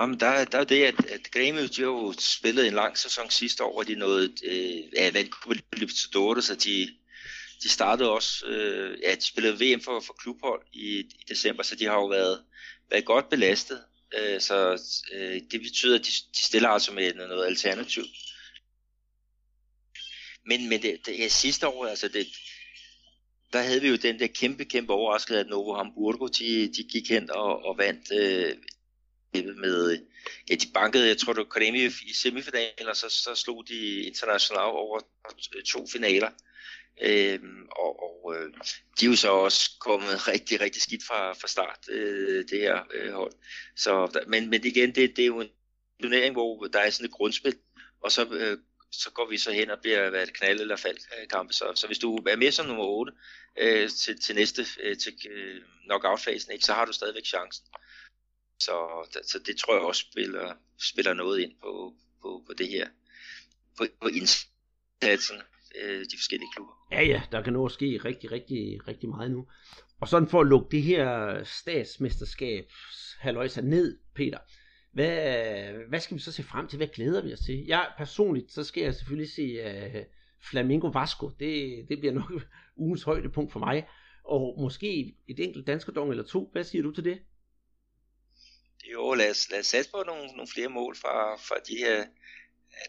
Jamen, 0.00 0.20
der, 0.20 0.44
der 0.44 0.58
er 0.58 0.64
det, 0.64 0.84
at, 0.84 1.06
at 1.06 1.20
Grêmio, 1.36 1.76
de 1.76 1.82
har 1.82 1.84
jo 1.84 2.14
spillet 2.18 2.66
en 2.66 2.74
lang 2.74 2.98
sæson 2.98 3.30
sidste 3.30 3.64
år, 3.64 3.72
hvor 3.72 3.82
de 3.82 3.94
nåede, 3.94 4.32
øh, 4.44 4.92
ja, 4.96 5.10
vandt 5.12 5.30
Copa 5.30 5.54
Libertadores, 5.76 6.44
så 6.44 6.54
de, 6.54 6.88
de 7.62 7.68
startede 7.68 8.10
også, 8.10 8.46
øh, 8.46 8.98
ja, 9.02 9.14
de 9.14 9.24
spillede 9.24 9.74
VM 9.74 9.80
for, 9.80 10.00
for 10.00 10.12
klubhold 10.12 10.62
i, 10.72 10.98
i 10.98 11.24
december, 11.28 11.62
så 11.62 11.76
de 11.76 11.84
har 11.84 11.94
jo 11.94 12.06
været, 12.06 12.44
været 12.90 13.04
godt 13.04 13.28
belastet. 13.28 13.84
Øh, 14.18 14.40
så 14.40 14.82
øh, 15.12 15.40
det 15.50 15.60
betyder, 15.60 15.98
at 15.98 16.06
de, 16.06 16.10
de 16.36 16.42
stiller 16.42 16.68
altså 16.68 16.92
med 16.92 17.14
noget 17.14 17.46
alternativ. 17.46 18.02
Men, 20.46 20.68
men 20.68 20.82
det, 20.82 21.06
det 21.06 21.18
ja, 21.18 21.28
sidste 21.28 21.68
år, 21.68 21.86
altså 21.86 22.08
det, 22.08 22.26
der 23.52 23.62
havde 23.62 23.80
vi 23.80 23.88
jo 23.88 23.96
den 23.96 24.18
der 24.18 24.26
kæmpe, 24.26 24.64
kæmpe 24.64 24.92
overraskelse, 24.92 25.40
at 25.40 25.46
Novo 25.46 25.74
Hamburgo, 25.74 26.26
de, 26.26 26.72
de 26.76 26.82
gik 26.82 27.10
hen 27.10 27.30
og, 27.30 27.64
og 27.64 27.78
vandt 27.78 28.12
øh, 28.12 28.56
med, 29.34 30.06
ja, 30.50 30.54
de 30.54 30.66
bankede, 30.74 31.06
jeg 31.06 31.18
tror 31.18 31.32
det 31.32 31.38
var 31.38 31.44
Akademi 31.44 31.84
i 31.84 32.14
semifinalen, 32.14 32.88
og 32.88 32.96
så, 32.96 33.08
så 33.08 33.34
slog 33.34 33.68
de 33.68 34.02
international 34.02 34.64
over 34.64 35.00
to 35.66 35.86
finaler. 35.86 36.30
Øh, 37.02 37.40
og 37.70 38.02
og 38.02 38.36
øh, 38.36 38.52
de 39.00 39.06
er 39.06 39.10
jo 39.10 39.16
så 39.16 39.30
også 39.30 39.70
kommet 39.80 40.28
rigtig, 40.32 40.60
rigtig 40.60 40.82
skidt 40.82 41.04
fra, 41.06 41.32
fra 41.32 41.48
start, 41.48 41.78
øh, 41.88 42.44
det 42.50 42.60
her 42.60 42.80
øh, 42.94 43.12
hold. 43.12 43.32
Så, 43.76 44.06
der, 44.14 44.20
men, 44.26 44.50
men 44.50 44.64
igen, 44.64 44.94
det, 44.94 45.16
det 45.16 45.22
er 45.22 45.26
jo 45.26 45.40
en 45.40 45.48
turnering, 46.02 46.32
hvor 46.34 46.64
der 46.64 46.78
er 46.78 46.90
sådan 46.90 47.06
et 47.06 47.12
grundspil, 47.12 47.56
og 48.00 48.12
så, 48.12 48.28
øh, 48.30 48.58
så 48.92 49.10
går 49.10 49.28
vi 49.30 49.38
så 49.38 49.52
hen 49.52 49.70
og 49.70 49.80
bliver 49.80 50.10
hvad 50.10 50.26
det, 50.26 50.34
knald 50.34 50.60
eller 50.60 50.76
fald 50.76 50.98
øh, 51.20 51.28
kampe. 51.28 51.52
Så, 51.52 51.72
så 51.74 51.86
hvis 51.86 51.98
du 51.98 52.16
er 52.16 52.36
med 52.36 52.52
som 52.52 52.66
nummer 52.66 52.84
8 52.84 53.12
øh, 53.58 53.90
til, 53.90 54.20
til 54.20 54.34
næste, 54.34 54.66
øh, 54.82 54.96
til 54.96 55.14
øh, 55.30 55.62
knockout-fasen, 55.84 56.52
ikke, 56.52 56.64
så 56.64 56.72
har 56.72 56.84
du 56.84 56.92
stadigvæk 56.92 57.24
chancen. 57.26 57.66
Så, 58.60 59.06
så 59.22 59.38
det 59.38 59.56
tror 59.56 59.74
jeg 59.74 59.82
også 59.82 60.00
spiller, 60.00 60.54
spiller 60.78 61.14
noget 61.14 61.40
ind 61.40 61.52
på, 61.62 61.94
på, 62.22 62.44
på 62.46 62.52
det 62.52 62.68
her, 62.68 62.88
på, 63.76 63.86
på 64.00 64.08
indsatsen, 64.08 65.42
øh, 65.82 66.00
de 66.00 66.16
forskellige 66.18 66.48
klubber. 66.54 66.72
Ja, 66.92 67.02
ja, 67.02 67.22
der 67.32 67.42
kan 67.42 67.52
nå 67.52 67.66
at 67.66 67.72
ske 67.72 68.00
rigtig, 68.04 68.32
rigtig, 68.32 68.88
rigtig 68.88 69.08
meget 69.08 69.30
nu. 69.30 69.46
Og 70.00 70.08
sådan 70.08 70.28
for 70.28 70.40
at 70.40 70.46
lukke 70.46 70.68
det 70.70 70.82
her 70.82 71.42
statsmesterskab 71.44 72.64
halvøjsa 73.18 73.60
ned, 73.60 73.98
Peter, 74.14 74.38
hvad, 74.92 75.72
hvad 75.88 76.00
skal 76.00 76.16
vi 76.16 76.22
så 76.22 76.32
se 76.32 76.42
frem 76.42 76.68
til? 76.68 76.76
Hvad 76.76 76.86
glæder 76.86 77.22
vi 77.22 77.32
os 77.32 77.40
til? 77.40 77.64
Jeg 77.66 77.92
personligt, 77.98 78.52
så 78.52 78.64
skal 78.64 78.82
jeg 78.82 78.94
selvfølgelig 78.94 79.30
se 79.30 79.44
uh, 79.66 80.02
Flamingo 80.50 80.86
Vasco. 80.86 81.28
Det, 81.28 81.86
det 81.88 81.98
bliver 81.98 82.12
nok 82.12 82.32
ugens 82.84 83.02
højdepunkt 83.02 83.52
for 83.52 83.60
mig. 83.60 83.88
Og 84.24 84.56
måske 84.60 85.14
et 85.28 85.40
enkelt 85.40 85.66
danskerdong 85.66 86.10
eller 86.10 86.24
to. 86.24 86.48
Hvad 86.52 86.64
siger 86.64 86.82
du 86.82 86.92
til 86.92 87.04
det? 87.04 87.18
Jo, 88.92 89.14
lad 89.14 89.30
os, 89.30 89.50
lad 89.50 89.60
os 89.60 89.66
satse 89.66 89.90
på 89.90 90.02
nogle, 90.06 90.26
nogle 90.26 90.48
flere 90.54 90.68
mål 90.68 90.96
fra, 90.96 91.36
fra 91.36 91.54
de 91.68 91.76
her 91.76 92.04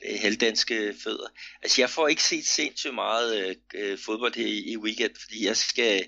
det 0.02 0.20
halvdanske 0.20 0.96
fødder. 1.04 1.28
Altså, 1.62 1.82
jeg 1.82 1.90
får 1.90 2.08
ikke 2.08 2.24
set 2.24 2.46
sindssygt 2.46 2.94
meget 2.94 3.46
øh, 3.46 3.56
øh, 3.74 3.98
fodbold 4.06 4.36
her 4.36 4.48
i, 4.48 4.72
i 4.72 4.78
weekend, 4.78 5.16
fordi 5.22 5.46
jeg 5.46 5.58
skal, 5.58 6.06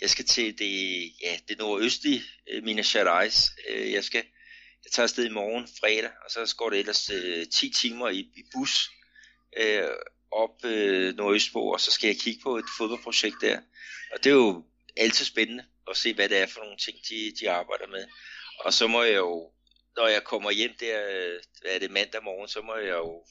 jeg 0.00 0.10
skal 0.10 0.24
til 0.24 0.58
det, 0.58 1.02
ja, 1.22 1.38
det 1.48 1.58
nordøstlige 1.58 2.22
øh, 2.50 2.64
Minas 2.64 2.92
Gerais. 2.92 3.50
Øh, 3.68 3.92
jeg 3.92 4.04
skal, 4.04 4.24
jeg 4.84 4.92
tager 4.92 5.04
afsted 5.04 5.24
i 5.24 5.32
morgen, 5.32 5.68
fredag, 5.80 6.10
og 6.24 6.30
så 6.30 6.54
går 6.58 6.70
det 6.70 6.78
ellers 6.78 7.10
øh, 7.10 7.46
10 7.46 7.70
timer 7.70 8.08
i, 8.08 8.18
i 8.18 8.42
bus 8.54 8.90
øh, 9.56 9.88
op 10.30 10.64
øh, 10.64 11.16
nordøstpå, 11.16 11.60
og 11.72 11.80
så 11.80 11.90
skal 11.90 12.08
jeg 12.08 12.16
kigge 12.16 12.40
på 12.42 12.56
et 12.56 12.64
fodboldprojekt 12.78 13.36
der. 13.40 13.60
Og 14.12 14.24
det 14.24 14.30
er 14.30 14.34
jo 14.34 14.64
altid 14.96 15.24
spændende 15.24 15.64
at 15.90 15.96
se, 15.96 16.14
hvad 16.14 16.28
det 16.28 16.38
er 16.38 16.46
for 16.46 16.60
nogle 16.60 16.76
ting, 16.76 16.96
de, 17.08 17.32
de 17.40 17.50
arbejder 17.50 17.86
med. 17.86 18.06
Og 18.60 18.72
så 18.72 18.86
må 18.86 19.02
jeg 19.02 19.16
jo, 19.16 19.50
når 19.96 20.06
jeg 20.06 20.22
kommer 20.24 20.50
hjem 20.50 20.74
der, 20.80 20.98
hvad 21.60 21.74
er 21.74 21.78
det 21.78 21.90
mandag 21.90 22.24
morgen, 22.24 22.48
så 22.48 22.60
må 22.62 22.74
jeg 22.76 22.96
jo, 23.04 23.24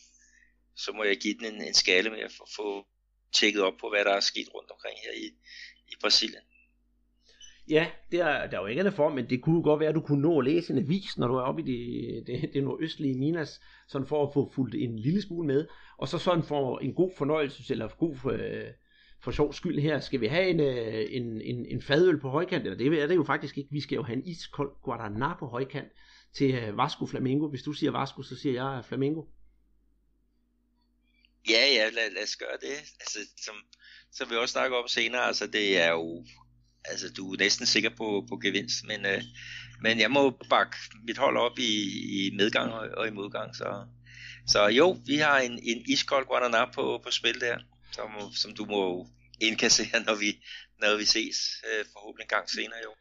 så 0.76 0.92
må 0.92 1.04
jeg 1.04 1.18
give 1.18 1.34
den 1.40 1.46
en, 1.54 1.62
en 1.62 1.74
skalle 1.74 2.10
med 2.10 2.20
at 2.20 2.32
få, 2.32 2.46
få 2.56 2.88
tjekket 3.38 3.62
op 3.62 3.78
på, 3.82 3.90
hvad 3.90 4.06
der 4.06 4.14
er 4.14 4.20
sket 4.20 4.50
rundt 4.56 4.72
omkring 4.72 4.98
her 5.04 5.12
i, 5.24 5.28
i 5.92 5.96
Brasilien. 6.02 6.46
Ja, 7.70 7.88
det 8.12 8.20
er, 8.20 8.48
der 8.48 8.58
er 8.58 8.62
jo 8.62 8.68
ikke 8.68 8.80
andet 8.80 8.94
for, 8.94 9.10
men 9.10 9.30
det 9.30 9.42
kunne 9.42 9.64
godt 9.64 9.80
være, 9.80 9.90
at 9.90 9.96
du 9.96 10.02
kunne 10.02 10.22
nå 10.22 10.40
at 10.40 10.46
læse 10.46 10.74
en 10.74 10.80
avis, 10.80 11.18
når 11.18 11.28
du 11.28 11.34
er 11.34 11.42
oppe 11.42 11.62
i 11.62 11.66
det, 11.66 12.28
det, 12.28 12.54
det 12.54 12.64
nordøstlige 12.64 13.20
Minas, 13.20 13.62
sådan 13.88 14.08
for 14.08 14.28
at 14.28 14.34
få 14.34 14.52
fulgt 14.56 14.76
en 14.76 15.00
lille 15.00 15.22
smule 15.22 15.48
med, 15.48 15.68
og 15.98 16.08
så 16.08 16.18
sådan 16.18 16.44
for 16.44 16.80
en 16.80 16.94
god 16.94 17.12
fornøjelse, 17.18 17.74
eller 17.74 17.88
god 17.88 18.16
for, 18.16 18.40
for 19.24 19.32
sjov 19.32 19.54
skyld 19.54 19.80
her, 19.80 20.00
skal 20.00 20.22
vi 20.22 20.28
have 20.28 20.48
en, 20.48 20.60
øh, 20.60 21.06
en, 21.10 21.42
en, 21.42 21.66
en 21.66 21.82
fadøl 21.82 22.20
på 22.20 22.30
højkant, 22.30 22.64
eller 22.64 22.78
det 22.78 23.02
er 23.02 23.08
det 23.08 23.16
jo 23.16 23.24
faktisk 23.24 23.58
ikke, 23.58 23.72
vi 23.72 23.82
skal 23.82 23.96
jo 23.96 24.04
have 24.04 24.18
en 24.18 24.26
iskold 24.26 24.72
Guaraná 24.88 25.40
på 25.40 25.48
højkant 25.48 25.92
til 26.38 26.56
øh, 26.56 26.78
Vasco 26.78 27.06
Flamingo. 27.06 27.48
Hvis 27.50 27.64
du 27.64 27.74
siger 27.74 27.92
Vasco, 27.92 28.24
så 28.24 28.36
siger 28.36 28.64
jeg 28.64 28.78
øh, 28.78 28.84
Flamingo. 28.84 29.24
Ja, 31.50 31.68
ja, 31.68 31.90
lad, 31.90 32.12
lad 32.12 32.24
os 32.24 32.36
gøre 32.36 32.58
det. 32.62 32.78
Altså, 33.00 33.20
som, 33.46 33.56
som 34.12 34.30
vi 34.30 34.36
også 34.36 34.52
snakker 34.52 34.78
om 34.78 34.88
senere, 34.88 35.22
altså 35.22 35.48
det 35.48 35.82
er 35.82 35.92
jo 35.92 36.26
altså 36.86 37.14
du 37.14 37.34
er 37.34 37.38
næsten 37.38 37.66
sikker 37.66 37.90
på, 37.90 38.26
på 38.30 38.38
gevinst, 38.38 38.86
men, 38.86 39.06
øh, 39.06 39.22
men 39.82 40.00
jeg 40.00 40.12
må 40.12 40.30
bakke 40.50 40.78
mit 41.08 41.18
hold 41.18 41.38
op 41.38 41.60
i, 41.60 41.74
i 42.26 42.32
medgang 42.36 42.74
og, 42.74 42.90
og 42.98 43.08
i 43.08 43.12
modgang, 43.12 43.56
så, 43.56 43.86
så 44.48 44.68
jo, 44.68 44.98
vi 45.06 45.16
har 45.16 45.38
en, 45.40 45.60
en 45.64 45.84
iskold 45.88 46.26
Guaraná 46.26 46.72
på, 46.74 47.02
på 47.04 47.12
spil 47.12 47.42
der, 47.42 47.58
som, 47.92 48.10
som 48.36 48.56
du 48.56 48.66
må 48.66 49.08
indkassere, 49.42 50.04
når 50.08 50.16
vi, 50.16 50.44
når 50.82 50.98
vi 50.98 51.06
ses 51.06 51.38
øh, 51.70 51.86
forhåbentlig 51.94 52.24
en 52.24 52.36
gang 52.36 52.50
senere 52.50 52.80
jo. 52.84 52.94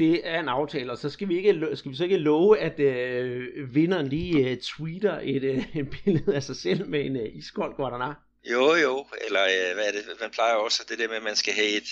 Det 0.00 0.20
er 0.24 0.40
en 0.40 0.48
aftale, 0.48 0.92
og 0.92 0.98
så 0.98 1.10
skal 1.10 1.28
vi, 1.28 1.36
ikke, 1.36 1.76
skal 1.76 1.90
vi 1.90 1.96
så 1.96 2.04
ikke 2.04 2.16
love, 2.16 2.58
at 2.58 2.80
øh, 2.80 3.74
vinderen 3.74 4.08
lige 4.08 4.50
øh, 4.50 4.56
tweeter 4.60 5.18
et, 5.22 5.44
øh, 5.44 5.76
et 5.80 5.88
billede 5.90 6.34
af 6.34 6.42
sig 6.42 6.56
selv 6.56 6.86
med 6.88 7.00
en 7.06 7.16
øh, 7.16 7.28
iskold 7.40 7.72
Guaraná? 7.78 8.10
Jo, 8.52 8.74
jo, 8.74 9.06
eller 9.26 9.42
øh, 9.42 9.74
hvad 9.74 9.86
er 9.88 9.92
det, 9.92 10.04
man 10.20 10.30
plejer 10.30 10.54
også, 10.54 10.84
det 10.88 10.98
der 10.98 11.08
med, 11.08 11.16
at 11.16 11.22
man 11.22 11.36
skal 11.36 11.54
have 11.54 11.68
et, 11.68 11.88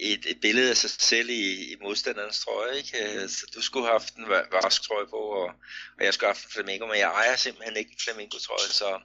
et, 0.00 0.22
et 0.26 0.40
billede 0.40 0.70
af 0.70 0.76
sig 0.76 0.90
selv 0.90 1.30
i, 1.30 1.72
i 1.72 1.76
modstanderens 1.82 2.40
trøje. 2.44 2.76
Ikke? 2.76 3.22
Øh, 3.22 3.28
så 3.28 3.46
du 3.54 3.60
skulle 3.62 3.86
have 3.86 3.98
haft 4.00 4.14
en 4.14 4.28
varsk 4.28 4.82
trøje 4.82 5.06
på, 5.06 5.16
og, 5.16 5.46
og 5.98 6.04
jeg 6.04 6.14
skulle 6.14 6.28
have 6.28 6.36
haft 6.36 6.44
en 6.44 6.52
flamingo, 6.52 6.86
men 6.86 6.98
jeg 6.98 7.10
ejer 7.10 7.36
simpelthen 7.36 7.76
ikke 7.76 7.90
en 7.90 8.04
flamingo 8.04 8.38
trøje. 8.38 8.70
Så, 8.80 9.00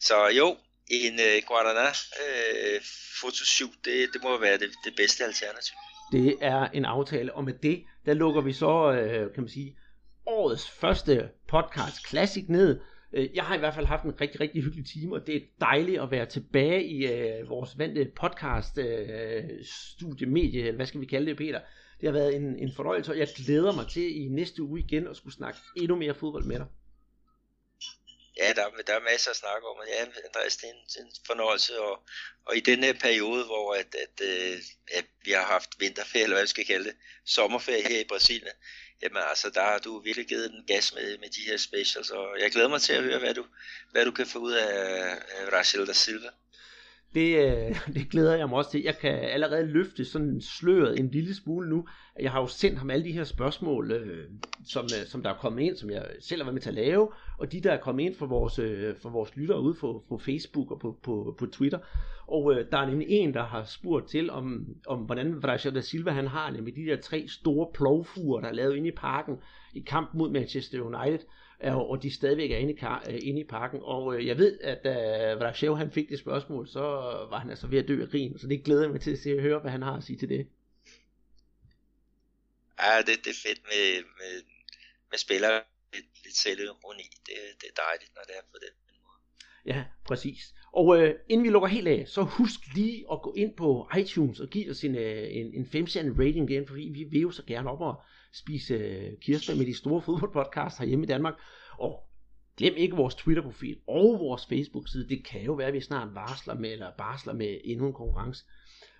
så 0.00 0.28
jo, 0.28 0.56
en 0.90 1.20
øh, 1.20 1.42
Guadana 1.46 1.88
øh, 2.22 2.80
fotoshoot, 3.20 3.78
det, 3.84 4.08
det 4.12 4.22
må 4.22 4.38
være 4.38 4.58
det, 4.58 4.70
det 4.84 4.96
bedste 4.96 5.24
alternativ. 5.24 5.76
Det 6.12 6.36
er 6.40 6.68
en 6.68 6.84
aftale, 6.84 7.34
og 7.34 7.44
med 7.44 7.52
det, 7.52 7.82
der 8.06 8.14
lukker 8.14 8.40
vi 8.40 8.52
så, 8.52 8.92
øh, 8.92 9.32
kan 9.34 9.42
man 9.42 9.48
sige, 9.48 9.76
årets 10.26 10.70
første 10.70 11.28
podcast 11.48 12.08
Classic 12.08 12.44
ned. 12.48 12.80
Øh, 13.12 13.28
jeg 13.34 13.44
har 13.44 13.54
i 13.54 13.58
hvert 13.58 13.74
fald 13.74 13.86
haft 13.86 14.04
en 14.04 14.20
rigtig, 14.20 14.40
rigtig 14.40 14.62
hyggelig 14.62 14.86
time, 14.86 15.14
og 15.14 15.26
det 15.26 15.36
er 15.36 15.40
dejligt 15.60 16.00
at 16.00 16.10
være 16.10 16.26
tilbage 16.26 16.84
i 16.84 17.06
øh, 17.06 17.48
vores 17.48 17.78
vante 17.78 18.10
podcast 18.20 18.78
øh, 18.78 19.44
studiemedie, 19.62 20.60
eller 20.60 20.76
hvad 20.76 20.86
skal 20.86 21.00
vi 21.00 21.06
kalde 21.06 21.26
det, 21.26 21.36
Peter. 21.36 21.60
Det 22.00 22.08
har 22.08 22.12
været 22.12 22.36
en, 22.36 22.58
en 22.58 22.72
fornøjelse, 22.76 23.12
og 23.12 23.18
jeg 23.18 23.28
glæder 23.36 23.72
mig 23.72 23.86
til 23.86 24.22
i 24.24 24.28
næste 24.28 24.62
uge 24.62 24.80
igen 24.80 25.06
at 25.06 25.16
skulle 25.16 25.34
snakke 25.34 25.58
endnu 25.76 25.96
mere 25.96 26.14
fodbold 26.14 26.44
med 26.44 26.56
dig. 26.56 26.66
Ja, 28.40 28.52
der, 28.52 28.70
der 28.86 28.94
er 28.94 29.00
masser 29.00 29.30
at 29.30 29.36
snakke 29.36 29.66
om, 29.68 29.76
ja, 29.88 30.06
Andreas, 30.26 30.56
det 30.56 30.68
er 30.68 30.72
en, 30.72 31.06
en 31.06 31.12
fornøjelse, 31.26 31.80
og, 31.80 32.02
og 32.46 32.56
i 32.56 32.60
den 32.60 32.84
her 32.84 32.92
periode, 32.92 33.44
hvor 33.44 33.74
at, 33.74 33.94
at, 34.04 34.26
at, 34.26 34.62
at 34.92 35.04
vi 35.24 35.30
har 35.30 35.44
haft 35.44 35.70
vinterferie, 35.78 36.22
eller 36.24 36.36
hvad 36.36 36.44
vi 36.44 36.48
skal 36.48 36.66
kalde 36.66 36.84
det, 36.84 36.96
sommerferie 37.26 37.88
her 37.88 38.00
i 38.00 38.08
Brasilien, 38.08 38.48
jamen 39.02 39.22
altså, 39.28 39.50
der 39.50 39.60
har 39.60 39.78
du 39.78 40.00
virkelig 40.00 40.28
givet 40.28 40.50
den 40.50 40.66
gas 40.66 40.94
med, 40.94 41.18
med 41.18 41.28
de 41.28 41.40
her 41.46 41.56
specials, 41.56 42.10
og 42.10 42.40
jeg 42.40 42.50
glæder 42.50 42.68
mig 42.68 42.82
til 42.82 42.92
at 42.92 43.02
høre, 43.02 43.18
hvad 43.18 43.34
du, 43.34 43.46
hvad 43.90 44.04
du 44.04 44.10
kan 44.10 44.26
få 44.26 44.38
ud 44.38 44.52
af, 44.52 45.10
af 45.36 45.52
Rachel 45.52 45.86
da 45.86 45.92
Silva. 45.92 46.30
Det, 47.14 47.36
øh, 47.36 47.76
det 47.96 48.10
glæder 48.10 48.36
jeg 48.36 48.48
mig 48.48 48.58
også 48.58 48.70
til. 48.70 48.82
Jeg 48.82 48.98
kan 48.98 49.10
allerede 49.10 49.66
løfte 49.66 50.04
sådan 50.04 50.40
sløret 50.40 50.98
en 50.98 51.10
lille 51.10 51.34
smule 51.34 51.68
nu. 51.68 51.86
Jeg 52.20 52.30
har 52.30 52.40
jo 52.40 52.46
sendt 52.46 52.78
ham 52.78 52.90
alle 52.90 53.04
de 53.04 53.12
her 53.12 53.24
spørgsmål, 53.24 53.92
øh, 53.92 54.28
som, 54.66 54.84
øh, 54.84 55.06
som 55.06 55.22
der 55.22 55.30
er 55.30 55.38
kommet 55.38 55.62
ind, 55.62 55.76
som 55.76 55.90
jeg 55.90 56.06
selv 56.20 56.40
har 56.40 56.44
været 56.44 56.54
med 56.54 56.62
til 56.62 56.68
at 56.68 56.74
lave, 56.74 57.08
og 57.38 57.52
de 57.52 57.60
der 57.60 57.72
er 57.72 57.80
kommet 57.80 58.04
ind 58.04 58.14
fra 58.14 58.26
vores, 58.26 58.58
øh, 58.58 58.94
fra 59.02 59.08
vores 59.08 59.36
lyttere 59.36 59.60
ude 59.60 59.74
på, 59.80 60.04
på 60.08 60.18
Facebook 60.18 60.70
og 60.70 60.80
på, 60.80 60.98
på, 61.02 61.34
på 61.38 61.46
Twitter. 61.46 61.78
Og 62.26 62.52
øh, 62.52 62.66
der 62.72 62.78
er 62.78 62.86
nemlig 62.86 63.06
en, 63.10 63.34
der 63.34 63.44
har 63.44 63.64
spurgt 63.64 64.08
til, 64.08 64.30
om, 64.30 64.66
om 64.86 64.98
hvordan 64.98 65.42
Vraja 65.42 65.70
da 65.70 65.80
Silva 65.80 66.10
han 66.10 66.26
har 66.26 66.50
nemlig 66.50 66.76
de 66.76 66.84
der 66.84 66.96
tre 66.96 67.28
store 67.28 67.68
plovfuger, 67.74 68.40
der 68.40 68.48
er 68.48 68.52
lavet 68.52 68.76
inde 68.76 68.88
i 68.88 68.96
parken 68.96 69.36
i 69.74 69.80
kamp 69.80 70.14
mod 70.14 70.30
Manchester 70.30 70.80
United 70.80 71.26
og 71.62 72.02
de 72.02 72.14
stadigvæk 72.14 72.50
er 72.50 72.56
inde 72.56 72.72
i, 72.72 72.76
kar, 72.76 73.04
øh, 73.08 73.18
inde 73.22 73.40
i 73.40 73.44
parken. 73.44 73.80
Og 73.82 74.14
øh, 74.14 74.26
jeg 74.26 74.38
ved, 74.38 74.60
at 74.60 74.84
da 74.84 74.94
Vrashev 75.34 75.76
han 75.76 75.92
fik 75.92 76.08
det 76.08 76.18
spørgsmål, 76.18 76.68
så 76.68 76.80
var 77.30 77.38
han 77.38 77.50
altså 77.50 77.66
ved 77.66 77.78
at 77.78 77.88
dø 77.88 78.02
af 78.02 78.08
grin, 78.08 78.38
så 78.38 78.46
det 78.46 78.64
glæder 78.64 78.82
jeg 78.82 78.90
mig 78.90 79.00
til 79.00 79.12
at 79.12 79.18
se 79.18 79.36
og 79.36 79.42
høre, 79.42 79.58
hvad 79.58 79.70
han 79.70 79.82
har 79.82 79.96
at 79.96 80.04
sige 80.04 80.18
til 80.18 80.28
det. 80.28 80.48
Ja, 82.80 82.98
det, 82.98 83.24
det 83.24 83.30
er 83.30 83.40
fedt 83.48 83.62
med, 83.62 84.04
med, 84.18 84.42
med 85.10 85.18
spillere 85.18 85.62
lidt, 85.92 86.06
lidt 86.24 86.36
selvironi. 86.36 87.02
Det, 87.26 87.34
det 87.60 87.66
er 87.68 87.82
dejligt, 87.86 88.10
når 88.14 88.22
det 88.26 88.34
er 88.38 88.42
på 88.52 88.58
den 88.64 88.74
måde. 88.86 89.18
Ja, 89.64 89.84
præcis. 90.04 90.54
Og 90.72 91.02
øh, 91.02 91.14
inden 91.28 91.44
vi 91.44 91.50
lukker 91.50 91.68
helt 91.68 91.88
af, 91.88 92.08
så 92.08 92.22
husk 92.22 92.60
lige 92.74 93.04
at 93.12 93.22
gå 93.22 93.34
ind 93.36 93.56
på 93.56 93.88
iTunes 93.98 94.40
og 94.40 94.48
give 94.48 94.70
os 94.70 94.84
en, 94.84 94.94
øh, 94.96 95.28
en, 95.30 95.54
en 95.54 95.66
5 95.66 95.84
rating 96.18 96.50
igen, 96.50 96.66
fordi 96.66 96.90
vi 96.94 97.04
vil 97.04 97.20
jo 97.20 97.30
så 97.30 97.42
gerne 97.46 97.70
op 97.70 97.80
og 97.80 98.02
spise 98.32 98.74
øh, 98.74 99.18
kirsebær 99.22 99.56
med 99.56 99.66
de 99.66 99.76
store 99.76 100.02
fodboldpodcasts 100.06 100.78
herhjemme 100.78 101.04
i 101.04 101.08
Danmark. 101.08 101.34
Og 101.78 102.10
glem 102.56 102.74
ikke 102.76 102.96
vores 102.96 103.14
Twitter-profil 103.14 103.80
og 103.88 104.18
vores 104.18 104.46
Facebook-side. 104.46 105.08
Det 105.08 105.24
kan 105.24 105.42
jo 105.42 105.52
være, 105.52 105.68
at 105.68 105.74
vi 105.74 105.80
snart 105.80 106.14
varsler 106.14 106.54
med, 106.54 106.72
eller 106.72 106.90
barsler 106.98 107.32
med 107.32 107.60
endnu 107.64 107.86
en 107.86 107.92
konkurrence. 107.92 108.44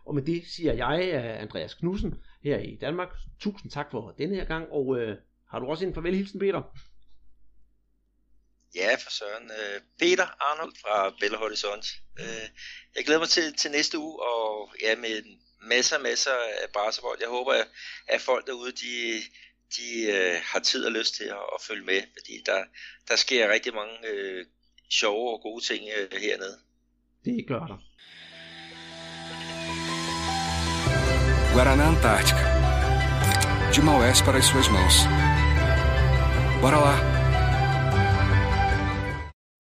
Og 0.07 0.15
med 0.15 0.23
det 0.23 0.43
siger 0.47 0.73
jeg, 0.73 1.11
øh, 1.15 1.43
Andreas 1.43 1.75
Knudsen, 1.75 2.15
her 2.45 2.59
i 2.59 2.77
Danmark. 2.81 3.09
Tusind 3.41 3.71
tak 3.71 3.91
for 3.91 4.15
denne 4.19 4.35
her 4.35 4.45
gang, 4.45 4.69
og 4.71 4.99
øh, 4.99 5.17
har 5.51 5.59
du 5.59 5.67
også 5.67 5.87
en 5.87 5.95
farvelhilsen, 5.95 6.41
Peter? 6.41 6.63
Ja, 8.75 8.95
for 8.95 9.11
søren. 9.11 9.51
Øh, 9.51 9.81
Peter 9.99 10.27
Arnold 10.49 10.75
fra 10.83 11.15
Bella 11.21 11.39
Horizont. 11.39 11.87
Øh, 12.21 12.47
jeg 12.97 13.05
glæder 13.05 13.21
mig 13.21 13.29
til, 13.29 13.55
til 13.55 13.71
næste 13.71 13.99
uge, 13.99 14.23
og 14.23 14.75
ja, 14.83 14.97
med 14.97 15.23
masser 15.63 15.99
masser 15.99 16.31
af 16.63 16.69
basketball. 16.73 17.17
Jeg 17.21 17.29
håber, 17.29 17.65
at 18.09 18.21
folk 18.21 18.47
derude, 18.47 18.73
de, 18.73 19.23
de 19.77 20.13
øh, 20.13 20.41
har 20.45 20.61
tid 20.61 20.85
og 20.85 20.93
lyst 20.93 21.15
til 21.15 21.25
at, 21.25 21.45
at 21.55 21.63
følge 21.63 21.85
med, 21.85 22.03
fordi 22.19 22.43
der, 22.47 22.65
der 23.09 23.17
sker 23.17 23.53
rigtig 23.53 23.75
mange 23.75 23.95
øh, 24.09 24.47
sjove 24.91 25.33
og 25.33 25.41
gode 25.43 25.65
ting 25.65 25.85
øh, 25.97 26.21
hernede. 26.21 26.59
Det 27.25 27.45
gør 27.49 27.67
der. 27.67 27.79
Guaraná 31.55 31.85
Antártica. 31.93 32.45
De 33.75 33.81
Maués 33.83 34.23
para 34.25 34.39
as 34.39 34.45
suas 34.45 34.69
mãos. 34.69 34.97
Bora 36.63 36.81
lá! 36.87 37.20